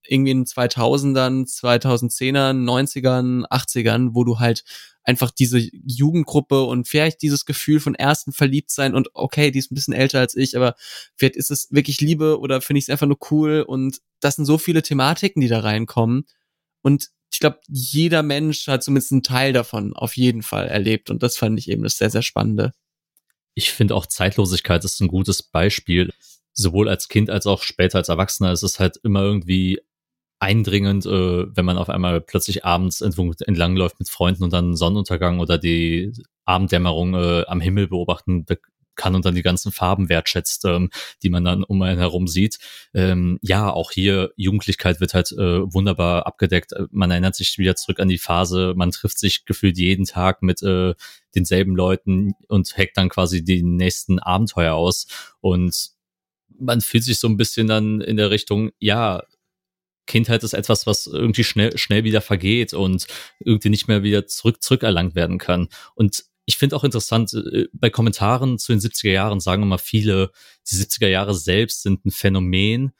irgendwie 0.07 0.31
in 0.31 0.45
2000ern, 0.45 1.45
2010ern, 1.45 2.63
90ern, 2.63 3.45
80ern, 3.45 4.09
wo 4.13 4.23
du 4.23 4.39
halt 4.39 4.63
einfach 5.03 5.31
diese 5.31 5.59
Jugendgruppe 5.59 6.63
und 6.63 6.87
vielleicht 6.87 7.21
dieses 7.21 7.45
Gefühl 7.45 7.79
von 7.79 7.95
ersten 7.95 8.33
Verliebtsein 8.33 8.93
und 8.93 9.09
okay, 9.13 9.51
die 9.51 9.59
ist 9.59 9.71
ein 9.71 9.75
bisschen 9.75 9.93
älter 9.93 10.19
als 10.19 10.35
ich, 10.35 10.55
aber 10.55 10.75
vielleicht 11.15 11.35
ist 11.35 11.49
es 11.49 11.71
wirklich 11.71 12.01
Liebe 12.01 12.39
oder 12.39 12.61
finde 12.61 12.79
ich 12.79 12.85
es 12.85 12.89
einfach 12.89 13.07
nur 13.07 13.17
cool 13.31 13.63
und 13.67 13.99
das 14.19 14.35
sind 14.35 14.45
so 14.45 14.57
viele 14.57 14.83
Thematiken, 14.83 15.41
die 15.41 15.47
da 15.47 15.61
reinkommen 15.61 16.25
und 16.81 17.09
ich 17.31 17.39
glaube, 17.39 17.59
jeder 17.67 18.23
Mensch 18.23 18.67
hat 18.67 18.83
zumindest 18.83 19.11
einen 19.13 19.23
Teil 19.23 19.53
davon 19.53 19.93
auf 19.93 20.17
jeden 20.17 20.43
Fall 20.43 20.67
erlebt 20.67 21.09
und 21.09 21.23
das 21.23 21.37
fand 21.37 21.57
ich 21.57 21.69
eben 21.69 21.83
das 21.83 21.97
sehr, 21.97 22.09
sehr 22.09 22.21
Spannende. 22.21 22.73
Ich 23.53 23.71
finde 23.71 23.95
auch 23.95 24.05
Zeitlosigkeit 24.05 24.83
ist 24.83 24.99
ein 25.01 25.07
gutes 25.07 25.41
Beispiel. 25.41 26.11
Sowohl 26.53 26.89
als 26.89 27.07
Kind 27.07 27.29
als 27.29 27.47
auch 27.47 27.63
später 27.63 27.97
als 27.97 28.09
Erwachsener 28.09 28.51
ist 28.51 28.63
es 28.63 28.79
halt 28.79 28.97
immer 29.03 29.21
irgendwie 29.21 29.79
eindringend, 30.39 31.05
äh, 31.05 31.55
wenn 31.55 31.65
man 31.65 31.77
auf 31.77 31.89
einmal 31.89 32.19
plötzlich 32.19 32.65
abends 32.65 32.99
entlang 33.01 33.75
läuft 33.75 33.99
mit 33.99 34.09
Freunden 34.09 34.43
und 34.43 34.51
dann 34.51 34.75
Sonnenuntergang 34.75 35.39
oder 35.39 35.57
die 35.57 36.11
Abenddämmerung 36.45 37.13
äh, 37.13 37.45
am 37.47 37.61
Himmel 37.61 37.87
beobachten 37.87 38.45
kann 38.95 39.15
und 39.15 39.25
dann 39.25 39.35
die 39.35 39.41
ganzen 39.41 39.71
Farben 39.71 40.09
wertschätzt, 40.09 40.65
ähm, 40.65 40.89
die 41.23 41.29
man 41.29 41.43
dann 41.43 41.63
um 41.63 41.81
einen 41.81 41.99
herum 41.99 42.27
sieht. 42.27 42.59
Ähm, 42.93 43.39
ja, 43.41 43.69
auch 43.71 43.91
hier 43.91 44.31
Jugendlichkeit 44.35 44.99
wird 44.99 45.13
halt 45.13 45.31
äh, 45.31 45.73
wunderbar 45.73 46.27
abgedeckt. 46.27 46.73
Man 46.91 47.11
erinnert 47.11 47.35
sich 47.35 47.57
wieder 47.57 47.75
zurück 47.75 47.99
an 47.99 48.09
die 48.09 48.17
Phase, 48.17 48.73
man 48.75 48.91
trifft 48.91 49.19
sich 49.19 49.45
gefühlt 49.45 49.77
jeden 49.77 50.05
Tag 50.05 50.41
mit 50.41 50.61
äh, 50.63 50.93
denselben 51.35 51.75
Leuten 51.75 52.33
und 52.47 52.77
hackt 52.77 52.97
dann 52.97 53.09
quasi 53.09 53.43
die 53.43 53.63
nächsten 53.63 54.19
Abenteuer 54.19 54.73
aus 54.73 55.07
und 55.39 55.91
man 56.59 56.81
fühlt 56.81 57.03
sich 57.03 57.19
so 57.19 57.27
ein 57.27 57.37
bisschen 57.37 57.67
dann 57.67 58.01
in 58.01 58.17
der 58.17 58.29
Richtung, 58.29 58.71
ja, 58.79 59.23
Kindheit 60.07 60.43
ist 60.43 60.53
etwas, 60.53 60.85
was 60.85 61.07
irgendwie 61.07 61.43
schnell, 61.43 61.77
schnell 61.77 62.03
wieder 62.03 62.21
vergeht 62.21 62.73
und 62.73 63.07
irgendwie 63.39 63.69
nicht 63.69 63.87
mehr 63.87 64.03
wieder 64.03 64.27
zurück, 64.27 64.61
zurückerlangt 64.61 65.15
werden 65.15 65.37
kann. 65.37 65.69
Und 65.95 66.25
ich 66.45 66.57
finde 66.57 66.75
auch 66.75 66.83
interessant, 66.83 67.33
äh, 67.33 67.67
bei 67.73 67.89
Kommentaren 67.89 68.57
zu 68.57 68.71
den 68.71 68.79
70er 68.79 69.11
Jahren 69.11 69.39
sagen 69.39 69.63
immer 69.63 69.77
viele, 69.77 70.31
die 70.69 70.75
70er 70.75 71.07
Jahre 71.07 71.35
selbst 71.35 71.83
sind 71.83 72.05
ein 72.05 72.11
Phänomen, 72.11 72.91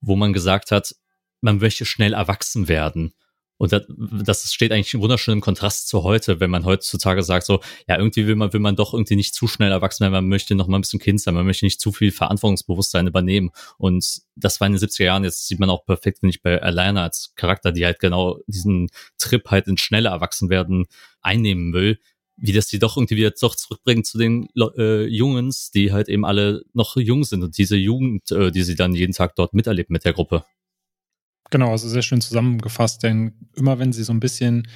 wo 0.00 0.16
man 0.16 0.32
gesagt 0.32 0.70
hat, 0.70 0.94
man 1.40 1.58
möchte 1.58 1.84
schnell 1.84 2.12
erwachsen 2.12 2.68
werden. 2.68 3.12
Und 3.58 3.72
das, 3.72 3.84
das 3.88 4.52
steht 4.52 4.70
eigentlich 4.70 4.92
im 4.92 5.00
wunderschönen 5.00 5.40
Kontrast 5.40 5.88
zu 5.88 6.02
heute, 6.02 6.40
wenn 6.40 6.50
man 6.50 6.66
heutzutage 6.66 7.22
sagt, 7.22 7.46
so, 7.46 7.60
ja, 7.88 7.96
irgendwie 7.96 8.26
will 8.26 8.36
man, 8.36 8.52
will 8.52 8.60
man 8.60 8.76
doch 8.76 8.92
irgendwie 8.92 9.16
nicht 9.16 9.34
zu 9.34 9.46
schnell 9.46 9.70
erwachsen 9.70 10.02
werden, 10.02 10.12
man 10.12 10.28
möchte 10.28 10.54
noch 10.54 10.66
mal 10.66 10.76
ein 10.76 10.82
bisschen 10.82 11.00
Kind 11.00 11.22
sein, 11.22 11.34
man 11.34 11.46
möchte 11.46 11.64
nicht 11.64 11.80
zu 11.80 11.90
viel 11.90 12.12
Verantwortungsbewusstsein 12.12 13.06
übernehmen. 13.06 13.50
Und 13.78 14.20
das 14.34 14.60
war 14.60 14.66
in 14.66 14.74
den 14.74 14.82
70er 14.82 15.04
Jahren, 15.04 15.24
jetzt 15.24 15.48
sieht 15.48 15.58
man 15.58 15.70
auch 15.70 15.86
perfekt, 15.86 16.18
finde 16.18 16.34
ich, 16.34 16.42
bei 16.42 16.60
Alana 16.60 17.04
als 17.04 17.32
Charakter, 17.34 17.72
die 17.72 17.86
halt 17.86 17.98
genau 17.98 18.38
diesen 18.46 18.88
Trip 19.16 19.50
halt 19.50 19.68
in 19.68 19.78
schneller 19.78 20.10
Erwachsenwerden 20.10 20.86
einnehmen 21.22 21.72
will, 21.72 21.98
wie 22.36 22.52
das 22.52 22.66
die 22.66 22.78
doch 22.78 22.96
irgendwie 22.96 23.16
wieder 23.16 23.30
doch 23.30 23.56
zurückbringen 23.56 24.04
zu 24.04 24.18
den 24.18 24.48
äh, 24.76 25.06
Jungens, 25.06 25.70
die 25.70 25.92
halt 25.92 26.08
eben 26.08 26.24
alle 26.24 26.62
noch 26.74 26.96
jung 26.96 27.24
sind 27.24 27.42
und 27.42 27.56
diese 27.56 27.76
Jugend, 27.76 28.30
äh, 28.30 28.50
die 28.50 28.62
sie 28.62 28.74
dann 28.74 28.94
jeden 28.94 29.12
Tag 29.12 29.34
dort 29.36 29.54
miterlebt 29.54 29.90
mit 29.90 30.04
der 30.04 30.12
Gruppe. 30.12 30.44
Genau, 31.50 31.70
also 31.70 31.88
sehr 31.88 32.02
schön 32.02 32.20
zusammengefasst, 32.20 33.02
denn 33.02 33.48
immer 33.54 33.78
wenn 33.78 33.92
sie 33.92 34.04
so 34.04 34.12
ein 34.12 34.20
bisschen 34.20 34.66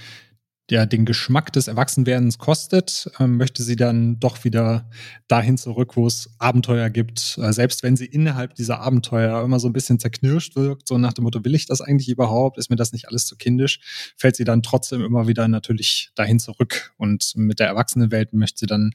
ja, 0.70 0.86
den 0.86 1.04
Geschmack 1.04 1.52
des 1.52 1.68
Erwachsenwerdens 1.68 2.38
kostet, 2.38 3.10
äh, 3.18 3.26
möchte 3.26 3.62
sie 3.62 3.76
dann 3.76 4.18
doch 4.20 4.44
wieder 4.44 4.88
dahin 5.28 5.58
zurück, 5.58 5.96
wo 5.96 6.06
es 6.06 6.30
Abenteuer 6.38 6.90
gibt. 6.90 7.38
Äh, 7.38 7.52
selbst 7.52 7.82
wenn 7.82 7.96
sie 7.96 8.06
innerhalb 8.06 8.54
dieser 8.54 8.80
Abenteuer 8.80 9.42
immer 9.44 9.60
so 9.60 9.68
ein 9.68 9.72
bisschen 9.72 9.98
zerknirscht 9.98 10.56
wirkt, 10.56 10.88
so 10.88 10.98
nach 10.98 11.12
dem 11.12 11.24
Motto, 11.24 11.44
will 11.44 11.54
ich 11.54 11.66
das 11.66 11.80
eigentlich 11.80 12.08
überhaupt? 12.08 12.58
Ist 12.58 12.70
mir 12.70 12.76
das 12.76 12.92
nicht 12.92 13.08
alles 13.08 13.26
zu 13.26 13.36
kindisch? 13.36 13.80
Fällt 14.16 14.36
sie 14.36 14.44
dann 14.44 14.62
trotzdem 14.62 15.04
immer 15.04 15.26
wieder 15.26 15.48
natürlich 15.48 16.10
dahin 16.14 16.38
zurück. 16.38 16.92
Und 16.96 17.32
mit 17.36 17.60
der 17.60 17.66
Erwachsenenwelt 17.66 18.32
möchte 18.32 18.60
sie 18.60 18.66
dann 18.66 18.92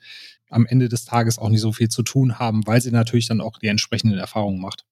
am 0.49 0.65
Ende 0.65 0.89
des 0.89 1.05
Tages 1.05 1.38
auch 1.38 1.49
nicht 1.49 1.61
so 1.61 1.71
viel 1.71 1.89
zu 1.89 2.03
tun 2.03 2.39
haben, 2.39 2.65
weil 2.65 2.82
sie 2.82 2.91
natürlich 2.91 3.28
dann 3.28 3.41
auch 3.41 3.57
die 3.59 3.67
entsprechenden 3.67 4.17
Erfahrungen 4.17 4.61
macht. 4.61 4.86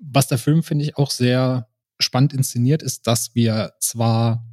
Was 0.00 0.26
der 0.28 0.38
Film, 0.38 0.62
finde 0.62 0.84
ich, 0.84 0.96
auch 0.96 1.10
sehr 1.10 1.68
spannend 1.98 2.32
inszeniert 2.32 2.82
ist, 2.82 3.06
dass 3.06 3.34
wir 3.34 3.72
zwar 3.80 4.44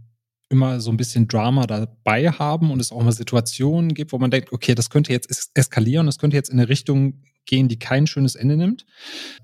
immer 0.50 0.82
so 0.82 0.90
ein 0.92 0.98
bisschen 0.98 1.28
Drama 1.28 1.68
dabei 1.68 2.32
haben 2.32 2.72
und 2.72 2.80
es 2.80 2.92
auch 2.92 3.04
mal 3.04 3.12
Situationen 3.12 3.94
gibt, 3.94 4.12
wo 4.12 4.18
man 4.18 4.32
denkt, 4.32 4.52
okay, 4.52 4.76
das 4.76 4.90
könnte 4.90 5.14
jetzt 5.14 5.52
eskalieren, 5.54 6.08
das 6.08 6.18
könnte 6.18 6.36
jetzt 6.36 6.50
in 6.50 6.60
eine 6.60 6.70
Richtung 6.70 7.24
gehen, 7.46 7.68
die 7.68 7.80
kein 7.80 8.08
schönes 8.08 8.36
Ende 8.36 8.58
nimmt, 8.58 8.86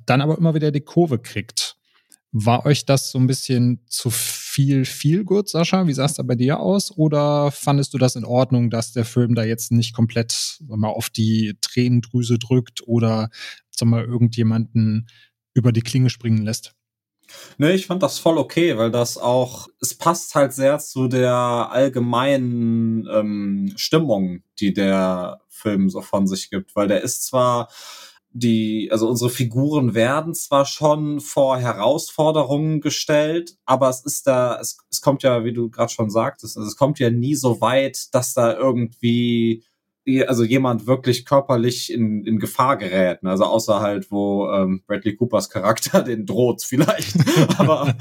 dann 0.05 0.21
aber 0.21 0.37
immer 0.37 0.55
wieder 0.55 0.71
die 0.71 0.81
Kurve 0.81 1.19
kriegt. 1.19 1.77
War 2.31 2.65
euch 2.65 2.85
das 2.85 3.11
so 3.11 3.17
ein 3.17 3.27
bisschen 3.27 3.85
zu 3.87 4.09
viel, 4.09 4.83
viel 4.83 5.23
gut, 5.23 5.47
Sascha? 5.47 5.87
Wie 5.87 5.93
sah 5.93 6.05
es 6.05 6.15
da 6.15 6.23
bei 6.23 6.35
dir 6.35 6.59
aus? 6.59 6.91
Oder 6.91 7.49
fandest 7.51 7.93
du 7.93 7.97
das 7.97 8.17
in 8.17 8.25
Ordnung, 8.25 8.69
dass 8.69 8.91
der 8.91 9.05
Film 9.05 9.35
da 9.35 9.45
jetzt 9.45 9.71
nicht 9.71 9.93
komplett 9.93 10.59
mal, 10.67 10.89
auf 10.89 11.09
die 11.09 11.55
Tränendrüse 11.61 12.37
drückt 12.37 12.85
oder 12.85 13.29
mal, 13.83 14.03
irgendjemanden 14.03 15.07
über 15.53 15.71
die 15.71 15.81
Klinge 15.81 16.09
springen 16.09 16.43
lässt? 16.43 16.73
Nee, 17.57 17.71
ich 17.71 17.87
fand 17.87 18.03
das 18.03 18.19
voll 18.19 18.37
okay, 18.37 18.77
weil 18.77 18.91
das 18.91 19.17
auch, 19.17 19.67
es 19.81 19.97
passt 19.97 20.35
halt 20.35 20.53
sehr 20.53 20.79
zu 20.79 21.07
der 21.07 21.33
allgemeinen 21.33 23.07
ähm, 23.11 23.73
Stimmung, 23.77 24.43
die 24.59 24.73
der 24.73 25.41
Film 25.49 25.89
so 25.89 26.01
von 26.01 26.27
sich 26.27 26.49
gibt, 26.49 26.75
weil 26.75 26.87
der 26.87 27.01
ist 27.01 27.25
zwar 27.25 27.69
die, 28.37 28.89
also 28.91 29.07
unsere 29.07 29.29
Figuren 29.29 29.93
werden 29.93 30.33
zwar 30.33 30.65
schon 30.65 31.21
vor 31.21 31.57
Herausforderungen 31.57 32.81
gestellt, 32.81 33.55
aber 33.65 33.87
es 33.89 34.01
ist 34.01 34.27
da, 34.27 34.59
es, 34.59 34.77
es 34.91 34.99
kommt 34.99 35.23
ja, 35.23 35.45
wie 35.45 35.53
du 35.53 35.69
gerade 35.69 35.91
schon 35.91 36.09
sagtest, 36.09 36.57
also 36.57 36.67
es 36.67 36.75
kommt 36.75 36.99
ja 36.99 37.09
nie 37.09 37.35
so 37.35 37.61
weit, 37.61 38.13
dass 38.13 38.33
da 38.33 38.53
irgendwie 38.53 39.63
also 40.27 40.43
jemand 40.43 40.85
wirklich 40.85 41.25
körperlich 41.25 41.91
in, 41.91 42.23
in 42.25 42.39
Gefahr 42.39 42.77
gerät. 42.77 43.23
Ne? 43.23 43.31
Also 43.31 43.45
außer 43.45 43.79
halt, 43.81 44.11
wo 44.11 44.49
ähm, 44.51 44.83
Bradley 44.85 45.15
Coopers 45.15 45.49
Charakter 45.49 46.03
den 46.03 46.25
droht 46.25 46.63
vielleicht. 46.63 47.15
aber 47.57 47.95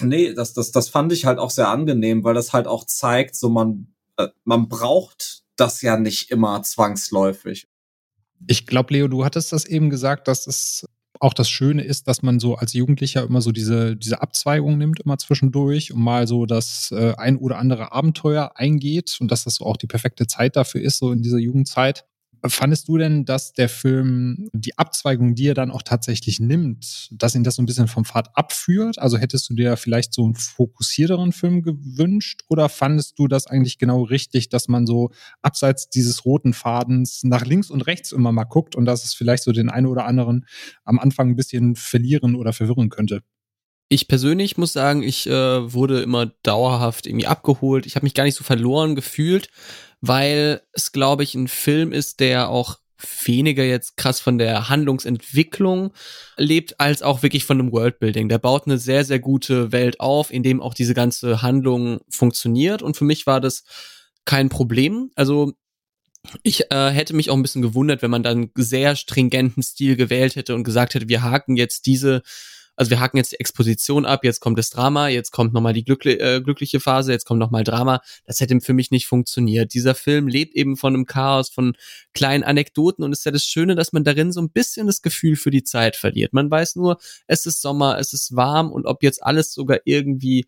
nee, 0.00 0.34
das, 0.34 0.52
das, 0.52 0.70
das 0.70 0.88
fand 0.88 1.12
ich 1.12 1.24
halt 1.24 1.38
auch 1.38 1.50
sehr 1.50 1.68
angenehm, 1.68 2.24
weil 2.24 2.34
das 2.34 2.52
halt 2.52 2.66
auch 2.66 2.84
zeigt, 2.84 3.36
so 3.36 3.48
man, 3.48 3.88
äh, 4.16 4.28
man 4.44 4.68
braucht 4.68 5.42
das 5.56 5.82
ja 5.82 5.96
nicht 5.96 6.30
immer 6.30 6.62
zwangsläufig. 6.62 7.68
Ich 8.46 8.66
glaube, 8.66 8.92
Leo, 8.92 9.08
du 9.08 9.24
hattest 9.24 9.52
das 9.52 9.64
eben 9.64 9.88
gesagt, 9.88 10.28
dass 10.28 10.46
es 10.46 10.84
auch 11.22 11.34
das 11.34 11.48
Schöne 11.48 11.82
ist, 11.82 12.08
dass 12.08 12.22
man 12.22 12.40
so 12.40 12.56
als 12.56 12.72
Jugendlicher 12.72 13.22
immer 13.22 13.40
so 13.40 13.52
diese, 13.52 13.96
diese 13.96 14.20
Abzweigung 14.22 14.76
nimmt, 14.76 15.00
immer 15.00 15.18
zwischendurch 15.18 15.92
und 15.92 16.00
mal 16.00 16.26
so 16.26 16.46
das 16.46 16.90
äh, 16.90 17.14
ein 17.16 17.36
oder 17.36 17.58
andere 17.58 17.92
Abenteuer 17.92 18.52
eingeht 18.56 19.18
und 19.20 19.30
dass 19.30 19.44
das 19.44 19.54
so 19.56 19.64
auch 19.64 19.76
die 19.76 19.86
perfekte 19.86 20.26
Zeit 20.26 20.56
dafür 20.56 20.80
ist, 20.80 20.98
so 20.98 21.12
in 21.12 21.22
dieser 21.22 21.38
Jugendzeit. 21.38 22.04
Fandest 22.44 22.88
du 22.88 22.98
denn, 22.98 23.24
dass 23.24 23.52
der 23.52 23.68
Film 23.68 24.48
die 24.52 24.76
Abzweigung, 24.76 25.36
die 25.36 25.46
er 25.46 25.54
dann 25.54 25.70
auch 25.70 25.82
tatsächlich 25.82 26.40
nimmt, 26.40 27.08
dass 27.12 27.36
ihn 27.36 27.44
das 27.44 27.54
so 27.54 27.62
ein 27.62 27.66
bisschen 27.66 27.86
vom 27.86 28.04
Pfad 28.04 28.36
abführt? 28.36 28.98
Also 28.98 29.16
hättest 29.16 29.48
du 29.48 29.54
dir 29.54 29.76
vielleicht 29.76 30.12
so 30.12 30.24
einen 30.24 30.34
fokussierteren 30.34 31.30
Film 31.30 31.62
gewünscht 31.62 32.40
oder 32.48 32.68
fandest 32.68 33.16
du 33.20 33.28
das 33.28 33.46
eigentlich 33.46 33.78
genau 33.78 34.02
richtig, 34.02 34.48
dass 34.48 34.66
man 34.66 34.86
so 34.86 35.10
abseits 35.40 35.88
dieses 35.88 36.24
roten 36.24 36.52
Fadens 36.52 37.22
nach 37.22 37.44
links 37.44 37.70
und 37.70 37.82
rechts 37.82 38.10
immer 38.10 38.32
mal 38.32 38.44
guckt 38.44 38.74
und 38.74 38.86
dass 38.86 39.04
es 39.04 39.14
vielleicht 39.14 39.44
so 39.44 39.52
den 39.52 39.70
einen 39.70 39.86
oder 39.86 40.04
anderen 40.06 40.44
am 40.84 40.98
Anfang 40.98 41.28
ein 41.30 41.36
bisschen 41.36 41.76
verlieren 41.76 42.34
oder 42.34 42.52
verwirren 42.52 42.88
könnte? 42.88 43.22
Ich 43.92 44.08
persönlich 44.08 44.56
muss 44.56 44.72
sagen, 44.72 45.02
ich 45.02 45.26
äh, 45.26 45.70
wurde 45.70 46.00
immer 46.00 46.32
dauerhaft 46.42 47.06
irgendwie 47.06 47.26
abgeholt. 47.26 47.84
Ich 47.84 47.94
habe 47.94 48.06
mich 48.06 48.14
gar 48.14 48.24
nicht 48.24 48.36
so 48.36 48.42
verloren 48.42 48.94
gefühlt, 48.94 49.50
weil 50.00 50.62
es, 50.72 50.92
glaube 50.92 51.24
ich, 51.24 51.34
ein 51.34 51.46
Film 51.46 51.92
ist, 51.92 52.20
der 52.20 52.48
auch 52.48 52.78
weniger 53.26 53.64
jetzt 53.64 53.98
krass 53.98 54.18
von 54.18 54.38
der 54.38 54.70
Handlungsentwicklung 54.70 55.92
lebt, 56.38 56.80
als 56.80 57.02
auch 57.02 57.22
wirklich 57.22 57.44
von 57.44 57.58
dem 57.58 57.70
Worldbuilding. 57.70 58.30
Der 58.30 58.38
baut 58.38 58.64
eine 58.64 58.78
sehr, 58.78 59.04
sehr 59.04 59.18
gute 59.18 59.72
Welt 59.72 60.00
auf, 60.00 60.32
in 60.32 60.42
dem 60.42 60.62
auch 60.62 60.72
diese 60.72 60.94
ganze 60.94 61.42
Handlung 61.42 62.00
funktioniert. 62.08 62.80
Und 62.80 62.96
für 62.96 63.04
mich 63.04 63.26
war 63.26 63.42
das 63.42 63.62
kein 64.24 64.48
Problem. 64.48 65.10
Also 65.16 65.52
ich 66.42 66.70
äh, 66.70 66.88
hätte 66.88 67.14
mich 67.14 67.28
auch 67.28 67.36
ein 67.36 67.42
bisschen 67.42 67.60
gewundert, 67.60 68.00
wenn 68.00 68.10
man 68.10 68.22
dann 68.22 68.52
sehr 68.54 68.96
stringenten 68.96 69.62
Stil 69.62 69.96
gewählt 69.96 70.34
hätte 70.34 70.54
und 70.54 70.64
gesagt 70.64 70.94
hätte, 70.94 71.10
wir 71.10 71.20
haken 71.20 71.56
jetzt 71.56 71.84
diese 71.84 72.22
also 72.76 72.90
wir 72.90 73.00
haken 73.00 73.16
jetzt 73.18 73.32
die 73.32 73.40
Exposition 73.40 74.06
ab, 74.06 74.24
jetzt 74.24 74.40
kommt 74.40 74.58
das 74.58 74.70
Drama, 74.70 75.08
jetzt 75.08 75.30
kommt 75.30 75.52
nochmal 75.52 75.72
die 75.72 75.84
glückli 75.84 76.12
äh, 76.14 76.40
glückliche 76.40 76.80
Phase, 76.80 77.12
jetzt 77.12 77.26
kommt 77.26 77.40
nochmal 77.40 77.64
Drama. 77.64 78.00
Das 78.24 78.40
hätte 78.40 78.60
für 78.60 78.72
mich 78.72 78.90
nicht 78.90 79.06
funktioniert. 79.06 79.74
Dieser 79.74 79.94
Film 79.94 80.28
lebt 80.28 80.54
eben 80.54 80.76
von 80.76 80.94
einem 80.94 81.06
Chaos, 81.06 81.50
von 81.50 81.74
kleinen 82.14 82.44
Anekdoten 82.44 83.04
und 83.04 83.12
es 83.12 83.20
ist 83.20 83.24
ja 83.24 83.32
das 83.32 83.44
Schöne, 83.44 83.74
dass 83.74 83.92
man 83.92 84.04
darin 84.04 84.32
so 84.32 84.40
ein 84.40 84.50
bisschen 84.50 84.86
das 84.86 85.02
Gefühl 85.02 85.36
für 85.36 85.50
die 85.50 85.64
Zeit 85.64 85.96
verliert. 85.96 86.32
Man 86.32 86.50
weiß 86.50 86.76
nur, 86.76 86.98
es 87.26 87.46
ist 87.46 87.60
Sommer, 87.60 87.98
es 87.98 88.12
ist 88.12 88.34
warm 88.36 88.72
und 88.72 88.86
ob 88.86 89.02
jetzt 89.02 89.22
alles 89.22 89.52
sogar 89.52 89.80
irgendwie 89.84 90.46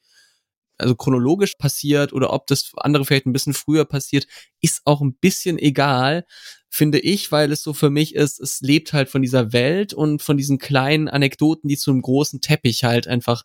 also 0.79 0.95
chronologisch 0.95 1.55
passiert 1.57 2.13
oder 2.13 2.33
ob 2.33 2.47
das 2.47 2.73
andere 2.77 3.05
vielleicht 3.05 3.27
ein 3.27 3.33
bisschen 3.33 3.55
früher 3.55 3.85
passiert, 3.85 4.27
ist 4.61 4.83
auch 4.85 5.01
ein 5.01 5.15
bisschen 5.15 5.59
egal, 5.59 6.25
finde 6.69 6.99
ich, 6.99 7.31
weil 7.31 7.53
es 7.53 7.63
so 7.63 7.73
für 7.73 7.91
mich 7.91 8.15
ist, 8.15 8.41
es 8.41 8.61
lebt 8.61 8.93
halt 8.93 9.09
von 9.09 9.23
dieser 9.23 9.53
Welt 9.53 9.95
und 9.95 10.23
von 10.23 10.37
diesen 10.37 10.59
kleinen 10.59 11.09
Anekdoten, 11.09 11.69
die 11.69 11.77
zu 11.77 11.91
einem 11.91 12.03
großen 12.03 12.41
Teppich 12.41 12.85
halt 12.85 13.07
einfach 13.07 13.45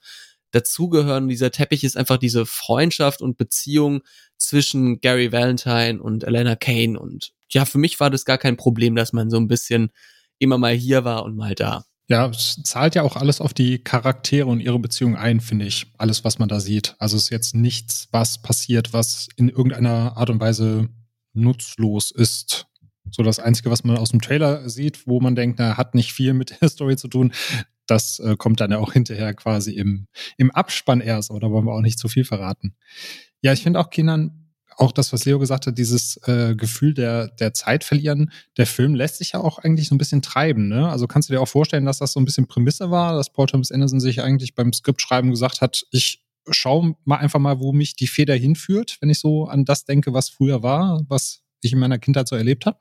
dazugehören. 0.52 1.24
Und 1.24 1.30
dieser 1.30 1.52
Teppich 1.52 1.84
ist 1.84 1.98
einfach 1.98 2.18
diese 2.18 2.46
Freundschaft 2.46 3.22
und 3.22 3.38
Beziehung 3.38 4.02
zwischen 4.38 5.00
Gary 5.02 5.32
Valentine 5.32 6.02
und 6.02 6.24
Elena 6.24 6.56
Kane. 6.56 7.00
Und 7.00 7.34
ja, 7.52 7.66
für 7.66 7.78
mich 7.78 8.00
war 8.00 8.10
das 8.10 8.26
gar 8.26 8.38
kein 8.38 8.58
Problem, 8.58 8.96
dass 8.96 9.14
man 9.14 9.30
so 9.30 9.38
ein 9.38 9.48
bisschen 9.48 9.92
immer 10.40 10.58
mal 10.58 10.74
hier 10.74 11.04
war 11.04 11.24
und 11.24 11.36
mal 11.36 11.56
da. 11.56 11.86
Ja, 12.10 12.28
es 12.28 12.60
zahlt 12.64 12.96
ja 12.96 13.04
auch 13.04 13.16
alles 13.16 13.40
auf 13.40 13.54
die 13.54 13.78
Charaktere 13.78 14.48
und 14.48 14.62
ihre 14.62 14.80
Beziehung 14.80 15.16
ein, 15.16 15.40
finde 15.40 15.66
ich. 15.66 15.94
Alles, 16.00 16.24
was 16.24 16.40
man 16.40 16.50
da 16.50 16.60
sieht. 16.60 16.96
Also 16.98 17.16
es 17.16 17.24
ist 17.24 17.30
jetzt 17.30 17.54
nichts, 17.56 18.08
was 18.12 18.42
passiert, 18.42 18.94
was 18.94 19.30
in 19.36 19.48
irgendeiner 19.48 20.18
Art 20.18 20.32
und 20.32 20.40
Weise 20.40 20.90
nutzlos 21.34 22.10
ist. 22.10 22.66
So 23.12 23.22
das 23.22 23.40
Einzige, 23.40 23.70
was 23.70 23.84
man 23.84 23.96
aus 23.98 24.10
dem 24.10 24.22
Trailer 24.22 24.68
sieht, 24.70 25.06
wo 25.06 25.20
man 25.20 25.36
denkt, 25.36 25.60
na, 25.60 25.78
hat 25.78 25.94
nicht 25.94 26.12
viel 26.14 26.34
mit 26.34 26.60
der 26.62 26.70
Story 26.70 26.98
zu 26.98 27.10
tun, 27.10 27.32
das 27.86 28.18
äh, 28.20 28.36
kommt 28.36 28.60
dann 28.60 28.72
ja 28.72 28.80
auch 28.80 28.94
hinterher 28.94 29.36
quasi 29.36 29.74
im, 29.74 30.08
im 30.38 30.50
Abspann 30.50 31.02
erst, 31.02 31.30
oder 31.30 31.52
wollen 31.52 31.66
wir 31.66 31.74
auch 31.74 31.82
nicht 31.82 32.00
zu 32.00 32.08
viel 32.08 32.26
verraten. 32.26 32.76
Ja, 33.42 33.54
ich 33.54 33.62
finde 33.62 33.80
auch 33.80 33.92
Kindern, 33.92 34.49
auch 34.80 34.92
das, 34.94 35.12
was 35.12 35.26
Leo 35.26 35.40
gesagt 35.40 35.68
hat, 35.68 35.78
dieses 35.78 36.18
äh, 36.26 36.56
Gefühl 36.56 36.94
der, 36.94 37.28
der 37.28 37.54
Zeit 37.54 37.84
verlieren, 37.84 38.32
der 38.58 38.66
Film 38.66 38.96
lässt 38.96 39.18
sich 39.18 39.34
ja 39.34 39.42
auch 39.42 39.60
eigentlich 39.60 39.90
so 39.90 39.96
ein 39.96 39.98
bisschen 39.98 40.22
treiben. 40.22 40.70
Ne? 40.70 40.90
Also 40.90 41.06
kannst 41.06 41.30
du 41.30 41.34
dir 41.34 41.42
auch 41.42 41.48
vorstellen, 41.48 41.86
dass 41.86 42.00
das 42.00 42.14
so 42.14 42.20
ein 42.20 42.26
bisschen 42.26 42.48
Prämisse 42.48 42.90
war, 42.90 43.14
dass 43.14 43.32
Paul 43.32 43.48
Thomas 43.48 43.72
Anderson 43.72 44.00
sich 44.00 44.22
eigentlich 44.22 44.56
beim 44.56 44.72
Skriptschreiben 44.72 45.32
gesagt 45.32 45.62
hat, 45.62 45.86
ich 45.92 46.24
schaue 46.50 46.96
mal 47.04 47.18
einfach 47.18 47.40
mal, 47.40 47.60
wo 47.60 47.74
mich 47.74 47.96
die 47.96 48.08
Feder 48.08 48.36
hinführt, 48.36 48.98
wenn 49.02 49.10
ich 49.10 49.20
so 49.20 49.46
an 49.46 49.66
das 49.66 49.84
denke, 49.86 50.14
was 50.14 50.30
früher 50.30 50.64
war, 50.64 51.04
was 51.10 51.42
ich 51.62 51.74
in 51.74 51.80
meiner 51.80 52.00
Kindheit 52.00 52.28
so 52.30 52.36
erlebt 52.38 52.66
habe? 52.66 52.80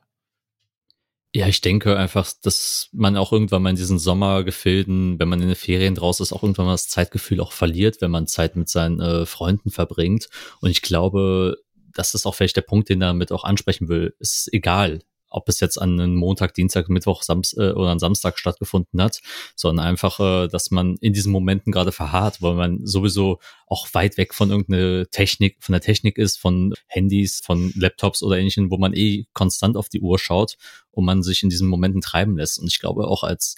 Ja, 1.35 1.47
ich 1.47 1.61
denke 1.61 1.95
einfach, 1.95 2.31
dass 2.41 2.89
man 2.91 3.15
auch 3.15 3.31
irgendwann 3.31 3.61
mal 3.61 3.69
in 3.69 3.75
diesen 3.75 3.99
Sommergefilden, 3.99 5.19
wenn 5.19 5.29
man 5.29 5.39
in 5.41 5.47
den 5.49 5.55
Ferien 5.55 5.93
draus 5.93 6.19
ist, 6.21 6.33
auch 6.33 6.41
irgendwann 6.41 6.65
mal 6.65 6.71
das 6.71 6.87
Zeitgefühl 6.87 7.39
auch 7.39 7.51
verliert, 7.51 8.01
wenn 8.01 8.09
man 8.09 8.25
Zeit 8.25 8.55
mit 8.55 8.67
seinen 8.67 8.99
äh, 8.99 9.27
Freunden 9.27 9.69
verbringt. 9.69 10.27
Und 10.59 10.71
ich 10.71 10.81
glaube, 10.81 11.57
das 11.99 12.13
ist 12.13 12.25
auch 12.25 12.33
vielleicht 12.33 12.55
der 12.55 12.61
Punkt, 12.61 12.87
den 12.87 13.01
er 13.01 13.09
damit 13.09 13.33
auch 13.33 13.43
ansprechen 13.43 13.89
will. 13.89 14.15
Es 14.19 14.37
ist 14.37 14.53
egal, 14.53 15.01
ob 15.29 15.49
es 15.49 15.59
jetzt 15.59 15.77
an 15.77 15.99
einem 15.99 16.15
Montag, 16.15 16.53
Dienstag, 16.53 16.87
Mittwoch 16.87 17.23
Samst 17.23 17.57
äh, 17.57 17.71
oder 17.71 17.89
an 17.89 17.99
Samstag 17.99 18.39
stattgefunden 18.39 19.01
hat, 19.01 19.19
sondern 19.53 19.85
einfach, 19.85 20.19
äh, 20.21 20.47
dass 20.47 20.71
man 20.71 20.95
in 21.01 21.11
diesen 21.11 21.31
Momenten 21.31 21.73
gerade 21.73 21.91
verharrt, 21.91 22.41
weil 22.41 22.55
man 22.55 22.85
sowieso 22.85 23.39
auch 23.67 23.87
weit 23.91 24.17
weg 24.17 24.33
von 24.33 24.49
irgendeiner 24.49 25.07
Technik, 25.07 25.57
von 25.59 25.73
der 25.73 25.81
Technik 25.81 26.17
ist, 26.17 26.39
von 26.39 26.73
Handys, 26.87 27.41
von 27.43 27.73
Laptops 27.75 28.23
oder 28.23 28.37
ähnlichem, 28.37 28.71
wo 28.71 28.77
man 28.77 28.93
eh 28.93 29.25
konstant 29.33 29.75
auf 29.75 29.89
die 29.89 29.99
Uhr 29.99 30.17
schaut 30.17 30.55
und 30.91 31.03
man 31.03 31.21
sich 31.21 31.43
in 31.43 31.49
diesen 31.49 31.67
Momenten 31.67 32.01
treiben 32.01 32.37
lässt. 32.37 32.59
Und 32.59 32.67
ich 32.67 32.79
glaube 32.79 33.07
auch 33.07 33.23
als 33.23 33.55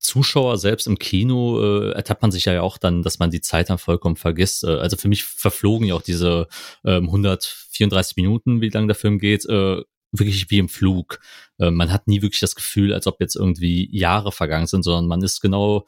Zuschauer 0.00 0.58
selbst 0.58 0.86
im 0.86 0.98
Kino 0.98 1.60
äh, 1.60 1.92
ertappt 1.92 2.22
man 2.22 2.32
sich 2.32 2.46
ja 2.46 2.62
auch 2.62 2.78
dann, 2.78 3.02
dass 3.02 3.18
man 3.18 3.30
die 3.30 3.42
Zeit 3.42 3.70
dann 3.70 3.78
vollkommen 3.78 4.16
vergisst. 4.16 4.64
Äh, 4.64 4.76
also 4.76 4.96
für 4.96 5.08
mich 5.08 5.24
verflogen 5.24 5.86
ja 5.86 5.94
auch 5.94 6.02
diese 6.02 6.48
ähm, 6.84 7.04
134 7.04 8.16
Minuten, 8.16 8.60
wie 8.60 8.70
lang 8.70 8.88
der 8.88 8.96
Film 8.96 9.18
geht, 9.18 9.44
äh, 9.46 9.82
wirklich 10.12 10.50
wie 10.50 10.58
im 10.58 10.68
Flug. 10.68 11.20
Äh, 11.58 11.70
man 11.70 11.92
hat 11.92 12.08
nie 12.08 12.22
wirklich 12.22 12.40
das 12.40 12.54
Gefühl, 12.54 12.92
als 12.92 13.06
ob 13.06 13.20
jetzt 13.20 13.36
irgendwie 13.36 13.88
Jahre 13.96 14.32
vergangen 14.32 14.66
sind, 14.66 14.82
sondern 14.82 15.06
man 15.06 15.22
ist 15.22 15.40
genau 15.40 15.84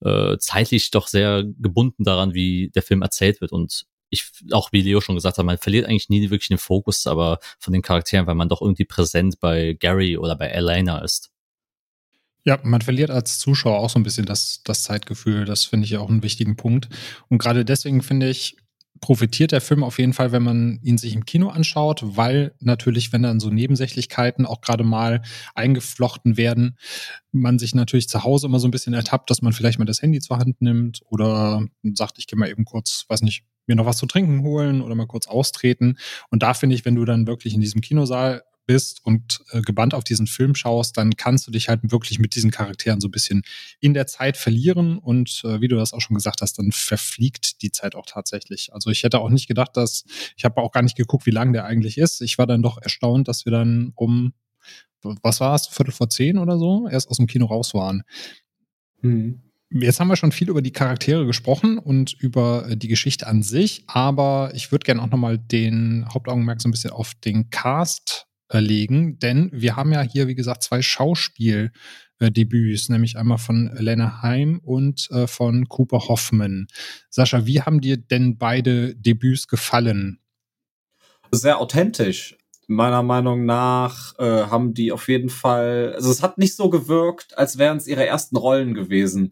äh, 0.00 0.36
zeitlich 0.38 0.90
doch 0.90 1.08
sehr 1.08 1.44
gebunden 1.44 2.04
daran, 2.04 2.34
wie 2.34 2.70
der 2.74 2.82
Film 2.82 3.02
erzählt 3.02 3.40
wird. 3.40 3.52
Und 3.52 3.86
ich, 4.10 4.24
auch 4.52 4.70
wie 4.72 4.82
Leo 4.82 5.00
schon 5.00 5.16
gesagt 5.16 5.38
hat, 5.38 5.44
man 5.44 5.58
verliert 5.58 5.86
eigentlich 5.86 6.08
nie 6.08 6.30
wirklich 6.30 6.48
den 6.48 6.58
Fokus, 6.58 7.06
aber 7.06 7.38
von 7.58 7.72
den 7.72 7.82
Charakteren, 7.82 8.26
weil 8.26 8.34
man 8.34 8.48
doch 8.48 8.62
irgendwie 8.62 8.84
präsent 8.84 9.40
bei 9.40 9.72
Gary 9.74 10.16
oder 10.16 10.36
bei 10.36 10.46
Elena 10.46 10.98
ist. 10.98 11.32
Ja, 12.46 12.60
man 12.62 12.80
verliert 12.80 13.10
als 13.10 13.40
Zuschauer 13.40 13.80
auch 13.80 13.90
so 13.90 13.98
ein 13.98 14.04
bisschen 14.04 14.24
das, 14.24 14.60
das 14.62 14.84
Zeitgefühl. 14.84 15.44
Das 15.44 15.64
finde 15.64 15.84
ich 15.84 15.96
auch 15.96 16.08
einen 16.08 16.22
wichtigen 16.22 16.54
Punkt. 16.54 16.88
Und 17.28 17.38
gerade 17.38 17.64
deswegen 17.64 18.02
finde 18.02 18.28
ich, 18.28 18.56
profitiert 19.00 19.50
der 19.50 19.60
Film 19.60 19.82
auf 19.82 19.98
jeden 19.98 20.12
Fall, 20.12 20.30
wenn 20.30 20.44
man 20.44 20.78
ihn 20.80 20.96
sich 20.96 21.14
im 21.14 21.24
Kino 21.26 21.48
anschaut, 21.48 22.02
weil 22.04 22.54
natürlich, 22.60 23.12
wenn 23.12 23.22
dann 23.22 23.40
so 23.40 23.50
Nebensächlichkeiten 23.50 24.46
auch 24.46 24.60
gerade 24.60 24.84
mal 24.84 25.22
eingeflochten 25.56 26.36
werden, 26.36 26.78
man 27.32 27.58
sich 27.58 27.74
natürlich 27.74 28.08
zu 28.08 28.22
Hause 28.22 28.46
immer 28.46 28.60
so 28.60 28.68
ein 28.68 28.70
bisschen 28.70 28.94
ertappt, 28.94 29.28
dass 29.28 29.42
man 29.42 29.52
vielleicht 29.52 29.80
mal 29.80 29.84
das 29.84 30.00
Handy 30.00 30.20
zur 30.20 30.38
Hand 30.38 30.62
nimmt 30.62 31.00
oder 31.10 31.66
sagt, 31.82 32.18
ich 32.18 32.28
gehe 32.28 32.38
mal 32.38 32.48
eben 32.48 32.64
kurz, 32.64 33.06
weiß 33.08 33.22
nicht, 33.22 33.44
mir 33.66 33.74
noch 33.74 33.86
was 33.86 33.98
zu 33.98 34.06
trinken 34.06 34.42
holen 34.42 34.80
oder 34.80 34.94
mal 34.94 35.08
kurz 35.08 35.26
austreten. 35.26 35.98
Und 36.30 36.44
da 36.44 36.54
finde 36.54 36.76
ich, 36.76 36.84
wenn 36.84 36.94
du 36.94 37.04
dann 37.04 37.26
wirklich 37.26 37.54
in 37.54 37.60
diesem 37.60 37.80
Kinosaal 37.80 38.44
bist 38.66 39.04
und 39.04 39.42
äh, 39.52 39.62
gebannt 39.62 39.94
auf 39.94 40.04
diesen 40.04 40.26
Film 40.26 40.54
schaust, 40.54 40.96
dann 40.96 41.16
kannst 41.16 41.46
du 41.46 41.50
dich 41.50 41.68
halt 41.68 41.80
wirklich 41.90 42.18
mit 42.18 42.34
diesen 42.34 42.50
Charakteren 42.50 43.00
so 43.00 43.08
ein 43.08 43.12
bisschen 43.12 43.42
in 43.80 43.94
der 43.94 44.06
Zeit 44.06 44.36
verlieren 44.36 44.98
und 44.98 45.42
äh, 45.44 45.60
wie 45.60 45.68
du 45.68 45.76
das 45.76 45.92
auch 45.92 46.00
schon 46.00 46.14
gesagt 46.16 46.42
hast, 46.42 46.58
dann 46.58 46.72
verfliegt 46.72 47.62
die 47.62 47.70
Zeit 47.70 47.94
auch 47.94 48.06
tatsächlich. 48.06 48.74
Also 48.74 48.90
ich 48.90 49.02
hätte 49.02 49.20
auch 49.20 49.30
nicht 49.30 49.48
gedacht, 49.48 49.76
dass, 49.76 50.04
ich 50.36 50.44
habe 50.44 50.60
auch 50.60 50.72
gar 50.72 50.82
nicht 50.82 50.96
geguckt, 50.96 51.26
wie 51.26 51.30
lang 51.30 51.52
der 51.52 51.64
eigentlich 51.64 51.98
ist. 51.98 52.20
Ich 52.20 52.38
war 52.38 52.46
dann 52.46 52.62
doch 52.62 52.78
erstaunt, 52.78 53.28
dass 53.28 53.44
wir 53.44 53.52
dann 53.52 53.92
um, 53.94 54.34
was 55.02 55.40
war 55.40 55.54
es, 55.54 55.68
Viertel 55.68 55.92
vor 55.92 56.10
zehn 56.10 56.38
oder 56.38 56.58
so, 56.58 56.88
erst 56.88 57.08
aus 57.08 57.18
dem 57.18 57.26
Kino 57.26 57.46
raus 57.46 57.72
waren. 57.74 58.02
Mhm. 59.00 59.42
Jetzt 59.70 59.98
haben 59.98 60.08
wir 60.08 60.16
schon 60.16 60.30
viel 60.30 60.48
über 60.48 60.62
die 60.62 60.72
Charaktere 60.72 61.26
gesprochen 61.26 61.78
und 61.78 62.12
über 62.12 62.68
äh, 62.68 62.76
die 62.76 62.88
Geschichte 62.88 63.26
an 63.26 63.42
sich, 63.42 63.82
aber 63.88 64.52
ich 64.54 64.70
würde 64.70 64.84
gerne 64.84 65.02
auch 65.02 65.10
nochmal 65.10 65.38
den 65.38 66.06
Hauptaugenmerk 66.12 66.60
so 66.60 66.68
ein 66.68 66.72
bisschen 66.72 66.92
auf 66.92 67.14
den 67.14 67.50
Cast 67.50 68.25
legen, 68.52 69.18
denn 69.18 69.50
wir 69.52 69.76
haben 69.76 69.92
ja 69.92 70.02
hier, 70.02 70.28
wie 70.28 70.34
gesagt, 70.34 70.62
zwei 70.62 70.82
Schauspieldebüts, 70.82 72.88
nämlich 72.88 73.16
einmal 73.16 73.38
von 73.38 73.70
Lena 73.76 74.22
Heim 74.22 74.60
und 74.62 75.08
äh, 75.10 75.26
von 75.26 75.68
Cooper 75.68 76.08
Hoffman. 76.08 76.66
Sascha, 77.10 77.46
wie 77.46 77.62
haben 77.62 77.80
dir 77.80 77.96
denn 77.96 78.38
beide 78.38 78.94
Debüts 78.94 79.48
gefallen? 79.48 80.20
Sehr 81.32 81.58
authentisch 81.58 82.36
meiner 82.66 83.02
Meinung 83.02 83.44
nach 83.44 84.18
äh, 84.18 84.46
haben 84.46 84.74
die 84.74 84.92
auf 84.92 85.08
jeden 85.08 85.28
Fall, 85.28 85.92
also 85.94 86.10
es 86.10 86.22
hat 86.22 86.38
nicht 86.38 86.56
so 86.56 86.68
gewirkt, 86.68 87.38
als 87.38 87.58
wären 87.58 87.76
es 87.76 87.86
ihre 87.86 88.06
ersten 88.06 88.36
Rollen 88.36 88.74
gewesen. 88.74 89.30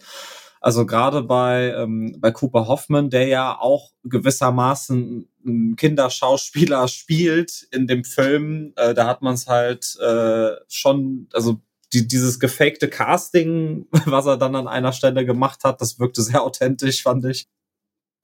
Also 0.60 0.86
gerade 0.86 1.22
bei, 1.22 1.74
ähm, 1.76 2.16
bei 2.20 2.30
Cooper 2.30 2.68
Hoffman, 2.68 3.10
der 3.10 3.26
ja 3.26 3.58
auch 3.58 3.90
gewissermaßen 4.04 5.28
ein 5.44 5.76
Kinderschauspieler 5.76 6.88
spielt 6.88 7.66
in 7.70 7.86
dem 7.86 8.04
Film, 8.04 8.72
äh, 8.76 8.94
da 8.94 9.06
hat 9.06 9.22
man 9.22 9.34
es 9.34 9.46
halt 9.46 9.96
äh, 10.00 10.52
schon, 10.68 11.28
also 11.32 11.60
die, 11.92 12.08
dieses 12.08 12.40
gefakte 12.40 12.88
Casting, 12.88 13.86
was 14.06 14.26
er 14.26 14.36
dann 14.36 14.56
an 14.56 14.68
einer 14.68 14.92
Stelle 14.92 15.24
gemacht 15.24 15.64
hat, 15.64 15.80
das 15.80 15.98
wirkte 15.98 16.22
sehr 16.22 16.42
authentisch, 16.42 17.02
fand 17.02 17.24
ich. 17.24 17.46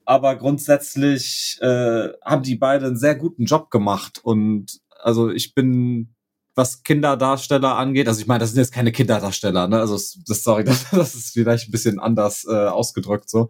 Aber 0.04 0.34
grundsätzlich 0.36 1.58
äh, 1.60 2.08
haben 2.24 2.42
die 2.42 2.56
beide 2.56 2.86
einen 2.86 2.96
sehr 2.96 3.14
guten 3.14 3.44
Job 3.44 3.70
gemacht 3.70 4.20
und 4.22 4.80
also 5.02 5.30
ich 5.30 5.54
bin, 5.54 6.14
was 6.54 6.82
Kinderdarsteller 6.82 7.76
angeht, 7.76 8.08
also 8.08 8.20
ich 8.20 8.26
meine, 8.26 8.40
das 8.40 8.50
sind 8.50 8.58
jetzt 8.58 8.72
keine 8.72 8.92
Kinderdarsteller, 8.92 9.68
ne? 9.68 9.78
Also 9.78 9.94
das, 9.94 10.42
sorry, 10.42 10.64
das, 10.64 10.90
das 10.90 11.14
ist 11.14 11.32
vielleicht 11.32 11.68
ein 11.68 11.72
bisschen 11.72 12.00
anders 12.00 12.44
äh, 12.44 12.66
ausgedrückt 12.66 13.30
so. 13.30 13.48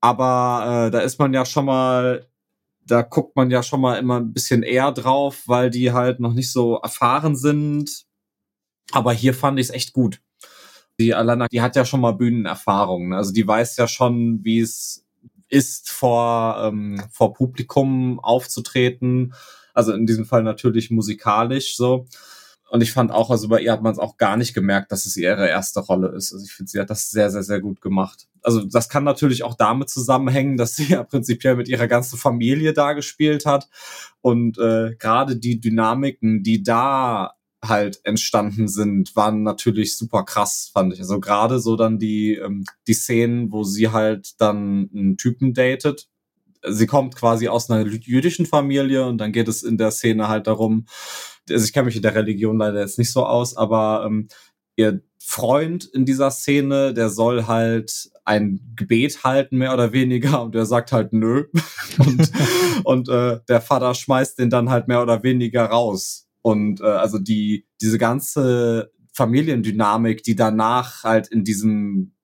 Aber 0.00 0.86
äh, 0.86 0.90
da 0.90 1.00
ist 1.00 1.18
man 1.18 1.32
ja 1.32 1.46
schon 1.46 1.64
mal, 1.64 2.28
da 2.86 3.02
guckt 3.02 3.36
man 3.36 3.50
ja 3.50 3.62
schon 3.62 3.80
mal 3.80 3.96
immer 3.96 4.20
ein 4.20 4.32
bisschen 4.32 4.62
eher 4.62 4.92
drauf, 4.92 5.42
weil 5.46 5.70
die 5.70 5.92
halt 5.92 6.20
noch 6.20 6.34
nicht 6.34 6.52
so 6.52 6.76
erfahren 6.76 7.36
sind. 7.36 8.04
Aber 8.92 9.12
hier 9.12 9.34
fand 9.34 9.58
ich 9.58 9.68
es 9.68 9.74
echt 9.74 9.92
gut. 9.92 10.20
Die 11.00 11.14
Alana, 11.14 11.48
die 11.48 11.60
hat 11.60 11.76
ja 11.76 11.84
schon 11.84 12.00
mal 12.00 12.12
Bühnenerfahrung. 12.12 13.08
Ne? 13.08 13.16
Also 13.16 13.32
die 13.32 13.46
weiß 13.46 13.76
ja 13.78 13.88
schon, 13.88 14.44
wie 14.44 14.60
es 14.60 15.04
ist, 15.48 15.90
vor, 15.90 16.56
ähm, 16.60 17.02
vor 17.10 17.32
Publikum 17.32 18.20
aufzutreten 18.20 19.34
also 19.74 19.92
in 19.92 20.06
diesem 20.06 20.24
Fall 20.24 20.42
natürlich 20.42 20.90
musikalisch 20.90 21.76
so. 21.76 22.06
Und 22.74 22.80
ich 22.80 22.90
fand 22.90 23.12
auch, 23.12 23.30
also 23.30 23.46
bei 23.46 23.60
ihr 23.60 23.70
hat 23.70 23.82
man 23.82 23.92
es 23.92 24.00
auch 24.00 24.16
gar 24.16 24.36
nicht 24.36 24.52
gemerkt, 24.52 24.90
dass 24.90 25.06
es 25.06 25.16
ihre 25.16 25.48
erste 25.48 25.78
Rolle 25.78 26.08
ist. 26.08 26.32
Also 26.32 26.44
ich 26.44 26.50
finde, 26.50 26.72
sie 26.72 26.80
hat 26.80 26.90
das 26.90 27.08
sehr, 27.08 27.30
sehr, 27.30 27.44
sehr 27.44 27.60
gut 27.60 27.80
gemacht. 27.80 28.26
Also 28.42 28.64
das 28.64 28.88
kann 28.88 29.04
natürlich 29.04 29.44
auch 29.44 29.54
damit 29.54 29.90
zusammenhängen, 29.90 30.56
dass 30.56 30.74
sie 30.74 30.86
ja 30.86 31.04
prinzipiell 31.04 31.54
mit 31.54 31.68
ihrer 31.68 31.86
ganzen 31.86 32.18
Familie 32.18 32.72
da 32.72 32.94
gespielt 32.94 33.46
hat. 33.46 33.68
Und 34.22 34.58
äh, 34.58 34.96
gerade 34.98 35.36
die 35.36 35.60
Dynamiken, 35.60 36.42
die 36.42 36.64
da 36.64 37.34
halt 37.62 38.00
entstanden 38.02 38.66
sind, 38.66 39.14
waren 39.14 39.44
natürlich 39.44 39.96
super 39.96 40.24
krass, 40.24 40.72
fand 40.72 40.94
ich. 40.94 40.98
Also 40.98 41.20
gerade 41.20 41.60
so 41.60 41.76
dann 41.76 42.00
die, 42.00 42.34
ähm, 42.34 42.64
die 42.88 42.94
Szenen, 42.94 43.52
wo 43.52 43.62
sie 43.62 43.90
halt 43.90 44.40
dann 44.40 44.90
einen 44.92 45.16
Typen 45.16 45.54
datet, 45.54 46.08
sie 46.68 46.86
kommt 46.86 47.16
quasi 47.16 47.48
aus 47.48 47.70
einer 47.70 47.86
jüdischen 47.86 48.46
Familie 48.46 49.06
und 49.06 49.18
dann 49.18 49.32
geht 49.32 49.48
es 49.48 49.62
in 49.62 49.78
der 49.78 49.90
Szene 49.90 50.28
halt 50.28 50.46
darum, 50.46 50.86
also 51.50 51.64
ich 51.64 51.72
kenne 51.72 51.86
mich 51.86 51.96
in 51.96 52.02
der 52.02 52.14
Religion 52.14 52.58
leider 52.58 52.80
jetzt 52.80 52.98
nicht 52.98 53.12
so 53.12 53.24
aus, 53.24 53.56
aber 53.56 54.04
ähm, 54.06 54.28
ihr 54.76 55.02
Freund 55.18 55.84
in 55.84 56.04
dieser 56.04 56.30
Szene, 56.30 56.92
der 56.92 57.08
soll 57.08 57.46
halt 57.46 58.10
ein 58.24 58.60
Gebet 58.76 59.24
halten, 59.24 59.58
mehr 59.58 59.72
oder 59.72 59.92
weniger, 59.92 60.42
und 60.42 60.54
der 60.54 60.66
sagt 60.66 60.92
halt 60.92 61.12
nö. 61.12 61.44
und 61.98 62.30
und 62.84 63.08
äh, 63.08 63.40
der 63.48 63.60
Vater 63.60 63.94
schmeißt 63.94 64.38
den 64.38 64.50
dann 64.50 64.70
halt 64.70 64.88
mehr 64.88 65.02
oder 65.02 65.22
weniger 65.22 65.64
raus. 65.64 66.28
Und 66.42 66.80
äh, 66.80 66.84
also 66.84 67.18
die, 67.18 67.66
diese 67.80 67.98
ganze 67.98 68.92
Familiendynamik, 69.12 70.22
die 70.22 70.36
danach 70.36 71.04
halt 71.04 71.28
in 71.28 71.44
diesem, 71.44 72.14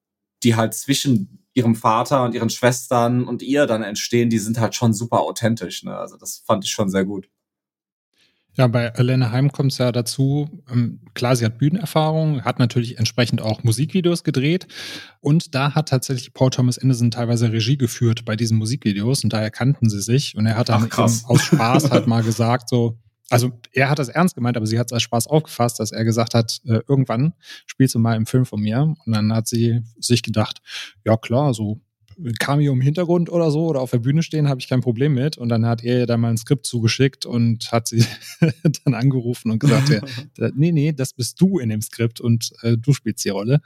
die 0.43 0.57
halt 0.57 0.74
zwischen 0.74 1.39
ihrem 1.55 1.74
Vater 1.74 2.24
und 2.24 2.34
ihren 2.34 2.51
Schwestern 2.51 3.24
und 3.24 3.42
ihr 3.42 3.66
dann 3.66 3.82
entstehen, 3.82 4.30
die 4.30 4.38
sind 4.38 4.61
halt 4.61 4.74
schon 4.74 4.92
super 4.92 5.20
authentisch. 5.20 5.82
Ne? 5.82 5.96
Also 5.96 6.16
das 6.16 6.42
fand 6.46 6.64
ich 6.64 6.70
schon 6.70 6.90
sehr 6.90 7.05
gut. 7.05 7.28
Ja, 8.55 8.66
bei 8.66 8.86
Elena 8.86 9.30
Heim 9.30 9.53
kommt 9.53 9.72
es 9.72 9.78
ja 9.78 9.92
dazu, 9.92 10.48
ähm, 10.70 11.01
klar, 11.14 11.36
sie 11.36 11.44
hat 11.44 11.59
Bühnenerfahrung, 11.59 12.42
hat 12.42 12.59
natürlich 12.59 12.98
entsprechend 12.98 13.40
auch 13.40 13.62
Musikvideos 13.62 14.24
gedreht 14.24 14.66
und 15.20 15.55
da 15.55 15.74
hat 15.74 15.88
tatsächlich 15.88 16.34
Paul 16.34 16.51
Thomas 16.51 16.76
Anderson 16.76 17.12
teilweise 17.12 17.53
Regie 17.53 17.78
geführt 17.78 18.24
bei 18.24 18.34
diesen 18.34 18.59
Musikvideos 18.59 19.22
und 19.22 19.32
daher 19.32 19.51
kannten 19.51 19.88
sie 19.88 20.03
sich 20.03 20.36
und 20.36 20.46
er 20.46 20.57
hat 20.57 20.68
dann 20.68 20.88
Ach, 20.90 20.98
aus 20.98 21.42
Spaß 21.42 21.90
halt 21.92 22.07
mal 22.09 22.24
gesagt, 22.24 22.68
so, 22.68 22.98
also 23.30 23.52
er 23.72 23.88
hat 23.88 23.98
das 23.98 24.08
ernst 24.08 24.34
gemeint, 24.34 24.56
aber 24.56 24.66
sie 24.66 24.78
hat 24.78 24.88
es 24.88 24.92
als 24.92 25.02
Spaß 25.04 25.28
aufgefasst, 25.28 25.78
dass 25.80 25.92
er 25.92 26.04
gesagt 26.04 26.34
hat, 26.34 26.60
äh, 26.66 26.80
irgendwann 26.88 27.32
spielst 27.66 27.94
du 27.94 27.98
mal 28.00 28.16
im 28.16 28.26
Film 28.26 28.44
von 28.44 28.60
mir. 28.60 28.82
Und 28.82 29.12
dann 29.12 29.32
hat 29.32 29.46
sie 29.46 29.82
sich 29.98 30.22
gedacht, 30.22 30.60
ja 31.04 31.16
klar, 31.16 31.54
so 31.54 31.80
Cameo 32.38 32.72
im 32.72 32.80
Hintergrund 32.80 33.30
oder 33.30 33.50
so 33.50 33.66
oder 33.66 33.80
auf 33.80 33.90
der 33.90 33.98
Bühne 33.98 34.22
stehen, 34.22 34.48
habe 34.48 34.60
ich 34.60 34.68
kein 34.68 34.80
Problem 34.80 35.14
mit. 35.14 35.38
Und 35.38 35.48
dann 35.48 35.66
hat 35.66 35.82
er 35.82 36.00
ihr 36.00 36.06
dann 36.06 36.20
mal 36.20 36.30
ein 36.30 36.36
Skript 36.36 36.66
zugeschickt 36.66 37.26
und 37.26 37.70
hat 37.72 37.88
sie 37.88 38.04
dann 38.84 38.94
angerufen 38.94 39.50
und 39.50 39.58
gesagt, 39.58 39.88
ja, 39.88 40.50
nee, 40.54 40.72
nee, 40.72 40.92
das 40.92 41.12
bist 41.12 41.40
du 41.40 41.58
in 41.58 41.68
dem 41.68 41.82
Skript 41.82 42.20
und 42.20 42.52
äh, 42.62 42.76
du 42.76 42.92
spielst 42.92 43.24
die 43.24 43.30
Rolle. 43.30 43.60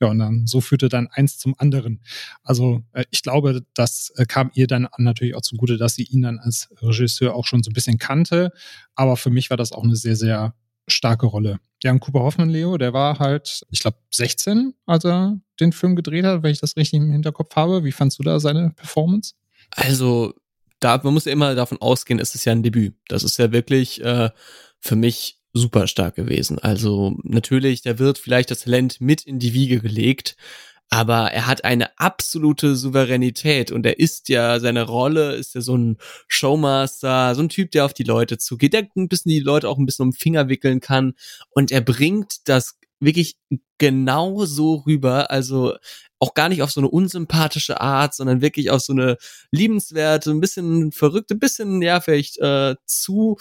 Ja, 0.00 0.08
und 0.08 0.18
dann 0.18 0.46
so 0.46 0.60
führte 0.60 0.88
dann 0.88 1.08
eins 1.08 1.38
zum 1.38 1.54
anderen. 1.58 2.00
Also 2.42 2.82
äh, 2.92 3.04
ich 3.10 3.22
glaube, 3.22 3.62
das 3.74 4.12
äh, 4.16 4.24
kam 4.26 4.50
ihr 4.54 4.66
dann 4.66 4.88
natürlich 4.98 5.34
auch 5.34 5.42
zugute, 5.42 5.76
dass 5.76 5.94
sie 5.94 6.04
ihn 6.04 6.22
dann 6.22 6.38
als 6.38 6.68
Regisseur 6.80 7.34
auch 7.34 7.46
schon 7.46 7.62
so 7.62 7.70
ein 7.70 7.74
bisschen 7.74 7.98
kannte. 7.98 8.52
Aber 8.94 9.16
für 9.16 9.30
mich 9.30 9.50
war 9.50 9.56
das 9.56 9.72
auch 9.72 9.84
eine 9.84 9.96
sehr, 9.96 10.16
sehr 10.16 10.54
starke 10.86 11.26
Rolle. 11.26 11.58
Jan 11.82 12.00
Cooper 12.00 12.20
Hoffmann, 12.20 12.50
Leo, 12.50 12.76
der 12.76 12.92
war 12.92 13.18
halt, 13.18 13.62
ich 13.70 13.80
glaube, 13.80 13.98
16, 14.10 14.74
als 14.86 15.04
er 15.04 15.40
den 15.60 15.72
Film 15.72 15.96
gedreht 15.96 16.24
hat, 16.24 16.42
wenn 16.42 16.50
ich 16.50 16.60
das 16.60 16.76
richtig 16.76 17.00
im 17.00 17.12
Hinterkopf 17.12 17.54
habe. 17.56 17.84
Wie 17.84 17.92
fandst 17.92 18.18
du 18.18 18.22
da 18.22 18.40
seine 18.40 18.70
Performance? 18.70 19.34
Also, 19.70 20.34
da, 20.80 21.00
man 21.02 21.14
muss 21.14 21.24
ja 21.24 21.32
immer 21.32 21.54
davon 21.54 21.80
ausgehen, 21.80 22.20
es 22.20 22.34
ist 22.34 22.44
ja 22.44 22.52
ein 22.52 22.62
Debüt. 22.62 22.94
Das 23.08 23.22
ist 23.24 23.38
ja 23.38 23.52
wirklich 23.52 24.02
äh, 24.02 24.30
für 24.80 24.96
mich 24.96 25.38
super 25.52 25.86
stark 25.86 26.14
gewesen. 26.14 26.58
Also 26.58 27.16
natürlich, 27.22 27.82
da 27.82 27.98
wird 27.98 28.18
vielleicht 28.18 28.50
das 28.50 28.60
Talent 28.60 29.00
mit 29.00 29.22
in 29.22 29.38
die 29.38 29.54
Wiege 29.54 29.80
gelegt, 29.80 30.36
aber 30.90 31.32
er 31.32 31.46
hat 31.46 31.64
eine 31.64 31.98
absolute 31.98 32.74
Souveränität 32.74 33.70
und 33.70 33.84
er 33.84 33.98
ist 33.98 34.28
ja, 34.28 34.58
seine 34.58 34.84
Rolle 34.84 35.34
ist 35.34 35.54
ja 35.54 35.60
so 35.60 35.76
ein 35.76 35.98
Showmaster, 36.28 37.34
so 37.34 37.42
ein 37.42 37.50
Typ, 37.50 37.70
der 37.72 37.84
auf 37.84 37.92
die 37.92 38.04
Leute 38.04 38.38
zugeht, 38.38 38.72
der 38.72 38.88
ein 38.96 39.08
bisschen 39.08 39.30
die 39.30 39.40
Leute 39.40 39.68
auch 39.68 39.78
ein 39.78 39.84
bisschen 39.84 40.04
um 40.04 40.10
den 40.12 40.18
Finger 40.18 40.48
wickeln 40.48 40.80
kann. 40.80 41.14
Und 41.50 41.70
er 41.72 41.82
bringt 41.82 42.48
das 42.48 42.78
wirklich 43.00 43.36
genau 43.76 44.44
so 44.44 44.76
rüber, 44.86 45.30
also 45.30 45.76
auch 46.18 46.34
gar 46.34 46.48
nicht 46.48 46.62
auf 46.62 46.72
so 46.72 46.80
eine 46.80 46.88
unsympathische 46.88 47.80
Art, 47.80 48.14
sondern 48.14 48.40
wirklich 48.40 48.70
auf 48.70 48.80
so 48.80 48.92
eine 48.92 49.18
liebenswerte, 49.52 50.30
ein 50.30 50.40
bisschen 50.40 50.90
verrückte, 50.90 51.34
bisschen, 51.34 51.82
ja, 51.82 52.00
vielleicht 52.00 52.38
äh, 52.38 52.74
zu 52.86 53.36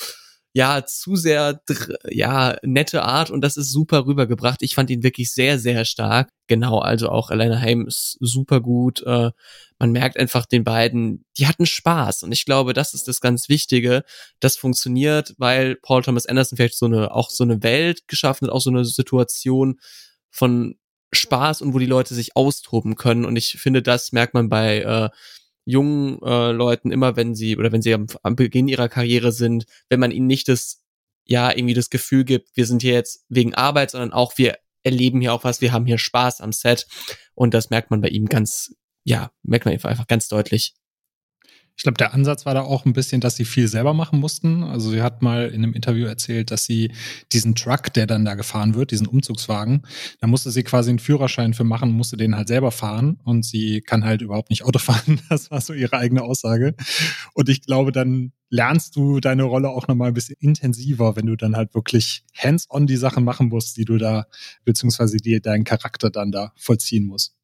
ja 0.53 0.85
zu 0.85 1.15
sehr 1.15 1.61
ja 2.09 2.57
nette 2.63 3.03
Art 3.03 3.29
und 3.29 3.41
das 3.41 3.57
ist 3.57 3.71
super 3.71 4.05
rübergebracht. 4.05 4.61
Ich 4.61 4.75
fand 4.75 4.89
ihn 4.89 5.03
wirklich 5.03 5.31
sehr 5.31 5.59
sehr 5.59 5.85
stark. 5.85 6.29
Genau, 6.47 6.79
also 6.79 7.09
auch 7.09 7.29
Elena 7.29 7.59
Heim 7.59 7.85
ist 7.87 8.17
super 8.19 8.61
gut. 8.61 9.03
Äh, 9.03 9.31
man 9.79 9.91
merkt 9.91 10.17
einfach 10.17 10.45
den 10.45 10.63
beiden, 10.63 11.25
die 11.37 11.47
hatten 11.47 11.65
Spaß 11.65 12.23
und 12.23 12.31
ich 12.31 12.45
glaube, 12.45 12.73
das 12.73 12.93
ist 12.93 13.07
das 13.07 13.21
ganz 13.21 13.49
Wichtige. 13.49 14.03
Das 14.39 14.57
funktioniert, 14.57 15.35
weil 15.37 15.75
Paul 15.75 16.01
Thomas 16.01 16.25
Anderson 16.25 16.57
vielleicht 16.57 16.77
so 16.77 16.87
eine 16.87 17.13
auch 17.13 17.29
so 17.29 17.43
eine 17.43 17.61
Welt 17.63 18.07
geschaffen 18.07 18.47
hat, 18.47 18.53
auch 18.53 18.61
so 18.61 18.69
eine 18.69 18.85
Situation 18.85 19.79
von 20.31 20.75
Spaß 21.13 21.61
und 21.61 21.73
wo 21.73 21.79
die 21.79 21.85
Leute 21.85 22.15
sich 22.15 22.35
austoben 22.35 22.95
können 22.95 23.25
und 23.25 23.35
ich 23.35 23.53
finde, 23.53 23.81
das 23.81 24.11
merkt 24.11 24.33
man 24.33 24.49
bei 24.49 24.79
äh, 24.81 25.09
jungen 25.67 26.21
äh, 26.23 26.51
Leuten 26.51 26.91
immer, 26.91 27.17
wenn 27.17 27.35
sie 27.35 27.57
oder 27.57 27.73
wenn 27.73 27.81
sie 27.81 27.93
am, 27.93 28.07
am 28.23 28.37
Beginn 28.37 28.69
ihrer 28.69 28.87
Karriere 28.87 29.33
sind, 29.33 29.65
wenn 29.89 29.99
man 29.99 30.11
ihnen 30.11 30.25
nicht 30.25 30.47
das 30.47 30.81
ja 31.25 31.51
irgendwie 31.51 31.73
das 31.73 31.89
Gefühl 31.89 32.23
gibt, 32.23 32.55
wir 32.55 32.65
sind 32.65 32.81
hier 32.81 32.93
jetzt 32.93 33.25
wegen 33.27 33.53
Arbeit, 33.53 33.91
sondern 33.91 34.13
auch 34.13 34.37
wir 34.37 34.57
erleben 34.83 35.19
hier 35.19 35.33
auch 35.33 35.43
was, 35.43 35.59
wir 35.59 35.73
haben 35.73 35.85
hier 35.85 35.97
Spaß 35.97 36.39
am 36.39 36.53
Set 36.53 36.87
und 37.35 37.53
das 37.53 37.69
merkt 37.69 37.91
man 37.91 37.99
bei 37.99 38.07
ihm 38.07 38.27
ganz, 38.27 38.75
ja, 39.03 39.31
merkt 39.43 39.65
man 39.65 39.73
einfach 39.73 40.07
ganz 40.07 40.29
deutlich. 40.29 40.73
Ich 41.77 41.83
glaube, 41.83 41.97
der 41.97 42.15
Ansatz 42.15 42.47
war 42.47 42.55
da 42.55 42.61
auch 42.61 42.85
ein 42.85 42.93
bisschen, 42.93 43.21
dass 43.21 43.35
sie 43.35 43.45
viel 43.45 43.67
selber 43.67 43.93
machen 43.93 44.19
mussten. 44.19 44.63
Also 44.63 44.89
sie 44.89 45.03
hat 45.03 45.21
mal 45.21 45.47
in 45.49 45.63
einem 45.63 45.73
Interview 45.73 46.07
erzählt, 46.07 46.49
dass 46.49 46.65
sie 46.65 46.91
diesen 47.31 47.53
Truck, 47.53 47.93
der 47.93 48.07
dann 48.07 48.25
da 48.25 48.33
gefahren 48.33 48.73
wird, 48.73 48.89
diesen 48.89 49.05
Umzugswagen, 49.05 49.83
da 50.19 50.25
musste 50.25 50.49
sie 50.49 50.63
quasi 50.63 50.89
einen 50.89 50.97
Führerschein 50.97 51.53
für 51.53 51.63
machen, 51.63 51.91
musste 51.91 52.17
den 52.17 52.35
halt 52.35 52.47
selber 52.47 52.71
fahren 52.71 53.19
und 53.23 53.45
sie 53.45 53.81
kann 53.81 54.03
halt 54.03 54.23
überhaupt 54.23 54.49
nicht 54.49 54.63
Auto 54.63 54.79
fahren. 54.79 55.21
Das 55.29 55.51
war 55.51 55.61
so 55.61 55.73
ihre 55.73 55.97
eigene 55.97 56.23
Aussage. 56.23 56.73
Und 57.35 57.47
ich 57.47 57.61
glaube, 57.61 57.91
dann 57.91 58.31
lernst 58.49 58.95
du 58.95 59.19
deine 59.19 59.43
Rolle 59.43 59.69
auch 59.69 59.87
nochmal 59.87 60.07
ein 60.07 60.15
bisschen 60.15 60.37
intensiver, 60.39 61.15
wenn 61.15 61.27
du 61.27 61.35
dann 61.35 61.55
halt 61.55 61.75
wirklich 61.75 62.23
hands-on 62.35 62.87
die 62.87 62.97
Sachen 62.97 63.23
machen 63.23 63.49
musst, 63.49 63.77
die 63.77 63.85
du 63.85 63.97
da, 63.97 64.25
beziehungsweise 64.65 65.17
die 65.17 65.41
deinen 65.41 65.63
Charakter 65.63 66.09
dann 66.09 66.31
da 66.31 66.53
vollziehen 66.55 67.05
musst. 67.05 67.36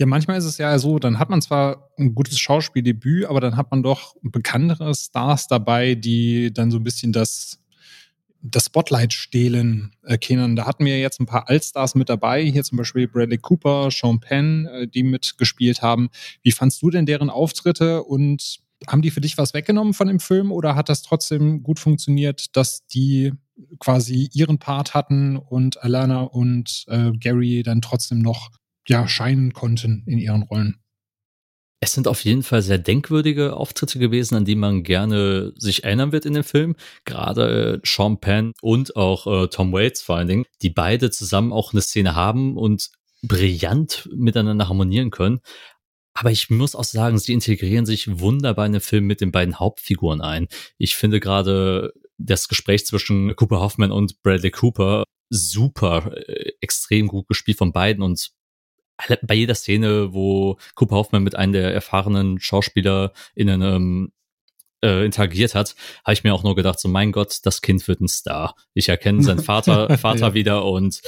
Ja, 0.00 0.06
manchmal 0.06 0.38
ist 0.38 0.46
es 0.46 0.56
ja 0.56 0.78
so, 0.78 0.98
dann 0.98 1.18
hat 1.18 1.28
man 1.28 1.42
zwar 1.42 1.90
ein 1.98 2.14
gutes 2.14 2.38
Schauspieldebüt, 2.38 3.26
aber 3.26 3.38
dann 3.42 3.58
hat 3.58 3.70
man 3.70 3.82
doch 3.82 4.16
bekanntere 4.22 4.94
Stars 4.94 5.46
dabei, 5.46 5.94
die 5.94 6.54
dann 6.54 6.70
so 6.70 6.78
ein 6.78 6.84
bisschen 6.84 7.12
das, 7.12 7.60
das 8.40 8.64
Spotlight 8.64 9.12
stehlen 9.12 9.94
äh, 10.02 10.16
können. 10.16 10.56
Da 10.56 10.64
hatten 10.64 10.86
wir 10.86 10.98
jetzt 10.98 11.20
ein 11.20 11.26
paar 11.26 11.50
Allstars 11.50 11.96
mit 11.96 12.08
dabei, 12.08 12.42
hier 12.42 12.64
zum 12.64 12.78
Beispiel 12.78 13.08
Bradley 13.08 13.36
Cooper, 13.36 13.90
Sean 13.90 14.20
Penn, 14.20 14.64
äh, 14.68 14.88
die 14.88 15.02
mitgespielt 15.02 15.82
haben. 15.82 16.08
Wie 16.42 16.52
fandst 16.52 16.80
du 16.80 16.88
denn 16.88 17.04
deren 17.04 17.28
Auftritte 17.28 18.02
und 18.02 18.60
haben 18.88 19.02
die 19.02 19.10
für 19.10 19.20
dich 19.20 19.36
was 19.36 19.52
weggenommen 19.52 19.92
von 19.92 20.08
dem 20.08 20.18
Film 20.18 20.50
oder 20.50 20.76
hat 20.76 20.88
das 20.88 21.02
trotzdem 21.02 21.62
gut 21.62 21.78
funktioniert, 21.78 22.56
dass 22.56 22.86
die 22.86 23.32
quasi 23.78 24.30
ihren 24.32 24.58
Part 24.58 24.94
hatten 24.94 25.36
und 25.36 25.82
Alana 25.84 26.22
und 26.22 26.86
äh, 26.88 27.10
Gary 27.12 27.62
dann 27.62 27.82
trotzdem 27.82 28.20
noch 28.20 28.48
ja, 28.88 29.06
scheinen 29.08 29.52
konnten 29.52 30.04
in 30.06 30.18
ihren 30.18 30.42
Rollen. 30.42 30.80
Es 31.82 31.94
sind 31.94 32.08
auf 32.08 32.24
jeden 32.24 32.42
Fall 32.42 32.60
sehr 32.60 32.76
denkwürdige 32.76 33.56
Auftritte 33.56 33.98
gewesen, 33.98 34.34
an 34.34 34.44
die 34.44 34.54
man 34.54 34.82
gerne 34.82 35.52
sich 35.56 35.84
erinnern 35.84 36.12
wird 36.12 36.26
in 36.26 36.34
dem 36.34 36.44
Film. 36.44 36.76
Gerade 37.06 37.74
äh, 37.74 37.80
Sean 37.84 38.20
Penn 38.20 38.52
und 38.60 38.96
auch 38.96 39.26
äh, 39.26 39.48
Tom 39.48 39.72
Waits 39.72 40.02
vor 40.02 40.16
allen 40.16 40.28
Dingen, 40.28 40.44
die 40.60 40.68
beide 40.68 41.10
zusammen 41.10 41.52
auch 41.52 41.72
eine 41.72 41.80
Szene 41.80 42.14
haben 42.14 42.58
und 42.58 42.90
brillant 43.22 44.10
miteinander 44.14 44.68
harmonieren 44.68 45.10
können. 45.10 45.40
Aber 46.12 46.30
ich 46.30 46.50
muss 46.50 46.74
auch 46.74 46.84
sagen, 46.84 47.18
sie 47.18 47.32
integrieren 47.32 47.86
sich 47.86 48.20
wunderbar 48.20 48.66
in 48.66 48.72
den 48.72 48.82
Film 48.82 49.06
mit 49.06 49.22
den 49.22 49.32
beiden 49.32 49.58
Hauptfiguren 49.58 50.20
ein. 50.20 50.48
Ich 50.76 50.96
finde 50.96 51.18
gerade 51.18 51.94
das 52.18 52.48
Gespräch 52.48 52.84
zwischen 52.84 53.34
Cooper 53.36 53.60
Hoffman 53.60 53.90
und 53.90 54.22
Bradley 54.22 54.50
Cooper 54.50 55.04
super, 55.30 56.12
äh, 56.28 56.52
extrem 56.60 57.06
gut 57.06 57.26
gespielt 57.28 57.56
von 57.56 57.72
beiden 57.72 58.02
und 58.02 58.32
bei 59.22 59.34
jeder 59.34 59.54
Szene, 59.54 60.12
wo 60.12 60.58
Cooper 60.74 60.96
Hoffman 60.96 61.22
mit 61.22 61.34
einem 61.34 61.52
der 61.52 61.72
erfahrenen 61.72 62.40
Schauspieler 62.40 63.12
in 63.34 63.50
einem 63.50 64.12
äh, 64.82 65.04
interagiert 65.04 65.54
hat, 65.54 65.74
habe 66.04 66.12
ich 66.14 66.24
mir 66.24 66.34
auch 66.34 66.42
nur 66.42 66.54
gedacht, 66.56 66.80
so 66.80 66.88
mein 66.88 67.12
Gott, 67.12 67.38
das 67.42 67.60
Kind 67.60 67.86
wird 67.88 68.00
ein 68.00 68.08
Star. 68.08 68.54
Ich 68.74 68.88
erkenne 68.88 69.22
seinen 69.22 69.42
Vater, 69.42 69.96
Vater 69.98 70.28
ja. 70.28 70.34
wieder 70.34 70.64
und 70.64 71.00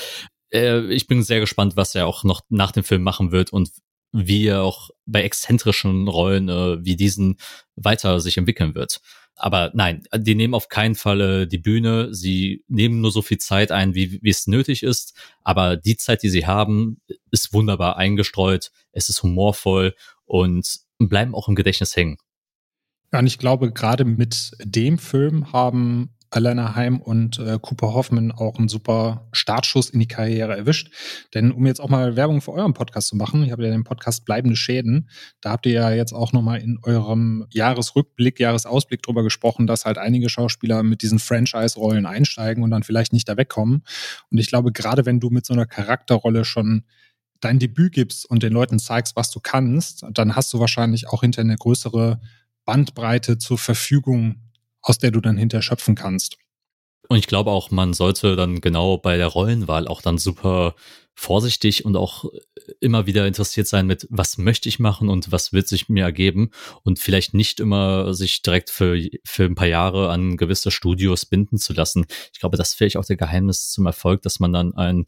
äh, 0.52 0.80
ich 0.92 1.06
bin 1.06 1.22
sehr 1.22 1.40
gespannt, 1.40 1.76
was 1.76 1.94
er 1.94 2.06
auch 2.06 2.24
noch 2.24 2.42
nach 2.48 2.72
dem 2.72 2.84
Film 2.84 3.02
machen 3.02 3.32
wird 3.32 3.52
und 3.52 3.70
wie 4.12 4.46
er 4.46 4.62
auch 4.62 4.90
bei 5.06 5.22
exzentrischen 5.22 6.06
Rollen 6.06 6.48
äh, 6.48 6.84
wie 6.84 6.96
diesen 6.96 7.38
weiter 7.76 8.20
sich 8.20 8.36
entwickeln 8.36 8.74
wird. 8.74 9.00
Aber 9.42 9.72
nein, 9.74 10.04
die 10.16 10.36
nehmen 10.36 10.54
auf 10.54 10.68
keinen 10.68 10.94
Fall 10.94 11.20
äh, 11.20 11.46
die 11.48 11.58
Bühne. 11.58 12.14
Sie 12.14 12.64
nehmen 12.68 13.00
nur 13.00 13.10
so 13.10 13.22
viel 13.22 13.38
Zeit 13.38 13.72
ein, 13.72 13.92
wie, 13.92 14.20
es 14.22 14.46
nötig 14.46 14.84
ist. 14.84 15.18
Aber 15.42 15.76
die 15.76 15.96
Zeit, 15.96 16.22
die 16.22 16.28
sie 16.28 16.46
haben, 16.46 17.00
ist 17.32 17.52
wunderbar 17.52 17.96
eingestreut. 17.96 18.70
Es 18.92 19.08
ist 19.08 19.24
humorvoll 19.24 19.96
und 20.26 20.78
bleiben 21.00 21.34
auch 21.34 21.48
im 21.48 21.56
Gedächtnis 21.56 21.96
hängen. 21.96 22.18
Ja, 23.12 23.18
und 23.18 23.26
ich 23.26 23.38
glaube, 23.38 23.72
gerade 23.72 24.04
mit 24.04 24.52
dem 24.62 24.96
Film 24.96 25.52
haben 25.52 26.11
Alana 26.32 26.74
Heim 26.74 27.00
und 27.00 27.38
äh, 27.38 27.58
Cooper 27.60 27.92
Hoffman 27.92 28.32
auch 28.32 28.58
einen 28.58 28.68
super 28.68 29.28
Startschuss 29.32 29.90
in 29.90 30.00
die 30.00 30.08
Karriere 30.08 30.56
erwischt. 30.56 30.90
Denn 31.34 31.52
um 31.52 31.66
jetzt 31.66 31.80
auch 31.80 31.90
mal 31.90 32.16
Werbung 32.16 32.40
für 32.40 32.52
euren 32.52 32.72
Podcast 32.72 33.08
zu 33.08 33.16
machen, 33.16 33.44
ich 33.44 33.52
habe 33.52 33.64
ja 33.64 33.70
den 33.70 33.84
Podcast 33.84 34.24
Bleibende 34.24 34.56
Schäden, 34.56 35.10
da 35.42 35.50
habt 35.50 35.66
ihr 35.66 35.72
ja 35.72 35.90
jetzt 35.90 36.12
auch 36.12 36.32
nochmal 36.32 36.60
in 36.60 36.78
eurem 36.82 37.46
Jahresrückblick, 37.50 38.40
Jahresausblick 38.40 39.02
drüber 39.02 39.22
gesprochen, 39.22 39.66
dass 39.66 39.84
halt 39.84 39.98
einige 39.98 40.30
Schauspieler 40.30 40.82
mit 40.82 41.02
diesen 41.02 41.18
Franchise-Rollen 41.18 42.06
einsteigen 42.06 42.64
und 42.64 42.70
dann 42.70 42.82
vielleicht 42.82 43.12
nicht 43.12 43.28
da 43.28 43.36
wegkommen. 43.36 43.84
Und 44.30 44.38
ich 44.38 44.48
glaube, 44.48 44.72
gerade 44.72 45.04
wenn 45.04 45.20
du 45.20 45.28
mit 45.28 45.44
so 45.44 45.52
einer 45.52 45.66
Charakterrolle 45.66 46.44
schon 46.46 46.84
dein 47.40 47.58
Debüt 47.58 47.92
gibst 47.92 48.24
und 48.24 48.42
den 48.42 48.52
Leuten 48.52 48.78
zeigst, 48.78 49.16
was 49.16 49.30
du 49.30 49.40
kannst, 49.40 50.06
dann 50.12 50.34
hast 50.34 50.52
du 50.54 50.60
wahrscheinlich 50.60 51.08
auch 51.08 51.20
hinter 51.20 51.42
eine 51.42 51.56
größere 51.56 52.20
Bandbreite 52.64 53.36
zur 53.38 53.58
Verfügung, 53.58 54.36
aus 54.82 54.98
der 54.98 55.10
du 55.10 55.20
dann 55.20 55.36
hinter 55.36 55.62
schöpfen 55.62 55.94
kannst. 55.94 56.36
Und 57.08 57.18
ich 57.18 57.26
glaube 57.26 57.50
auch, 57.50 57.70
man 57.70 57.92
sollte 57.92 58.36
dann 58.36 58.60
genau 58.60 58.96
bei 58.96 59.16
der 59.16 59.26
Rollenwahl 59.26 59.88
auch 59.88 60.02
dann 60.02 60.18
super 60.18 60.74
vorsichtig 61.14 61.84
und 61.84 61.96
auch 61.96 62.24
immer 62.80 63.06
wieder 63.06 63.26
interessiert 63.26 63.66
sein 63.66 63.86
mit, 63.86 64.06
was 64.08 64.38
möchte 64.38 64.68
ich 64.68 64.78
machen 64.78 65.08
und 65.08 65.30
was 65.30 65.52
wird 65.52 65.68
sich 65.68 65.88
mir 65.88 66.04
ergeben 66.04 66.50
und 66.84 66.98
vielleicht 66.98 67.34
nicht 67.34 67.60
immer 67.60 68.14
sich 68.14 68.42
direkt 68.42 68.70
für, 68.70 68.98
für 69.24 69.44
ein 69.44 69.54
paar 69.54 69.66
Jahre 69.66 70.10
an 70.10 70.36
gewisse 70.36 70.70
Studios 70.70 71.26
binden 71.26 71.58
zu 71.58 71.74
lassen. 71.74 72.06
Ich 72.32 72.40
glaube, 72.40 72.56
das 72.56 72.74
vielleicht 72.74 72.96
auch 72.96 73.04
der 73.04 73.16
Geheimnis 73.16 73.70
zum 73.70 73.86
Erfolg, 73.86 74.22
dass 74.22 74.40
man 74.40 74.52
dann 74.52 74.74
ein 74.74 75.04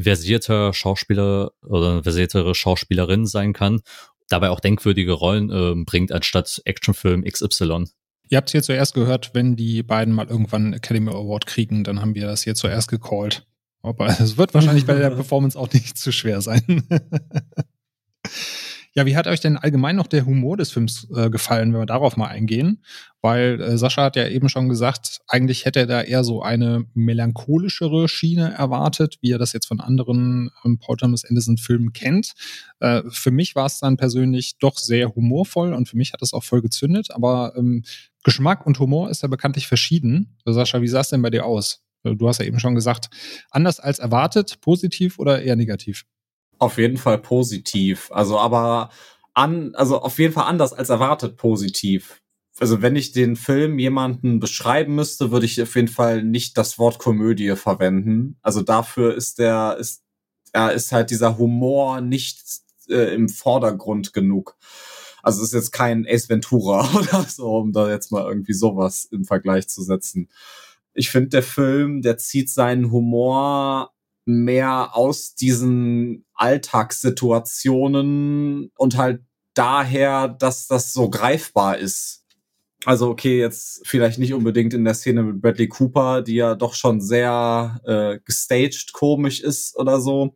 versierter 0.00 0.72
Schauspieler 0.72 1.52
oder 1.62 2.02
versiertere 2.02 2.54
Schauspielerin 2.54 3.26
sein 3.26 3.52
kann, 3.52 3.82
dabei 4.28 4.50
auch 4.50 4.60
denkwürdige 4.60 5.12
Rollen 5.12 5.50
äh, 5.50 5.84
bringt, 5.84 6.12
anstatt 6.12 6.62
Actionfilm 6.64 7.24
XY. 7.24 7.84
Ihr 8.32 8.38
habt 8.38 8.48
es 8.48 8.52
hier 8.52 8.62
zuerst 8.62 8.94
gehört, 8.94 9.32
wenn 9.34 9.56
die 9.56 9.82
beiden 9.82 10.14
mal 10.14 10.26
irgendwann 10.26 10.64
einen 10.64 10.72
Academy 10.72 11.10
Award 11.10 11.44
kriegen, 11.44 11.84
dann 11.84 12.00
haben 12.00 12.14
wir 12.14 12.26
das 12.26 12.42
hier 12.42 12.54
zuerst 12.54 12.88
gecallt. 12.88 13.46
Aber 13.82 14.06
es 14.20 14.38
wird 14.38 14.54
wahrscheinlich 14.54 14.86
bei 14.86 14.94
der 14.94 15.10
Performance 15.10 15.58
auch 15.58 15.70
nicht 15.70 15.98
zu 15.98 16.12
schwer 16.12 16.40
sein. 16.40 16.82
Ja, 18.94 19.06
wie 19.06 19.16
hat 19.16 19.26
euch 19.26 19.40
denn 19.40 19.56
allgemein 19.56 19.96
noch 19.96 20.06
der 20.06 20.26
Humor 20.26 20.58
des 20.58 20.70
Films 20.70 21.08
äh, 21.14 21.30
gefallen, 21.30 21.72
wenn 21.72 21.80
wir 21.80 21.86
darauf 21.86 22.18
mal 22.18 22.26
eingehen? 22.26 22.84
Weil 23.22 23.58
äh, 23.60 23.78
Sascha 23.78 24.04
hat 24.04 24.16
ja 24.16 24.28
eben 24.28 24.50
schon 24.50 24.68
gesagt, 24.68 25.20
eigentlich 25.28 25.64
hätte 25.64 25.80
er 25.80 25.86
da 25.86 26.02
eher 26.02 26.24
so 26.24 26.42
eine 26.42 26.84
melancholischere 26.92 28.06
Schiene 28.06 28.52
erwartet, 28.52 29.16
wie 29.22 29.30
er 29.30 29.38
das 29.38 29.54
jetzt 29.54 29.66
von 29.66 29.80
anderen 29.80 30.50
ähm, 30.64 30.78
Paul 30.78 30.98
Thomas 30.98 31.24
Anderson 31.24 31.56
Filmen 31.56 31.94
kennt. 31.94 32.32
Äh, 32.80 33.02
für 33.08 33.30
mich 33.30 33.54
war 33.54 33.64
es 33.64 33.80
dann 33.80 33.96
persönlich 33.96 34.58
doch 34.58 34.76
sehr 34.76 35.14
humorvoll 35.14 35.72
und 35.72 35.88
für 35.88 35.96
mich 35.96 36.12
hat 36.12 36.20
es 36.20 36.34
auch 36.34 36.44
voll 36.44 36.60
gezündet, 36.60 37.12
aber 37.12 37.54
ähm, 37.56 37.84
Geschmack 38.24 38.66
und 38.66 38.78
Humor 38.78 39.08
ist 39.08 39.22
ja 39.22 39.28
bekanntlich 39.28 39.68
verschieden. 39.68 40.36
Sascha, 40.44 40.82
wie 40.82 40.88
sah 40.88 41.00
es 41.00 41.08
denn 41.08 41.22
bei 41.22 41.30
dir 41.30 41.46
aus? 41.46 41.82
Du 42.04 42.28
hast 42.28 42.38
ja 42.38 42.44
eben 42.44 42.58
schon 42.58 42.74
gesagt, 42.74 43.08
anders 43.50 43.80
als 43.80 44.00
erwartet, 44.00 44.60
positiv 44.60 45.18
oder 45.18 45.40
eher 45.42 45.56
negativ? 45.56 46.04
Auf 46.62 46.78
jeden 46.78 46.96
Fall 46.96 47.18
positiv. 47.18 48.08
Also, 48.12 48.38
aber 48.38 48.90
an, 49.34 49.74
also 49.74 50.00
auf 50.00 50.20
jeden 50.20 50.32
Fall 50.32 50.44
anders 50.44 50.72
als 50.72 50.90
erwartet 50.90 51.36
positiv. 51.36 52.22
Also, 52.60 52.80
wenn 52.82 52.94
ich 52.94 53.10
den 53.10 53.34
Film 53.34 53.80
jemanden 53.80 54.38
beschreiben 54.38 54.94
müsste, 54.94 55.32
würde 55.32 55.44
ich 55.44 55.60
auf 55.60 55.74
jeden 55.74 55.88
Fall 55.88 56.22
nicht 56.22 56.56
das 56.56 56.78
Wort 56.78 57.00
Komödie 57.00 57.56
verwenden. 57.56 58.38
Also 58.42 58.62
dafür 58.62 59.12
ist 59.12 59.40
der, 59.40 59.76
ist, 59.80 60.04
er 60.52 60.72
ist 60.72 60.92
halt 60.92 61.10
dieser 61.10 61.36
Humor 61.36 62.00
nicht 62.00 62.40
äh, 62.88 63.12
im 63.12 63.28
Vordergrund 63.28 64.12
genug. 64.12 64.56
Also 65.20 65.42
es 65.42 65.48
ist 65.48 65.54
jetzt 65.54 65.72
kein 65.72 66.06
Ace 66.06 66.28
Ventura 66.28 66.88
oder 66.96 67.24
so, 67.24 67.56
um 67.56 67.72
da 67.72 67.90
jetzt 67.90 68.12
mal 68.12 68.24
irgendwie 68.24 68.54
sowas 68.54 69.04
im 69.10 69.24
Vergleich 69.24 69.66
zu 69.66 69.82
setzen. 69.82 70.28
Ich 70.94 71.10
finde, 71.10 71.30
der 71.30 71.42
Film, 71.42 72.02
der 72.02 72.18
zieht 72.18 72.50
seinen 72.50 72.92
Humor 72.92 73.90
mehr 74.24 74.96
aus 74.96 75.34
diesen 75.34 76.24
Alltagssituationen 76.34 78.70
und 78.76 78.96
halt 78.96 79.22
daher, 79.54 80.28
dass 80.28 80.66
das 80.66 80.92
so 80.92 81.10
greifbar 81.10 81.78
ist. 81.78 82.24
Also 82.84 83.10
okay, 83.10 83.38
jetzt 83.38 83.86
vielleicht 83.86 84.18
nicht 84.18 84.34
unbedingt 84.34 84.74
in 84.74 84.84
der 84.84 84.94
Szene 84.94 85.22
mit 85.22 85.40
Bradley 85.40 85.68
Cooper, 85.68 86.22
die 86.22 86.34
ja 86.34 86.56
doch 86.56 86.74
schon 86.74 87.00
sehr 87.00 87.80
äh, 87.84 88.18
gestaged 88.24 88.92
komisch 88.92 89.40
ist 89.40 89.76
oder 89.76 90.00
so. 90.00 90.34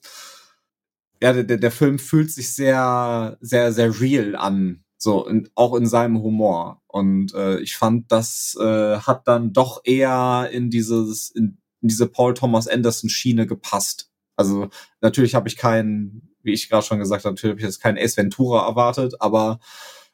Ja, 1.21 1.33
der, 1.33 1.57
der 1.57 1.71
Film 1.71 1.99
fühlt 1.99 2.31
sich 2.31 2.55
sehr, 2.55 3.39
sehr, 3.41 3.73
sehr 3.73 4.01
real 4.01 4.37
an, 4.37 4.85
so 4.99 5.27
in, 5.27 5.49
auch 5.55 5.75
in 5.75 5.87
seinem 5.87 6.23
Humor. 6.23 6.83
Und 6.87 7.35
äh, 7.35 7.59
ich 7.61 7.77
fand, 7.77 8.13
das 8.13 8.57
äh, 8.61 8.99
hat 8.99 9.27
dann 9.27 9.53
doch 9.53 9.81
eher 9.85 10.49
in 10.53 10.71
dieses 10.71 11.31
in 11.31 11.59
in 11.81 11.89
diese 11.89 12.07
Paul 12.07 12.35
Thomas 12.35 12.69
Anderson 12.69 13.11
Schiene 13.11 13.47
gepasst. 13.47 14.11
Also 14.37 14.69
natürlich 15.01 15.35
habe 15.35 15.49
ich 15.49 15.57
keinen, 15.57 16.35
wie 16.43 16.53
ich 16.53 16.69
gerade 16.69 16.87
schon 16.87 16.99
gesagt 16.99 17.25
habe, 17.25 17.35
natürlich 17.35 17.53
habe 17.53 17.61
ich 17.61 17.67
jetzt 17.67 17.81
keinen 17.81 17.99
Ace 17.99 18.17
Ventura 18.17 18.67
erwartet, 18.67 19.15
aber 19.21 19.61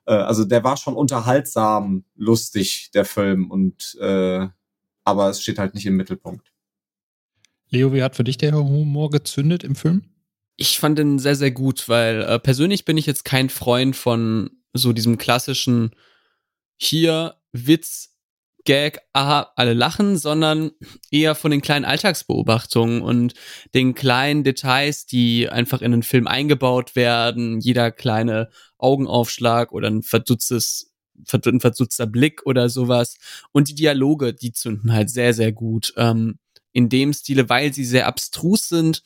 äh, 0.07 0.15
also 0.15 0.45
der 0.45 0.65
war 0.65 0.77
schon 0.77 0.95
unterhaltsam 0.95 2.05
lustig, 2.15 2.91
der 2.95 3.05
Film, 3.05 3.51
und 3.51 3.97
äh, 4.01 4.47
aber 5.05 5.31
es 5.31 5.43
steht 5.43 5.59
halt 5.59 5.75
nicht 5.75 5.87
im 5.87 5.97
Mittelpunkt. 5.97 6.53
Leo, 7.69 7.93
wie 7.93 8.03
hat 8.03 8.17
für 8.17 8.25
dich 8.25 8.37
der 8.37 8.53
Humor 8.55 9.11
gezündet 9.11 9.65
im 9.65 9.75
Film? 9.75 10.05
Ich 10.57 10.79
fand 10.79 10.99
den 10.99 11.19
sehr, 11.19 11.37
sehr 11.37 11.51
gut, 11.51 11.89
weil 11.89 12.23
äh, 12.23 12.39
persönlich 12.39 12.85
bin 12.85 12.99
ich 12.99 13.07
jetzt 13.07 13.25
kein 13.25 13.49
Freund 13.49 13.97
von 13.97 14.51
so 14.75 14.93
diesem 14.93 15.19
klassischen 15.19 15.95
hier 16.77 17.37
Witz, 17.53 18.12
Gag, 18.65 19.01
aha, 19.13 19.53
alle 19.57 19.75
lachen, 19.75 20.17
sondern 20.17 20.71
eher 21.11 21.35
von 21.35 21.51
den 21.51 21.63
kleinen 21.63 21.85
Alltagsbeobachtungen 21.85 23.03
und 23.03 23.35
den 23.75 23.95
kleinen 23.95 24.45
Details, 24.45 25.07
die 25.07 25.49
einfach 25.49 25.83
in 25.83 25.91
den 25.91 26.03
Film 26.03 26.27
eingebaut 26.27 26.95
werden. 26.95 27.61
Jeder 27.61 27.91
kleine 27.91 28.51
Augenaufschlag 28.79 29.73
oder 29.73 29.89
ein 29.89 30.03
verdutztes, 30.03 30.93
ein 31.33 31.61
verdutzter 31.61 32.07
Blick 32.07 32.47
oder 32.47 32.69
sowas. 32.69 33.17
Und 33.53 33.69
die 33.69 33.75
Dialoge, 33.75 34.35
die 34.35 34.53
zünden 34.53 34.93
halt 34.93 35.11
sehr, 35.11 35.35
sehr 35.35 35.53
gut. 35.53 35.93
Ähm, 35.97 36.39
in 36.73 36.89
dem 36.89 37.13
Stile, 37.13 37.49
weil 37.49 37.73
sie 37.73 37.85
sehr 37.85 38.07
abstrus 38.07 38.69
sind 38.69 39.03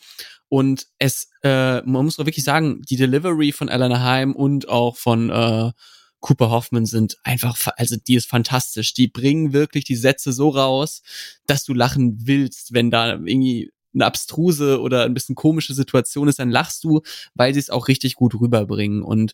und 0.49 0.87
es, 0.99 1.29
äh, 1.43 1.83
man 1.83 2.05
muss 2.05 2.19
auch 2.19 2.27
wirklich 2.27 2.45
sagen, 2.45 2.83
die 2.83 2.97
Delivery 2.97 3.53
von 3.53 3.69
Eleanor 3.69 4.03
Heim 4.03 4.35
und 4.35 4.69
auch 4.69 4.97
von 4.97 5.31
äh, 5.31 5.73
Cooper 6.21 6.51
Hoffman 6.51 6.87
sind 6.87 7.17
einfach, 7.23 7.57
also 7.77 7.97
die 7.97 8.15
ist 8.15 8.29
fantastisch. 8.29 8.95
Die 8.95 9.09
bringen 9.09 9.53
wirklich 9.53 9.85
die 9.85 9.97
Sätze 9.97 10.33
so 10.33 10.49
raus, 10.49 11.03
dass 11.47 11.65
du 11.65 11.75
lachen 11.75 12.27
willst, 12.27 12.73
wenn 12.73 12.91
da 12.91 13.13
irgendwie 13.13 13.71
eine 13.97 14.07
abstruse 14.07 14.81
oder 14.81 15.05
ein 15.05 15.15
bisschen 15.15 15.35
komische 15.35 15.75
Situation 15.75 16.29
ist, 16.29 16.39
dann 16.39 16.51
lachst 16.51 16.85
du, 16.85 17.01
weil 17.35 17.55
sie 17.55 17.61
es 17.61 17.71
auch 17.71 17.89
richtig 17.89 18.15
gut 18.15 18.35
rüberbringen. 18.39 19.03
Und 19.03 19.33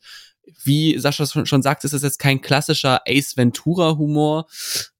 wie 0.64 0.98
Sascha 0.98 1.26
schon 1.44 1.62
sagt, 1.62 1.84
ist 1.84 1.92
es 1.92 2.02
jetzt 2.02 2.18
kein 2.18 2.40
klassischer 2.40 3.00
Ace 3.06 3.36
Ventura 3.36 3.96
Humor 3.96 4.46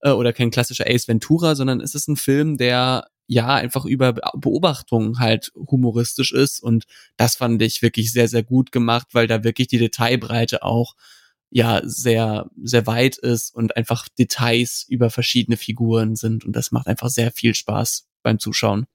äh, 0.00 0.10
oder 0.10 0.32
kein 0.32 0.50
klassischer 0.50 0.86
Ace 0.88 1.08
Ventura, 1.08 1.54
sondern 1.54 1.80
es 1.80 1.94
ist 1.94 2.08
ein 2.08 2.16
Film, 2.16 2.58
der 2.58 3.06
ja 3.28 3.54
einfach 3.54 3.84
über 3.84 4.12
Beobachtung 4.12 5.18
halt 5.18 5.52
humoristisch 5.54 6.32
ist 6.32 6.60
und 6.62 6.84
das 7.16 7.36
fand 7.36 7.62
ich 7.62 7.80
wirklich 7.80 8.12
sehr 8.12 8.28
sehr 8.28 8.42
gut 8.42 8.72
gemacht, 8.72 9.08
weil 9.12 9.26
da 9.26 9.44
wirklich 9.44 9.68
die 9.68 9.78
Detailbreite 9.78 10.62
auch 10.62 10.94
ja 11.52 11.80
sehr 11.84 12.50
sehr 12.62 12.86
weit 12.86 13.18
ist 13.18 13.54
und 13.54 13.76
einfach 13.76 14.08
Details 14.18 14.86
über 14.88 15.10
verschiedene 15.10 15.56
Figuren 15.56 16.16
sind 16.16 16.44
und 16.44 16.56
das 16.56 16.72
macht 16.72 16.86
einfach 16.86 17.10
sehr 17.10 17.30
viel 17.30 17.54
Spaß 17.54 18.08
beim 18.22 18.38
Zuschauen. 18.38 18.86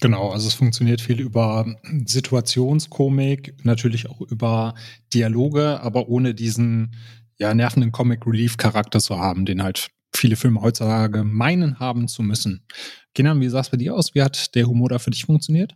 Genau, 0.00 0.30
also 0.30 0.48
es 0.48 0.54
funktioniert 0.54 1.00
viel 1.00 1.20
über 1.20 1.76
Situationskomik, 2.06 3.64
natürlich 3.64 4.08
auch 4.08 4.20
über 4.20 4.74
Dialoge, 5.12 5.80
aber 5.80 6.08
ohne 6.08 6.34
diesen 6.34 6.96
ja 7.38 7.54
nervenden 7.54 7.92
Comic 7.92 8.26
Relief 8.26 8.56
Charakter 8.56 8.98
zu 8.98 9.18
haben, 9.18 9.44
den 9.44 9.62
halt 9.62 9.90
viele 10.14 10.36
Filme 10.36 10.60
heutzutage 10.60 11.24
meinen 11.24 11.78
haben 11.78 12.08
zu 12.08 12.22
müssen. 12.22 12.66
Kindern, 13.14 13.40
wie 13.40 13.48
sah 13.48 13.60
es 13.60 13.70
bei 13.70 13.76
dir 13.76 13.94
aus? 13.94 14.14
Wie 14.14 14.22
hat 14.22 14.54
der 14.54 14.66
Humor 14.66 14.88
da 14.88 14.98
für 14.98 15.10
dich 15.10 15.24
funktioniert? 15.24 15.74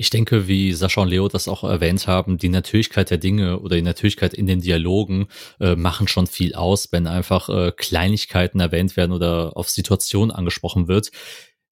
Ich 0.00 0.08
denke, 0.08 0.48
wie 0.48 0.72
Sascha 0.72 1.02
und 1.02 1.08
Leo 1.08 1.28
das 1.28 1.46
auch 1.46 1.62
erwähnt 1.62 2.06
haben, 2.06 2.38
die 2.38 2.48
Natürlichkeit 2.48 3.10
der 3.10 3.18
Dinge 3.18 3.60
oder 3.60 3.76
die 3.76 3.82
Natürlichkeit 3.82 4.32
in 4.32 4.46
den 4.46 4.62
Dialogen 4.62 5.26
äh, 5.60 5.76
machen 5.76 6.08
schon 6.08 6.26
viel 6.26 6.54
aus, 6.54 6.90
wenn 6.90 7.06
einfach 7.06 7.50
äh, 7.50 7.70
Kleinigkeiten 7.76 8.60
erwähnt 8.60 8.96
werden 8.96 9.12
oder 9.12 9.58
auf 9.58 9.68
Situationen 9.68 10.30
angesprochen 10.30 10.88
wird. 10.88 11.10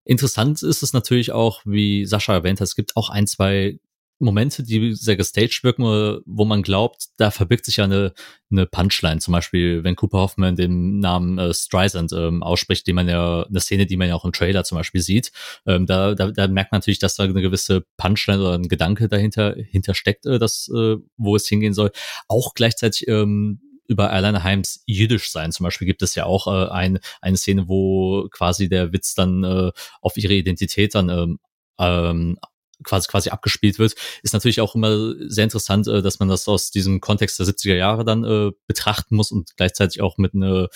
Interessant 0.05 0.63
ist 0.63 0.83
es 0.83 0.93
natürlich 0.93 1.33
auch, 1.33 1.63
wie 1.65 2.05
Sascha 2.05 2.35
erwähnt 2.35 2.61
hat, 2.61 2.69
es 2.69 2.77
gibt 2.77 2.97
auch 2.97 3.09
ein, 3.09 3.27
zwei 3.27 3.79
Momente, 4.19 4.63
die 4.63 4.95
sehr 4.95 5.17
gestaged 5.17 5.63
wirken, 5.63 5.85
wo 6.27 6.45
man 6.45 6.63
glaubt, 6.63 7.07
da 7.19 7.31
verbirgt 7.31 7.65
sich 7.65 7.77
ja 7.77 7.85
eine, 7.85 8.13
eine 8.51 8.67
Punchline. 8.67 9.21
Zum 9.21 9.33
Beispiel, 9.33 9.85
wenn 9.85 9.97
Cooper 9.97 10.19
Hoffman 10.19 10.57
den 10.57 10.99
Namen 10.99 11.39
äh, 11.39 11.55
Streisand 11.55 12.13
ähm, 12.13 12.43
ausspricht, 12.43 12.87
die 12.87 12.93
man 12.93 13.09
ja, 13.09 13.45
eine 13.45 13.61
Szene, 13.61 13.87
die 13.87 13.97
man 13.97 14.09
ja 14.09 14.15
auch 14.15 14.25
im 14.25 14.33
Trailer 14.33 14.65
zum 14.65 14.77
Beispiel 14.77 15.01
sieht, 15.01 15.31
ähm, 15.67 15.87
da, 15.87 16.15
da, 16.15 16.31
da 16.31 16.49
merkt 16.49 16.73
man 16.73 16.81
natürlich, 16.81 16.99
dass 16.99 17.17
da 17.17 17.25
eine 17.25 17.41
gewisse 17.41 17.85
Punchline 17.97 18.41
oder 18.41 18.55
ein 18.55 18.69
Gedanke 18.69 19.09
dahinter 19.09 19.55
hintersteckt, 19.57 20.27
äh, 20.27 20.39
das, 20.39 20.69
äh, 20.75 20.97
wo 21.17 21.37
es 21.37 21.47
hingehen 21.47 21.75
soll. 21.75 21.93
Auch 22.27 22.55
gleichzeitig 22.55 23.07
ähm, 23.09 23.61
über 23.89 24.11
Alana 24.11 24.43
Heims 24.45 24.83
Jiddisch 24.87 25.31
sein. 25.31 25.51
Zum 25.51 25.65
Beispiel 25.65 25.87
gibt 25.87 26.03
es 26.03 26.15
ja 26.15 26.27
auch 26.27 26.47
äh, 26.47 26.71
ein, 26.71 26.99
eine 27.21 27.37
Szene, 27.37 27.69
wo 27.69 28.29
quasi 28.31 28.69
der 28.69 28.93
Witz 28.93 29.15
dann 29.15 29.45
äh, 29.45 29.71
auf 30.03 30.17
ihre 30.17 30.35
Identität 30.35 30.95
dann 30.95 31.09
ähm, 31.09 31.39
ähm, 31.79 32.39
quasi, 32.85 33.09
quasi 33.09 33.31
abgespielt 33.31 33.79
wird, 33.79 33.95
ist 34.23 34.33
natürlich 34.33 34.61
auch 34.61 34.75
immer 34.75 35.15
sehr 35.29 35.45
interessant, 35.45 35.87
äh, 35.89 36.03
dass 36.03 36.19
man 36.19 36.29
das 36.29 36.49
aus 36.49 36.71
diesem 36.71 37.01
Kontext 37.01 37.39
der 37.39 37.47
70er 37.47 37.75
Jahre 37.75 38.05
dann 38.05 38.25
äh, 38.25 38.53
betrachten 38.67 39.17
muss 39.17 39.33
und 39.33 39.57
gleichzeitig 39.57 40.01
auch 40.01 40.19
mit 40.19 40.35
einer 40.35 40.65
äh, 40.65 40.69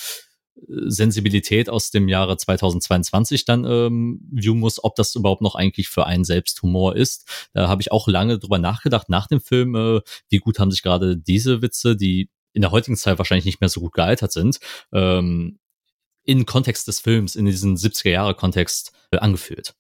Sensibilität 0.87 1.71
aus 1.71 1.91
dem 1.91 2.09
Jahre 2.09 2.37
2022 2.37 3.45
dann 3.45 3.65
ähm, 3.65 4.21
viewen 4.33 4.59
muss, 4.59 4.83
ob 4.83 4.97
das 4.97 5.15
überhaupt 5.15 5.43
noch 5.43 5.55
eigentlich 5.55 5.89
für 5.89 6.07
einen 6.07 6.25
selbst 6.25 6.63
Humor 6.63 6.97
ist. 6.97 7.49
Da 7.55 7.69
habe 7.69 7.83
ich 7.83 7.93
auch 7.93 8.09
lange 8.09 8.39
drüber 8.39 8.59
nachgedacht 8.59 9.09
nach 9.09 9.27
dem 9.27 9.41
Film, 9.41 9.75
äh, 9.75 10.01
wie 10.29 10.39
gut 10.39 10.59
haben 10.59 10.71
sich 10.71 10.83
gerade 10.83 11.17
diese 11.17 11.63
Witze, 11.63 11.97
die 11.97 12.31
in 12.53 12.63
der 12.63 12.71
heutigen 12.71 12.97
Zeit 12.97 13.19
wahrscheinlich 13.19 13.47
nicht 13.47 13.61
mehr 13.61 13.71
so 13.71 13.81
gut 13.81 13.95
gealtert 13.95 14.33
sind, 14.33 14.61
ähm, 14.93 15.59
in 16.25 16.47
Kontext 16.47 16.87
des 16.87 17.01
Films, 17.01 17.35
in 17.35 17.47
diesen 17.47 17.77
70er 17.77 18.11
Jahre 18.11 18.35
Kontext 18.35 18.93
äh, 19.11 19.19
angeführt. 19.19 19.75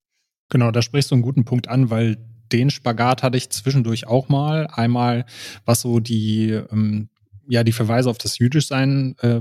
Genau, 0.53 0.70
da 0.70 0.82
sprichst 0.82 1.11
du 1.11 1.14
einen 1.14 1.22
guten 1.22 1.46
Punkt 1.46 1.68
an, 1.68 1.88
weil 1.88 2.18
den 2.53 2.68
Spagat 2.68 3.22
hatte 3.22 3.38
ich 3.38 3.48
zwischendurch 3.48 4.07
auch 4.07 4.28
mal. 4.28 4.66
Einmal, 4.66 5.24
was 5.64 5.80
so 5.80 5.98
die, 5.98 6.50
ähm, 6.50 7.09
ja, 7.48 7.64
die 7.64 7.72
Verweise 7.72 8.11
auf 8.11 8.18
das 8.18 8.36
Jüdischsein 8.36 9.14
äh, 9.22 9.40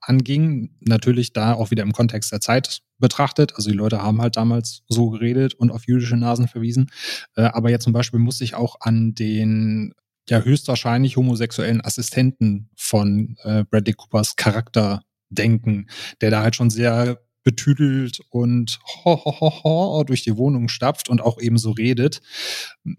anging. 0.00 0.70
Natürlich 0.80 1.34
da 1.34 1.52
auch 1.52 1.70
wieder 1.70 1.82
im 1.82 1.92
Kontext 1.92 2.32
der 2.32 2.40
Zeit 2.40 2.80
betrachtet. 2.98 3.52
Also 3.56 3.68
die 3.68 3.76
Leute 3.76 4.02
haben 4.02 4.22
halt 4.22 4.38
damals 4.38 4.82
so 4.88 5.10
geredet 5.10 5.52
und 5.52 5.70
auf 5.70 5.86
jüdische 5.86 6.16
Nasen 6.16 6.48
verwiesen. 6.48 6.86
Äh, 7.34 7.42
aber 7.42 7.68
jetzt 7.68 7.84
zum 7.84 7.92
Beispiel 7.92 8.18
musste 8.18 8.44
ich 8.44 8.54
auch 8.54 8.76
an 8.80 9.14
den 9.14 9.92
ja 10.26 10.40
höchstwahrscheinlich 10.40 11.18
homosexuellen 11.18 11.84
Assistenten 11.84 12.70
von 12.78 13.36
äh, 13.42 13.64
Bradley 13.64 13.92
Coopers 13.92 14.36
Charakter 14.36 15.02
denken, 15.28 15.88
der 16.22 16.30
da 16.30 16.42
halt 16.42 16.56
schon 16.56 16.70
sehr 16.70 17.20
betüdelt 17.46 18.18
und 18.30 18.80
ho, 19.04 19.24
ho, 19.24 19.40
ho, 19.40 19.62
ho 19.62 20.04
durch 20.04 20.24
die 20.24 20.36
Wohnung 20.36 20.68
stapft 20.68 21.08
und 21.08 21.22
auch 21.22 21.40
eben 21.40 21.58
so 21.58 21.70
redet. 21.70 22.20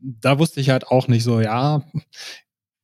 Da 0.01 0.39
wusste 0.39 0.61
ich 0.61 0.69
halt 0.69 0.87
auch 0.87 1.09
nicht 1.09 1.25
so, 1.25 1.41
ja, 1.41 1.83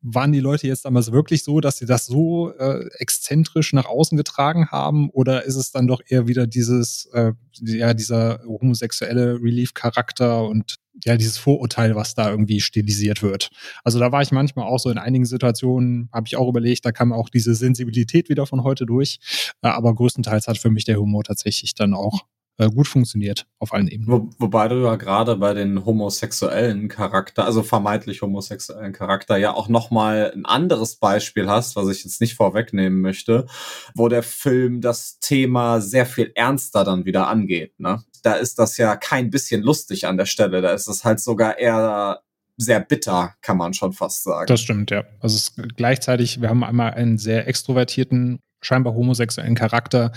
waren 0.01 0.33
die 0.33 0.41
Leute 0.41 0.67
jetzt 0.67 0.83
damals 0.83 1.13
wirklich 1.13 1.45
so, 1.45 1.61
dass 1.61 1.77
sie 1.77 1.85
das 1.85 2.05
so 2.05 2.51
äh, 2.57 2.85
exzentrisch 2.99 3.71
nach 3.71 3.85
außen 3.85 4.17
getragen 4.17 4.67
haben? 4.71 5.09
Oder 5.11 5.45
ist 5.45 5.55
es 5.55 5.71
dann 5.71 5.87
doch 5.87 6.01
eher 6.05 6.27
wieder 6.27 6.47
dieses, 6.47 7.05
äh, 7.13 7.31
ja, 7.61 7.93
dieser 7.93 8.43
homosexuelle 8.45 9.35
Relief-Charakter 9.41 10.43
und 10.43 10.75
ja, 11.03 11.17
dieses 11.17 11.37
Vorurteil, 11.37 11.95
was 11.95 12.15
da 12.15 12.29
irgendwie 12.29 12.61
stilisiert 12.61 13.23
wird. 13.23 13.49
Also 13.83 13.99
da 13.99 14.11
war 14.11 14.21
ich 14.21 14.31
manchmal 14.31 14.65
auch 14.65 14.79
so 14.79 14.89
in 14.89 14.97
einigen 14.97 15.25
Situationen, 15.25 16.09
habe 16.13 16.27
ich 16.27 16.35
auch 16.35 16.47
überlegt, 16.47 16.85
da 16.85 16.91
kam 16.91 17.11
auch 17.11 17.29
diese 17.29 17.55
Sensibilität 17.55 18.29
wieder 18.29 18.45
von 18.45 18.63
heute 18.63 18.85
durch. 18.85 19.19
Äh, 19.61 19.67
aber 19.67 19.93
größtenteils 19.95 20.47
hat 20.47 20.57
für 20.57 20.69
mich 20.69 20.85
der 20.85 20.99
Humor 20.99 21.23
tatsächlich 21.23 21.73
dann 21.75 21.93
auch 21.93 22.25
äh, 22.57 22.69
gut 22.69 22.87
funktioniert 22.87 23.47
auf 23.59 23.73
allen 23.73 23.87
Ebenen. 23.87 24.11
Wo, 24.11 24.29
wobei 24.37 24.67
du 24.67 24.83
ja 24.83 24.95
gerade 24.95 25.35
bei 25.37 25.53
den 25.53 25.85
homosexuellen 25.85 26.87
Charakter, 26.87 27.45
also 27.45 27.63
vermeintlich 27.63 28.21
homosexuellen 28.21 28.93
Charakter, 28.93 29.37
ja 29.37 29.53
auch 29.53 29.69
nochmal 29.69 30.31
ein 30.35 30.45
anderes 30.45 30.97
Beispiel 30.97 31.49
hast, 31.49 31.75
was 31.75 31.89
ich 31.89 32.03
jetzt 32.03 32.21
nicht 32.21 32.35
vorwegnehmen 32.35 33.01
möchte, 33.01 33.47
wo 33.95 34.07
der 34.07 34.23
Film 34.23 34.81
das 34.81 35.19
Thema 35.19 35.81
sehr 35.81 36.05
viel 36.05 36.31
ernster 36.35 36.83
dann 36.83 37.05
wieder 37.05 37.27
angeht. 37.27 37.79
Ne? 37.79 38.03
Da 38.21 38.33
ist 38.33 38.59
das 38.59 38.77
ja 38.77 38.95
kein 38.95 39.31
bisschen 39.31 39.63
lustig 39.63 40.05
an 40.05 40.17
der 40.17 40.25
Stelle, 40.25 40.61
da 40.61 40.71
ist 40.73 40.87
es 40.87 41.03
halt 41.03 41.19
sogar 41.19 41.57
eher 41.57 42.21
sehr 42.57 42.79
bitter, 42.79 43.33
kann 43.41 43.57
man 43.57 43.73
schon 43.73 43.93
fast 43.93 44.23
sagen. 44.23 44.45
Das 44.45 44.61
stimmt, 44.61 44.91
ja. 44.91 45.03
Also 45.19 45.35
es 45.35 45.49
ist 45.49 45.75
gleichzeitig, 45.75 46.39
wir 46.39 46.49
haben 46.49 46.63
einmal 46.63 46.93
einen 46.93 47.17
sehr 47.17 47.47
extrovertierten 47.47 48.39
scheinbar 48.61 48.93
homosexuellen 48.93 49.55
Charakter, 49.55 50.11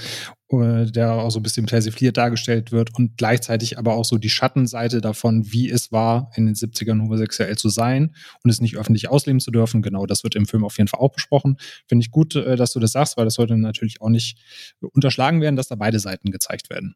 der 0.48 1.12
auch 1.12 1.30
so 1.30 1.40
ein 1.40 1.42
bisschen 1.42 1.66
persifliert 1.66 2.16
dargestellt 2.16 2.70
wird 2.70 2.96
und 2.96 3.16
gleichzeitig 3.16 3.78
aber 3.78 3.94
auch 3.94 4.04
so 4.04 4.16
die 4.16 4.28
Schattenseite 4.28 5.00
davon, 5.00 5.52
wie 5.52 5.68
es 5.68 5.90
war, 5.90 6.30
in 6.36 6.46
den 6.46 6.54
70ern 6.54 7.00
homosexuell 7.02 7.56
zu 7.56 7.68
sein 7.68 8.14
und 8.44 8.50
es 8.50 8.60
nicht 8.60 8.76
öffentlich 8.76 9.08
ausleben 9.08 9.40
zu 9.40 9.50
dürfen. 9.50 9.82
Genau, 9.82 10.06
das 10.06 10.22
wird 10.22 10.36
im 10.36 10.46
Film 10.46 10.64
auf 10.64 10.78
jeden 10.78 10.86
Fall 10.86 11.00
auch 11.00 11.12
besprochen. 11.12 11.56
Finde 11.88 12.04
ich 12.04 12.12
gut, 12.12 12.36
äh, 12.36 12.54
dass 12.54 12.72
du 12.72 12.78
das 12.78 12.92
sagst, 12.92 13.16
weil 13.16 13.24
das 13.24 13.34
sollte 13.34 13.56
natürlich 13.56 14.00
auch 14.00 14.08
nicht 14.08 14.38
unterschlagen 14.80 15.40
werden, 15.40 15.56
dass 15.56 15.66
da 15.66 15.74
beide 15.74 15.98
Seiten 15.98 16.30
gezeigt 16.30 16.70
werden. 16.70 16.94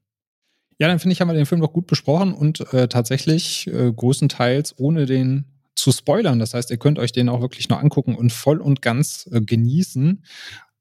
Ja, 0.78 0.86
dann 0.88 0.98
finde 1.00 1.12
ich, 1.12 1.20
haben 1.20 1.28
wir 1.28 1.34
den 1.34 1.44
Film 1.44 1.60
doch 1.60 1.72
gut 1.72 1.88
besprochen 1.88 2.32
und 2.32 2.72
äh, 2.72 2.88
tatsächlich 2.88 3.66
äh, 3.66 3.92
größtenteils 3.92 4.78
ohne 4.78 5.06
den 5.06 5.44
zu 5.74 5.92
spoilern. 5.92 6.38
Das 6.38 6.54
heißt, 6.54 6.70
ihr 6.70 6.78
könnt 6.78 6.98
euch 6.98 7.12
den 7.12 7.28
auch 7.28 7.40
wirklich 7.40 7.68
noch 7.68 7.80
angucken 7.80 8.14
und 8.14 8.32
voll 8.32 8.60
und 8.60 8.80
ganz 8.80 9.28
äh, 9.32 9.40
genießen. 9.40 10.24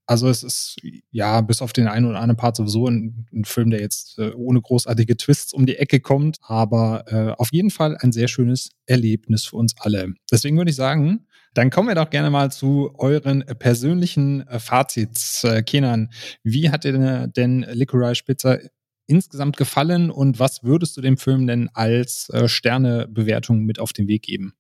Also 0.10 0.28
es 0.28 0.42
ist 0.42 0.78
ja 1.12 1.40
bis 1.42 1.62
auf 1.62 1.72
den 1.72 1.88
einen 1.88 2.08
oder 2.08 2.20
anderen 2.20 2.36
Part 2.36 2.56
sowieso 2.56 2.88
ein, 2.88 3.28
ein 3.32 3.46
Film, 3.46 3.70
der 3.70 3.80
jetzt 3.80 4.18
äh, 4.18 4.32
ohne 4.32 4.60
großartige 4.60 5.16
Twists 5.16 5.54
um 5.54 5.68
die 5.68 5.76
Ecke 5.76 6.00
kommt, 6.00 6.40
aber 6.42 7.04
äh, 7.06 7.40
auf 7.40 7.50
jeden 7.52 7.70
Fall 7.70 7.96
ein 7.96 8.12
sehr 8.12 8.28
schönes 8.28 8.72
Erlebnis 8.88 9.46
für 9.46 9.58
uns 9.58 9.76
alle. 9.78 10.16
Deswegen 10.32 10.58
würde 10.58 10.72
ich 10.72 10.76
sagen, 10.76 11.28
dann 11.54 11.70
kommen 11.70 11.90
wir 11.90 11.96
doch 11.96 12.10
gerne 12.10 12.32
mal 12.32 12.52
zu 12.52 12.92
euren 12.98 13.46
persönlichen 13.60 14.48
äh, 14.48 14.58
Fazits. 14.58 15.44
Äh, 15.44 15.62
Kenan, 15.62 16.10
wie 16.42 16.72
hat 16.72 16.86
dir 16.86 17.28
denn 17.28 17.68
Licorice 17.70 18.24
Pizza 18.24 18.58
insgesamt 19.06 19.58
gefallen 19.58 20.10
und 20.10 20.40
was 20.40 20.64
würdest 20.64 20.98
du 20.98 21.02
dem 21.02 21.18
Film 21.18 21.46
denn 21.46 21.70
als 21.76 22.30
äh, 22.32 22.48
Sternebewertung 22.48 23.64
mit 23.64 23.78
auf 23.78 23.94
den 23.94 24.08
Weg 24.08 24.24
geben? 24.24 24.56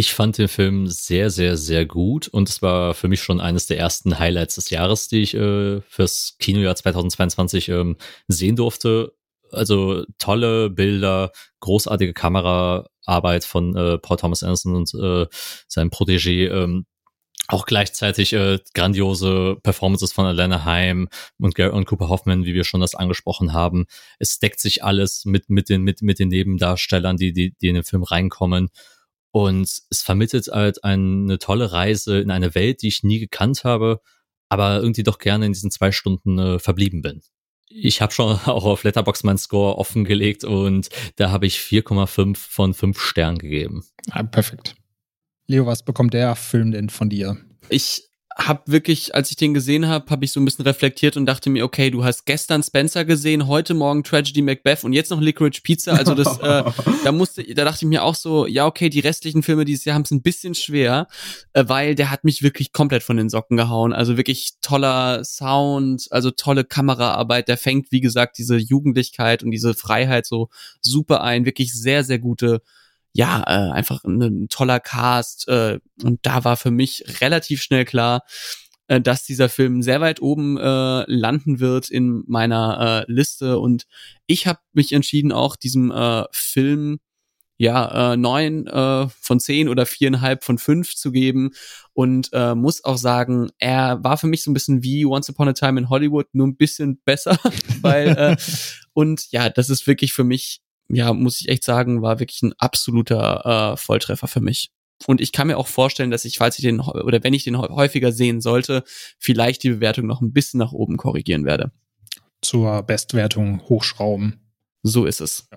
Ich 0.00 0.14
fand 0.14 0.38
den 0.38 0.46
Film 0.46 0.86
sehr, 0.86 1.28
sehr, 1.28 1.56
sehr 1.56 1.84
gut 1.84 2.28
und 2.28 2.48
es 2.48 2.62
war 2.62 2.94
für 2.94 3.08
mich 3.08 3.20
schon 3.20 3.40
eines 3.40 3.66
der 3.66 3.80
ersten 3.80 4.20
Highlights 4.20 4.54
des 4.54 4.70
Jahres, 4.70 5.08
die 5.08 5.22
ich 5.22 5.34
äh, 5.34 5.80
fürs 5.88 6.36
Kinojahr 6.38 6.76
2022 6.76 7.68
ähm, 7.70 7.96
sehen 8.28 8.54
durfte. 8.54 9.12
Also 9.50 10.04
tolle 10.18 10.70
Bilder, 10.70 11.32
großartige 11.58 12.12
Kameraarbeit 12.12 13.42
von 13.42 13.74
äh, 13.74 13.98
Paul 13.98 14.18
Thomas 14.18 14.44
Anderson 14.44 14.76
und 14.76 14.94
äh, 14.94 15.26
seinem 15.66 15.90
Protégé. 15.90 16.48
Ähm, 16.48 16.86
auch 17.48 17.66
gleichzeitig 17.66 18.34
äh, 18.34 18.60
grandiose 18.74 19.56
Performances 19.64 20.12
von 20.12 20.26
Alana 20.26 20.64
Heim 20.64 21.08
und, 21.40 21.58
und 21.58 21.86
Cooper 21.86 22.08
Hoffman, 22.08 22.44
wie 22.44 22.54
wir 22.54 22.62
schon 22.62 22.82
das 22.82 22.94
angesprochen 22.94 23.52
haben. 23.52 23.86
Es 24.20 24.38
deckt 24.38 24.60
sich 24.60 24.84
alles 24.84 25.24
mit, 25.24 25.50
mit, 25.50 25.68
den, 25.68 25.82
mit, 25.82 26.02
mit 26.02 26.20
den 26.20 26.28
Nebendarstellern, 26.28 27.16
die, 27.16 27.32
die, 27.32 27.56
die 27.60 27.68
in 27.68 27.74
den 27.74 27.84
Film 27.84 28.04
reinkommen. 28.04 28.68
Und 29.30 29.68
es 29.90 30.02
vermittelt 30.02 30.48
halt 30.48 30.84
eine 30.84 31.38
tolle 31.38 31.72
Reise 31.72 32.18
in 32.18 32.30
eine 32.30 32.54
Welt, 32.54 32.82
die 32.82 32.88
ich 32.88 33.02
nie 33.02 33.18
gekannt 33.18 33.64
habe, 33.64 34.00
aber 34.48 34.76
irgendwie 34.80 35.02
doch 35.02 35.18
gerne 35.18 35.46
in 35.46 35.52
diesen 35.52 35.70
zwei 35.70 35.92
Stunden 35.92 36.38
äh, 36.38 36.58
verblieben 36.58 37.02
bin. 37.02 37.20
Ich 37.68 38.00
habe 38.00 38.12
schon 38.12 38.38
auch 38.46 38.64
auf 38.64 38.84
Letterbox 38.84 39.24
meinen 39.24 39.38
Score 39.38 39.76
offengelegt 39.76 40.44
und 40.44 40.88
da 41.16 41.30
habe 41.30 41.46
ich 41.46 41.58
4,5 41.58 42.36
von 42.36 42.74
5 42.74 43.00
Sternen 43.00 43.38
gegeben. 43.38 43.84
Ah, 44.10 44.22
perfekt. 44.22 44.74
Leo, 45.46 45.66
was 45.66 45.82
bekommt 45.82 46.14
der 46.14 46.36
Film 46.36 46.72
denn 46.72 46.90
von 46.90 47.08
dir? 47.08 47.36
Ich 47.68 48.07
habe 48.40 48.62
wirklich, 48.66 49.14
als 49.16 49.30
ich 49.30 49.36
den 49.36 49.52
gesehen 49.52 49.88
habe, 49.88 50.08
habe 50.10 50.24
ich 50.24 50.30
so 50.30 50.38
ein 50.38 50.44
bisschen 50.44 50.64
reflektiert 50.64 51.16
und 51.16 51.26
dachte 51.26 51.50
mir, 51.50 51.64
okay, 51.64 51.90
du 51.90 52.04
hast 52.04 52.24
gestern 52.24 52.62
Spencer 52.62 53.04
gesehen, 53.04 53.48
heute 53.48 53.74
Morgen 53.74 54.04
Tragedy 54.04 54.42
Macbeth 54.42 54.84
und 54.84 54.92
jetzt 54.92 55.10
noch 55.10 55.20
Licorice 55.20 55.60
Pizza. 55.60 55.94
Also 55.94 56.14
das, 56.14 56.38
äh, 56.38 56.62
da 57.04 57.12
musste, 57.12 57.42
da 57.42 57.64
dachte 57.64 57.84
ich 57.84 57.88
mir 57.88 58.04
auch 58.04 58.14
so, 58.14 58.46
ja 58.46 58.66
okay, 58.66 58.90
die 58.90 59.00
restlichen 59.00 59.42
Filme 59.42 59.64
dieses 59.64 59.84
Jahr 59.84 59.94
haben 59.94 60.02
es 60.02 60.12
ein 60.12 60.22
bisschen 60.22 60.54
schwer, 60.54 61.08
äh, 61.52 61.64
weil 61.66 61.96
der 61.96 62.12
hat 62.12 62.22
mich 62.22 62.42
wirklich 62.42 62.72
komplett 62.72 63.02
von 63.02 63.16
den 63.16 63.28
Socken 63.28 63.56
gehauen. 63.56 63.92
Also 63.92 64.16
wirklich 64.16 64.52
toller 64.62 65.24
Sound, 65.24 66.06
also 66.10 66.30
tolle 66.30 66.64
Kameraarbeit. 66.64 67.48
Der 67.48 67.58
fängt, 67.58 67.90
wie 67.90 68.00
gesagt, 68.00 68.38
diese 68.38 68.56
Jugendlichkeit 68.56 69.42
und 69.42 69.50
diese 69.50 69.74
Freiheit 69.74 70.26
so 70.26 70.48
super 70.80 71.22
ein. 71.22 71.44
Wirklich 71.44 71.74
sehr, 71.74 72.04
sehr 72.04 72.20
gute 72.20 72.62
ja, 73.12 73.42
äh, 73.46 73.72
einfach 73.72 74.04
ein, 74.04 74.22
ein 74.22 74.48
toller 74.48 74.80
Cast. 74.80 75.48
Äh, 75.48 75.80
und 76.02 76.20
da 76.22 76.44
war 76.44 76.56
für 76.56 76.70
mich 76.70 77.04
relativ 77.20 77.62
schnell 77.62 77.84
klar, 77.84 78.22
äh, 78.88 79.00
dass 79.00 79.24
dieser 79.24 79.48
Film 79.48 79.82
sehr 79.82 80.00
weit 80.00 80.20
oben 80.20 80.56
äh, 80.58 81.04
landen 81.06 81.60
wird 81.60 81.90
in 81.90 82.24
meiner 82.26 83.04
äh, 83.08 83.12
Liste. 83.12 83.58
Und 83.58 83.86
ich 84.26 84.46
habe 84.46 84.60
mich 84.72 84.92
entschieden, 84.92 85.32
auch 85.32 85.56
diesem 85.56 85.90
äh, 85.90 86.24
Film 86.32 86.98
ja, 87.58 88.12
äh, 88.12 88.16
neun 88.16 88.68
äh, 88.68 89.08
von 89.20 89.40
zehn 89.40 89.68
oder 89.68 89.84
viereinhalb 89.84 90.44
von 90.44 90.58
fünf 90.58 90.94
zu 90.94 91.10
geben 91.10 91.50
und 91.92 92.30
äh, 92.32 92.54
muss 92.54 92.84
auch 92.84 92.96
sagen, 92.96 93.50
er 93.58 94.02
war 94.04 94.16
für 94.16 94.28
mich 94.28 94.44
so 94.44 94.50
ein 94.50 94.54
bisschen 94.54 94.84
wie 94.84 95.04
Once 95.04 95.28
Upon 95.28 95.48
a 95.48 95.52
Time 95.52 95.80
in 95.80 95.90
Hollywood, 95.90 96.26
nur 96.32 96.46
ein 96.46 96.56
bisschen 96.56 97.00
besser, 97.04 97.36
weil 97.82 98.08
äh, 98.10 98.36
und 98.92 99.32
ja, 99.32 99.50
das 99.50 99.70
ist 99.70 99.88
wirklich 99.88 100.12
für 100.12 100.22
mich 100.22 100.60
ja, 100.88 101.12
muss 101.12 101.40
ich 101.40 101.48
echt 101.48 101.64
sagen, 101.64 102.02
war 102.02 102.18
wirklich 102.18 102.42
ein 102.42 102.54
absoluter 102.58 103.72
äh, 103.72 103.76
Volltreffer 103.76 104.28
für 104.28 104.40
mich. 104.40 104.70
Und 105.06 105.20
ich 105.20 105.32
kann 105.32 105.46
mir 105.46 105.58
auch 105.58 105.68
vorstellen, 105.68 106.10
dass 106.10 106.24
ich, 106.24 106.38
falls 106.38 106.58
ich 106.58 106.64
den 106.64 106.80
oder 106.80 107.22
wenn 107.22 107.34
ich 107.34 107.44
den 107.44 107.58
häufiger 107.58 108.10
sehen 108.10 108.40
sollte, 108.40 108.82
vielleicht 109.18 109.62
die 109.62 109.70
Bewertung 109.70 110.06
noch 110.06 110.20
ein 110.20 110.32
bisschen 110.32 110.58
nach 110.58 110.72
oben 110.72 110.96
korrigieren 110.96 111.44
werde. 111.44 111.70
Zur 112.42 112.82
Bestwertung 112.82 113.62
hochschrauben. 113.68 114.40
So 114.82 115.04
ist 115.04 115.20
es. 115.20 115.48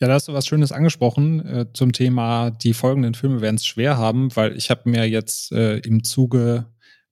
Ja. 0.00 0.08
da 0.08 0.14
hast 0.14 0.28
du 0.28 0.32
was 0.32 0.46
Schönes 0.46 0.72
angesprochen 0.72 1.44
äh, 1.46 1.66
zum 1.72 1.92
Thema, 1.92 2.50
die 2.50 2.74
folgenden 2.74 3.14
Filme 3.14 3.40
werden 3.40 3.56
es 3.56 3.66
schwer 3.66 3.96
haben, 3.96 4.34
weil 4.36 4.56
ich 4.56 4.70
habe 4.70 4.88
mir 4.88 5.08
jetzt 5.08 5.52
äh, 5.52 5.78
im 5.78 6.04
Zuge 6.04 6.66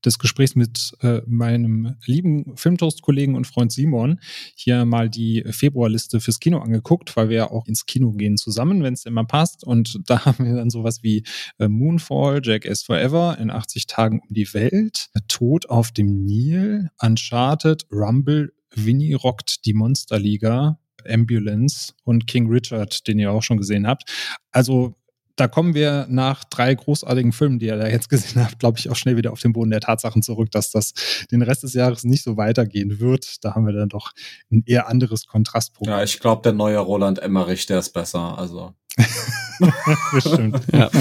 des 0.05 0.19
Gesprächs 0.19 0.55
mit 0.55 0.95
äh, 1.01 1.21
meinem 1.27 1.97
lieben 2.05 2.57
Filmtoast-Kollegen 2.57 3.35
und 3.35 3.47
Freund 3.47 3.73
Simon 3.73 4.21
hier 4.55 4.85
mal 4.85 5.09
die 5.09 5.45
Februarliste 5.51 6.21
fürs 6.21 6.41
Kino 6.41 6.59
angeguckt, 6.59 7.17
weil 7.17 7.29
wir 7.29 7.37
ja 7.37 7.51
auch 7.51 7.67
ins 7.67 7.87
Kino 7.87 8.13
gehen 8.13 8.37
zusammen, 8.37 8.83
wenn 8.83 8.95
es 8.95 9.07
immer 9.07 9.25
passt. 9.25 9.65
Und 9.65 10.01
da 10.07 10.25
haben 10.25 10.45
wir 10.45 10.55
dann 10.55 10.71
sowas 10.71 11.03
wie 11.03 11.25
äh, 11.59 11.69
Moonfall, 11.69 12.41
Jackass 12.43 12.83
Forever, 12.83 13.39
in 13.39 13.51
80 13.51 13.87
Tagen 13.87 14.21
um 14.21 14.35
die 14.35 14.53
Welt, 14.55 15.11
Tod 15.29 15.69
auf 15.69 15.93
dem 15.93 16.25
Nil, 16.25 16.91
Uncharted, 17.01 17.87
Rumble, 17.91 18.53
Winnie 18.75 19.15
rockt 19.15 19.65
die 19.67 19.75
Monsterliga, 19.75 20.79
Ambulance 21.09 21.95
und 22.05 22.27
King 22.27 22.49
Richard, 22.49 23.07
den 23.07 23.19
ihr 23.19 23.33
auch 23.33 23.43
schon 23.43 23.57
gesehen 23.57 23.87
habt. 23.87 24.05
Also 24.53 24.95
da 25.41 25.49
kommen 25.49 25.73
wir 25.75 26.07
nach 26.11 26.45
drei 26.45 26.75
großartigen 26.75 27.33
Filmen, 27.33 27.59
die 27.59 27.67
ihr 27.67 27.77
da 27.77 27.89
jetzt 27.89 28.11
gesehen 28.11 28.45
habt, 28.45 28.59
glaube 28.59 28.79
ich, 28.79 28.91
auch 28.91 28.97
schnell 28.97 29.17
wieder 29.17 29.33
auf 29.33 29.41
den 29.41 29.55
Boden 29.55 29.71
der 29.71 29.81
Tatsachen 29.81 30.23
zurück, 30.23 30.51
dass 30.51 30.71
das 30.71 30.93
den 31.31 31.41
Rest 31.41 31.63
des 31.63 31.73
Jahres 31.73 32.05
nicht 32.05 32.23
so 32.23 32.37
weitergehen 32.37 33.01
wird. 33.01 33.43
Da 33.43 33.55
haben 33.55 33.65
wir 33.65 33.73
dann 33.73 33.89
doch 33.89 34.13
ein 34.53 34.63
eher 34.67 34.87
anderes 34.87 35.27
Kontrastprogramm. 35.27 35.97
Ja, 35.97 36.05
ich 36.05 36.21
glaube, 36.21 36.43
der 36.43 36.53
neue 36.53 36.79
Roland 36.79 37.21
Emmerich, 37.21 37.65
der 37.65 37.79
ist 37.79 37.91
besser. 37.91 38.39
Also. 38.39 38.75
Bestimmt. 40.13 40.61
ja. 40.73 40.91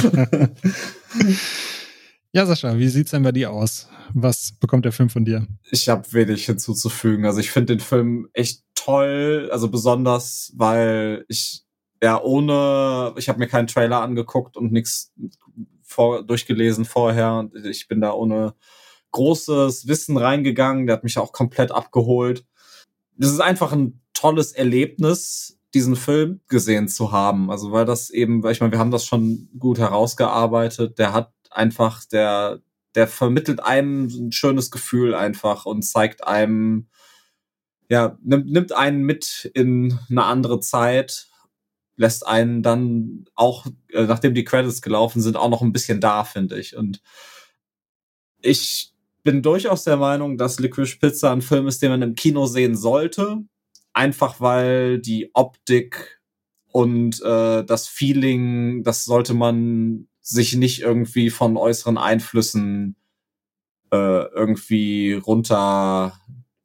Ja, 2.32 2.46
Sascha, 2.46 2.78
wie 2.78 2.90
sieht's 2.90 3.10
denn 3.10 3.24
bei 3.24 3.32
dir 3.32 3.50
aus? 3.52 3.90
Was 4.14 4.52
bekommt 4.52 4.86
der 4.86 4.92
Film 4.92 5.10
von 5.10 5.26
dir? 5.26 5.48
Ich 5.72 5.90
habe 5.90 6.14
wenig 6.14 6.46
hinzuzufügen. 6.46 7.26
Also 7.26 7.40
ich 7.40 7.50
finde 7.50 7.76
den 7.76 7.80
Film 7.80 8.30
echt 8.34 8.62
toll, 8.76 9.50
also 9.52 9.68
besonders, 9.68 10.54
weil 10.56 11.26
ich 11.28 11.64
ja, 12.02 12.22
ohne, 12.22 13.14
ich 13.18 13.28
habe 13.30 13.40
mir 13.40 13.48
keinen 13.48 13.68
Trailer 13.68 14.02
angeguckt 14.02 14.56
und 14.56 14.72
nichts 14.72 15.14
vor, 15.84 16.24
durchgelesen 16.24 16.86
vorher. 16.86 17.50
Ich 17.66 17.88
bin 17.88 18.00
da 18.00 18.14
ohne 18.14 18.54
großes 19.12 19.88
Wissen 19.88 20.18
reingegangen. 20.18 20.88
Der 20.88 20.96
hat 20.96 21.04
mich 21.04 21.18
auch 21.18 21.34
komplett 21.34 21.72
abgeholt. 21.72 22.46
Das 23.18 23.32
ist 23.32 23.42
einfach 23.42 23.74
ein 23.74 24.02
tolles 24.14 24.54
Erlebnis, 24.54 25.60
diesen 25.74 25.96
Film 25.96 26.42
gesehen 26.48 26.88
zu 26.88 27.12
haben. 27.12 27.52
Also 27.52 27.72
weil 27.72 27.86
das 27.86 28.10
eben, 28.10 28.44
weil 28.44 28.54
ich 28.54 28.62
meine, 28.62 28.72
wir 28.72 28.80
haben 28.80 28.92
das 28.92 29.06
schon 29.06 29.50
gut 29.58 29.78
herausgearbeitet. 29.80 30.98
Der 31.00 31.14
hat 31.14 31.34
einfach, 31.50 32.06
der, 32.06 32.62
der 32.96 33.08
vermittelt 33.08 33.62
einem 33.62 34.06
ein 34.08 34.32
schönes 34.32 34.72
Gefühl 34.72 35.14
einfach 35.14 35.66
und 35.66 35.84
zeigt 35.84 36.26
einem, 36.26 36.88
ja, 37.90 38.18
nimmt, 38.24 38.48
nimmt 38.48 38.72
einen 38.72 39.04
mit 39.04 39.50
in 39.54 40.00
eine 40.10 40.24
andere 40.24 40.60
Zeit 40.60 41.29
lässt 42.00 42.26
einen 42.26 42.64
dann 42.64 43.26
auch, 43.36 43.68
äh, 43.90 44.06
nachdem 44.06 44.34
die 44.34 44.46
Credits 44.46 44.82
gelaufen 44.82 45.22
sind, 45.22 45.36
auch 45.36 45.50
noch 45.50 45.62
ein 45.62 45.74
bisschen 45.74 46.00
da, 46.00 46.24
finde 46.24 46.58
ich. 46.58 46.78
Und 46.78 47.02
ich 48.42 48.94
bin 49.24 49.42
durchaus 49.42 49.84
der 49.84 49.98
Meinung, 49.98 50.38
dass 50.38 50.60
Licorice 50.60 50.98
Pizza 50.98 51.32
ein 51.32 51.42
Film 51.42 51.68
ist, 51.68 51.82
den 51.82 51.92
man 51.92 52.02
im 52.02 52.16
Kino 52.16 52.46
sehen 52.46 52.78
sollte. 52.78 53.44
Einfach 53.92 54.40
weil 54.40 55.00
die 55.00 55.30
Optik 55.34 56.22
und 56.72 57.22
äh, 57.22 57.66
das 57.66 57.88
Feeling, 57.90 58.84
das 58.84 59.04
sollte 59.04 59.34
man 59.34 60.08
sich 60.22 60.56
nicht 60.56 60.82
irgendwie 60.82 61.30
von 61.30 61.58
äußeren 61.58 61.98
Einflüssen 61.98 62.96
äh, 63.92 63.98
irgendwie 63.98 65.14
runter 65.14 66.18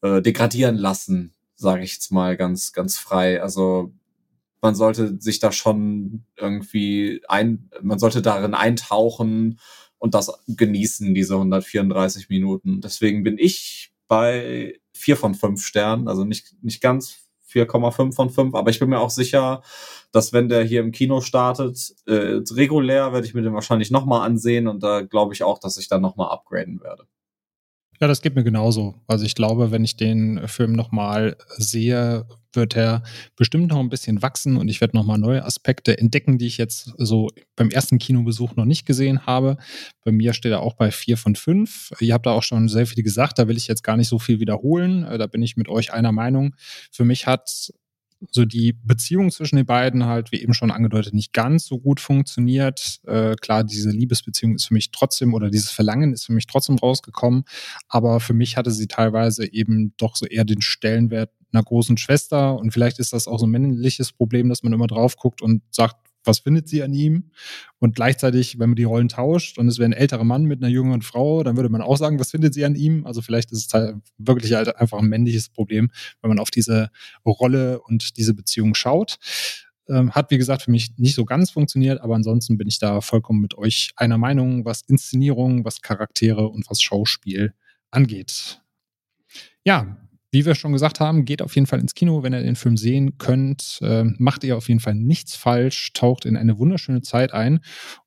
äh, 0.03 0.22
degradieren 0.22 0.76
lassen, 0.76 1.35
sage 1.57 1.82
ich 1.82 1.95
jetzt 1.95 2.12
mal 2.12 2.37
ganz, 2.37 2.72
ganz 2.72 2.99
frei. 2.99 3.43
Also 3.43 3.93
man 4.65 4.75
sollte 4.75 5.21
sich 5.21 5.41
da 5.41 5.53
schon 5.53 6.25
irgendwie 6.39 7.21
ein, 7.29 7.69
man 7.83 7.99
sollte 7.99 8.23
darin 8.23 8.55
eintauchen 8.55 9.61
und 9.99 10.15
das 10.15 10.33
genießen, 10.49 11.12
diese 11.15 11.35
134 11.35 12.31
Minuten. 12.31 12.81
Deswegen 12.81 13.25
bin 13.25 13.37
ich 13.37 13.93
bei 14.09 14.81
vier 14.95 15.19
von 15.19 15.35
fünf 15.35 15.62
Sternen, 15.62 16.09
also 16.09 16.25
nicht, 16.25 16.55
nicht 16.62 16.81
ganz 16.81 17.29
4,5 17.53 18.15
von 18.15 18.31
5, 18.31 18.55
aber 18.55 18.71
ich 18.71 18.79
bin 18.79 18.89
mir 18.89 19.01
auch 19.01 19.11
sicher, 19.11 19.61
dass 20.12 20.33
wenn 20.33 20.49
der 20.49 20.65
hier 20.65 20.81
im 20.81 20.93
Kino 20.93 21.21
startet, 21.21 21.95
äh, 22.07 22.41
regulär 22.51 23.12
werde 23.12 23.27
ich 23.27 23.35
mir 23.35 23.43
den 23.43 23.53
wahrscheinlich 23.53 23.91
nochmal 23.91 24.27
ansehen 24.27 24.67
und 24.67 24.83
da 24.83 25.03
glaube 25.03 25.35
ich 25.35 25.43
auch, 25.43 25.59
dass 25.59 25.77
ich 25.77 25.89
dann 25.89 26.01
nochmal 26.01 26.31
upgraden 26.31 26.81
werde. 26.81 27.07
Ja, 28.01 28.09
das 28.09 28.23
geht 28.23 28.35
mir 28.35 28.45
genauso. 28.45 28.95
Also 29.07 29.25
ich 29.25 29.35
glaube, 29.35 29.71
wenn 29.71 29.85
ich 29.85 29.97
den 29.97 30.47
Film 30.49 30.73
nochmal 30.73 31.37
sehe, 31.57 32.27
wird 32.53 32.77
er 32.77 33.03
bestimmt 33.37 33.69
noch 33.69 33.79
ein 33.79 33.89
bisschen 33.89 34.23
wachsen 34.23 34.57
und 34.57 34.69
ich 34.69 34.81
werde 34.81 34.97
nochmal 34.97 35.19
neue 35.19 35.45
Aspekte 35.45 35.99
entdecken, 35.99 36.39
die 36.39 36.47
ich 36.47 36.57
jetzt 36.57 36.93
so 36.99 37.29
beim 37.57 37.71
ersten 37.71 37.99
Kinobesuch 37.99 38.57
noch 38.57 38.65
nicht 38.65 38.87
gesehen 38.87 39.27
habe. 39.27 39.57
Bei 40.05 40.13
mir 40.13 40.33
steht 40.35 40.53
er 40.53 40.61
auch 40.61 40.75
bei 40.75 40.91
vier 40.91 41.17
von 41.17 41.35
fünf. 41.37 41.93
Ihr 42.01 42.15
habt 42.15 42.27
da 42.27 42.33
auch 42.33 42.43
schon 42.43 42.69
sehr 42.69 42.87
viel 42.87 43.03
gesagt, 43.03 43.39
da 43.39 43.49
will 43.49 43.57
ich 43.57 43.69
jetzt 43.69 43.83
gar 43.83 43.97
nicht 43.97 44.09
so 44.09 44.19
viel 44.19 44.41
wiederholen. 44.41 45.05
Äh, 45.05 45.19
da 45.19 45.27
bin 45.27 45.43
ich 45.43 45.57
mit 45.57 45.69
euch 45.69 45.93
einer 45.93 46.13
Meinung. 46.13 46.55
Für 46.91 47.05
mich 47.05 47.27
hat 47.27 47.73
so 48.31 48.45
die 48.45 48.72
Beziehung 48.72 49.31
zwischen 49.31 49.57
den 49.57 49.66
beiden 49.66 50.07
halt, 50.07 50.33
wie 50.33 50.41
eben 50.41 50.55
schon 50.55 50.70
angedeutet, 50.70 51.14
nicht 51.14 51.33
ganz 51.33 51.66
so 51.66 51.79
gut 51.79 52.01
funktioniert. 52.01 53.01
Äh, 53.07 53.37
klar, 53.37 53.64
diese 53.64 53.91
Liebesbeziehung 53.91 54.55
ist 54.55 54.66
für 54.66 54.75
mich 54.75 54.91
trotzdem 54.91 55.35
oder 55.35 55.51
dieses 55.51 55.70
Verlangen 55.70 56.12
ist 56.12 56.27
für 56.27 56.33
mich 56.33 56.47
trotzdem 56.47 56.77
rausgekommen, 56.77 57.45
aber 57.89 58.20
für 58.20 58.35
mich 58.35 58.57
hatte 58.57 58.70
sie 58.70 58.87
teilweise 58.87 59.53
eben 59.53 59.95
doch 59.97 60.16
so 60.16 60.27
eher 60.27 60.45
den 60.45 60.61
Stellenwert 60.61 61.31
einer 61.53 61.62
großen 61.62 61.97
Schwester 61.97 62.59
und 62.59 62.72
vielleicht 62.72 62.99
ist 62.99 63.12
das 63.12 63.29
auch 63.29 63.39
so 63.39 63.47
ein 63.47 63.51
männliches 63.51 64.12
Problem, 64.12 64.49
dass 64.49 64.62
man 64.62 64.72
immer 64.72 64.87
drauf 64.87 65.16
guckt 65.16 65.41
und 65.41 65.62
sagt, 65.70 65.97
was 66.25 66.41
findet 66.41 66.68
sie 66.68 66.83
an 66.83 66.93
ihm? 66.93 67.31
Und 67.79 67.95
gleichzeitig, 67.95 68.59
wenn 68.59 68.70
man 68.70 68.77
die 68.77 68.85
Rollen 68.85 69.09
tauscht 69.09 69.59
und 69.59 69.68
es 69.68 69.79
wäre 69.79 69.89
ein 69.89 69.93
älterer 69.93 70.25
Mann 70.25 70.45
mit 70.45 70.62
einer 70.62 70.70
jüngeren 70.70 71.03
Frau, 71.03 71.43
dann 71.43 71.57
würde 71.57 71.68
man 71.68 71.83
auch 71.83 71.97
sagen, 71.97 72.18
was 72.18 72.31
findet 72.31 72.55
sie 72.55 72.64
an 72.64 72.75
ihm? 72.75 73.07
Also 73.07 73.22
vielleicht 73.22 73.53
ist 73.53 73.66
es 73.66 73.75
halt 73.75 73.97
wirklich 74.18 74.53
halt 74.55 74.77
einfach 74.77 74.99
ein 74.99 75.09
männliches 75.09 75.49
Problem, 75.49 75.91
wenn 76.22 76.29
man 76.29 76.39
auf 76.39 76.51
diese 76.51 76.91
Rolle 77.25 77.81
und 77.83 78.16
diese 78.16 78.35
Beziehung 78.35 78.75
schaut. 78.75 79.18
Ähm, 79.87 80.12
hat, 80.12 80.31
wie 80.31 80.39
gesagt, 80.39 80.62
für 80.62 80.70
mich 80.70 80.97
nicht 80.97 81.14
so 81.14 81.27
ganz 81.27 81.51
funktioniert, 81.51 82.01
aber 82.01 82.14
ansonsten 82.14 82.57
bin 82.57 82.68
ich 82.68 82.79
da 82.79 83.03
vollkommen 83.03 83.41
mit 83.41 83.59
euch 83.59 83.93
einer 83.97 84.16
Meinung, 84.16 84.64
was 84.64 84.81
Inszenierung, 84.81 85.64
was 85.66 85.83
Charaktere 85.83 86.49
und 86.49 86.68
was 86.70 86.81
Schauspiel 86.81 87.53
angeht. 87.91 88.62
Ja, 89.62 89.99
wie 90.35 90.45
wir 90.45 90.57
schon 90.57 90.72
gesagt 90.72 90.99
haben, 90.99 91.24
geht 91.24 91.41
auf 91.41 91.55
jeden 91.55 91.66
Fall 91.66 91.78
ins 91.78 91.95
Kino, 91.95 92.24
wenn 92.24 92.35
ihr 92.35 92.43
den 92.43 92.57
Film 92.57 92.76
sehen 92.76 93.18
könnt. 93.18 93.78
Äh, 93.82 94.05
macht 94.18 94.43
ihr 94.43 94.57
auf 94.57 94.68
jeden 94.68 94.80
Fall 94.80 94.97
nichts 94.97 95.37
falsch, 95.37 95.93
taucht 95.95 96.26
in 96.26 96.37
eine 96.37 96.59
wunderschöne 96.59 97.03
Zeit 97.03 97.32
ein. 97.32 97.61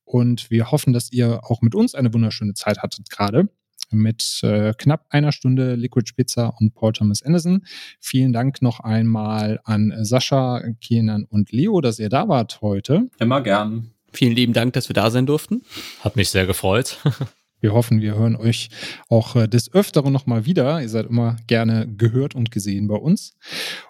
Und 0.04 0.52
wir 0.52 0.70
hoffen, 0.70 0.92
dass 0.92 1.12
ihr 1.12 1.40
auch 1.46 1.62
mit 1.62 1.74
uns 1.74 1.96
eine 1.96 2.14
wunderschöne 2.14 2.54
Zeit 2.54 2.80
hattet 2.80 3.10
gerade. 3.10 3.48
Mit 3.92 4.42
äh, 4.44 4.74
knapp 4.78 5.06
einer 5.10 5.32
Stunde 5.32 5.76
Liquid 5.76 6.12
Pizza 6.18 6.54
und 6.60 6.76
Paul 6.76 6.92
Thomas 6.92 7.24
Anderson. 7.24 7.66
Vielen 8.02 8.34
Dank 8.34 8.62
noch 8.62 8.82
einmal 8.82 9.62
an 9.64 9.94
Sascha, 10.02 10.62
Kienan 10.82 11.24
und 11.24 11.54
Leo, 11.54 11.80
dass 11.80 11.98
ihr 11.98 12.10
da 12.10 12.28
wart 12.28 12.60
heute. 12.62 13.08
Immer 13.20 13.40
gern. 13.40 13.92
Vielen 14.12 14.34
lieben 14.36 14.52
Dank, 14.52 14.74
dass 14.74 14.90
wir 14.90 14.94
da 14.94 15.10
sein 15.12 15.26
durften. 15.26 15.62
Hat 16.02 16.18
mich 16.18 16.30
sehr 16.30 16.46
gefreut. 16.46 16.98
Wir 17.60 17.74
hoffen, 17.74 18.02
wir 18.02 18.16
hören 18.16 18.36
euch 18.36 18.70
auch 19.10 19.36
äh, 19.36 19.48
des 19.48 19.74
Öfteren 19.74 20.14
nochmal 20.14 20.46
wieder. 20.46 20.80
Ihr 20.82 20.90
seid 20.90 21.08
immer 21.08 21.38
gerne 21.48 21.88
gehört 21.88 22.36
und 22.36 22.52
gesehen 22.52 22.88
bei 22.88 22.96
uns. 22.96 23.34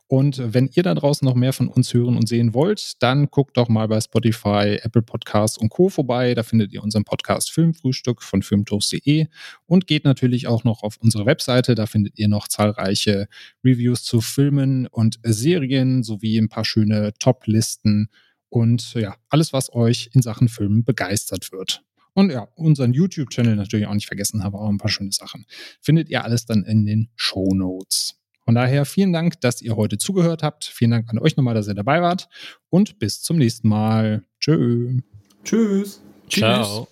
Und 0.08 0.42
wenn 0.54 0.70
ihr 0.74 0.84
da 0.84 0.96
draußen 0.96 1.26
noch 1.26 1.36
mehr 1.36 1.52
von 1.52 1.68
uns 1.68 1.94
hören 1.94 2.16
und 2.16 2.30
sehen 2.30 2.54
wollt, 2.54 2.94
dann 3.04 3.28
guckt 3.30 3.58
doch 3.58 3.68
mal 3.68 3.90
bei 3.90 4.00
Spotify, 4.00 4.80
Apple 4.82 5.02
Podcasts 5.02 5.58
und 5.58 5.68
Co. 5.68 5.90
vorbei. 5.90 6.34
Da 6.34 6.44
findet 6.44 6.72
ihr 6.72 6.82
unseren 6.82 7.04
Podcast 7.04 7.52
Filmfrühstück 7.52 8.24
von 8.24 8.42
filmtoast.de 8.42 9.28
und 9.66 9.86
geht 9.86 10.06
natürlich 10.06 10.48
auch 10.48 10.64
noch 10.64 10.84
auf 10.84 10.96
unsere 11.02 11.26
Webseite. 11.26 11.76
Da 11.76 11.88
findet 11.88 12.18
ihr 12.18 12.30
noch 12.30 12.48
zahlreiche 12.48 13.28
Reviews 13.66 14.04
zu 14.04 14.22
Filmen 14.22 14.88
und 14.88 15.20
Serien 15.24 16.04
sowie 16.04 16.38
ein 16.38 16.48
paar 16.48 16.64
schöne 16.64 17.12
Top-Listen 17.20 18.10
und 18.50 18.94
ja, 18.94 19.18
alles, 19.28 19.52
was 19.52 19.74
euch 19.74 20.10
in 20.14 20.22
Sachen 20.22 20.48
Filmen 20.48 20.86
begeistert 20.86 21.52
wird. 21.52 21.84
Und 22.18 22.32
ja, 22.32 22.48
unseren 22.56 22.94
YouTube-Channel 22.94 23.56
natürlich 23.56 23.86
auch 23.86 23.94
nicht 23.94 24.08
vergessen, 24.08 24.42
aber 24.42 24.60
auch 24.60 24.70
ein 24.70 24.80
paar 24.80 24.90
schöne 24.90 25.12
Sachen. 25.12 25.46
Findet 25.80 26.10
ihr 26.10 26.24
alles 26.24 26.48
dann 26.48 26.64
in 26.64 26.84
den 26.84 27.10
Show 27.16 27.54
Notes. 27.54 28.16
Von 28.44 28.56
daher 28.56 28.86
vielen 28.86 29.14
Dank, 29.14 29.40
dass 29.42 29.62
ihr 29.62 29.76
heute 29.76 30.00
zugehört 30.00 30.42
habt. 30.42 30.66
Vielen 30.66 30.90
Dank 30.90 31.08
an 31.12 31.20
euch 31.20 31.38
nochmal, 31.38 31.54
dass 31.54 31.68
ihr 31.68 31.76
dabei 31.76 32.02
wart. 32.02 32.28
Und 32.72 32.98
bis 32.98 33.22
zum 33.22 33.38
nächsten 33.38 33.68
Mal. 33.68 34.26
Tschö. 34.40 34.98
Tschüss. 35.44 36.02
Ciao. 36.28 36.88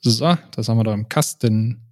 So, 0.00 0.38
das 0.52 0.66
haben 0.66 0.78
wir 0.78 0.84
da 0.84 0.94
im 0.94 1.10
Kasten. 1.10 1.91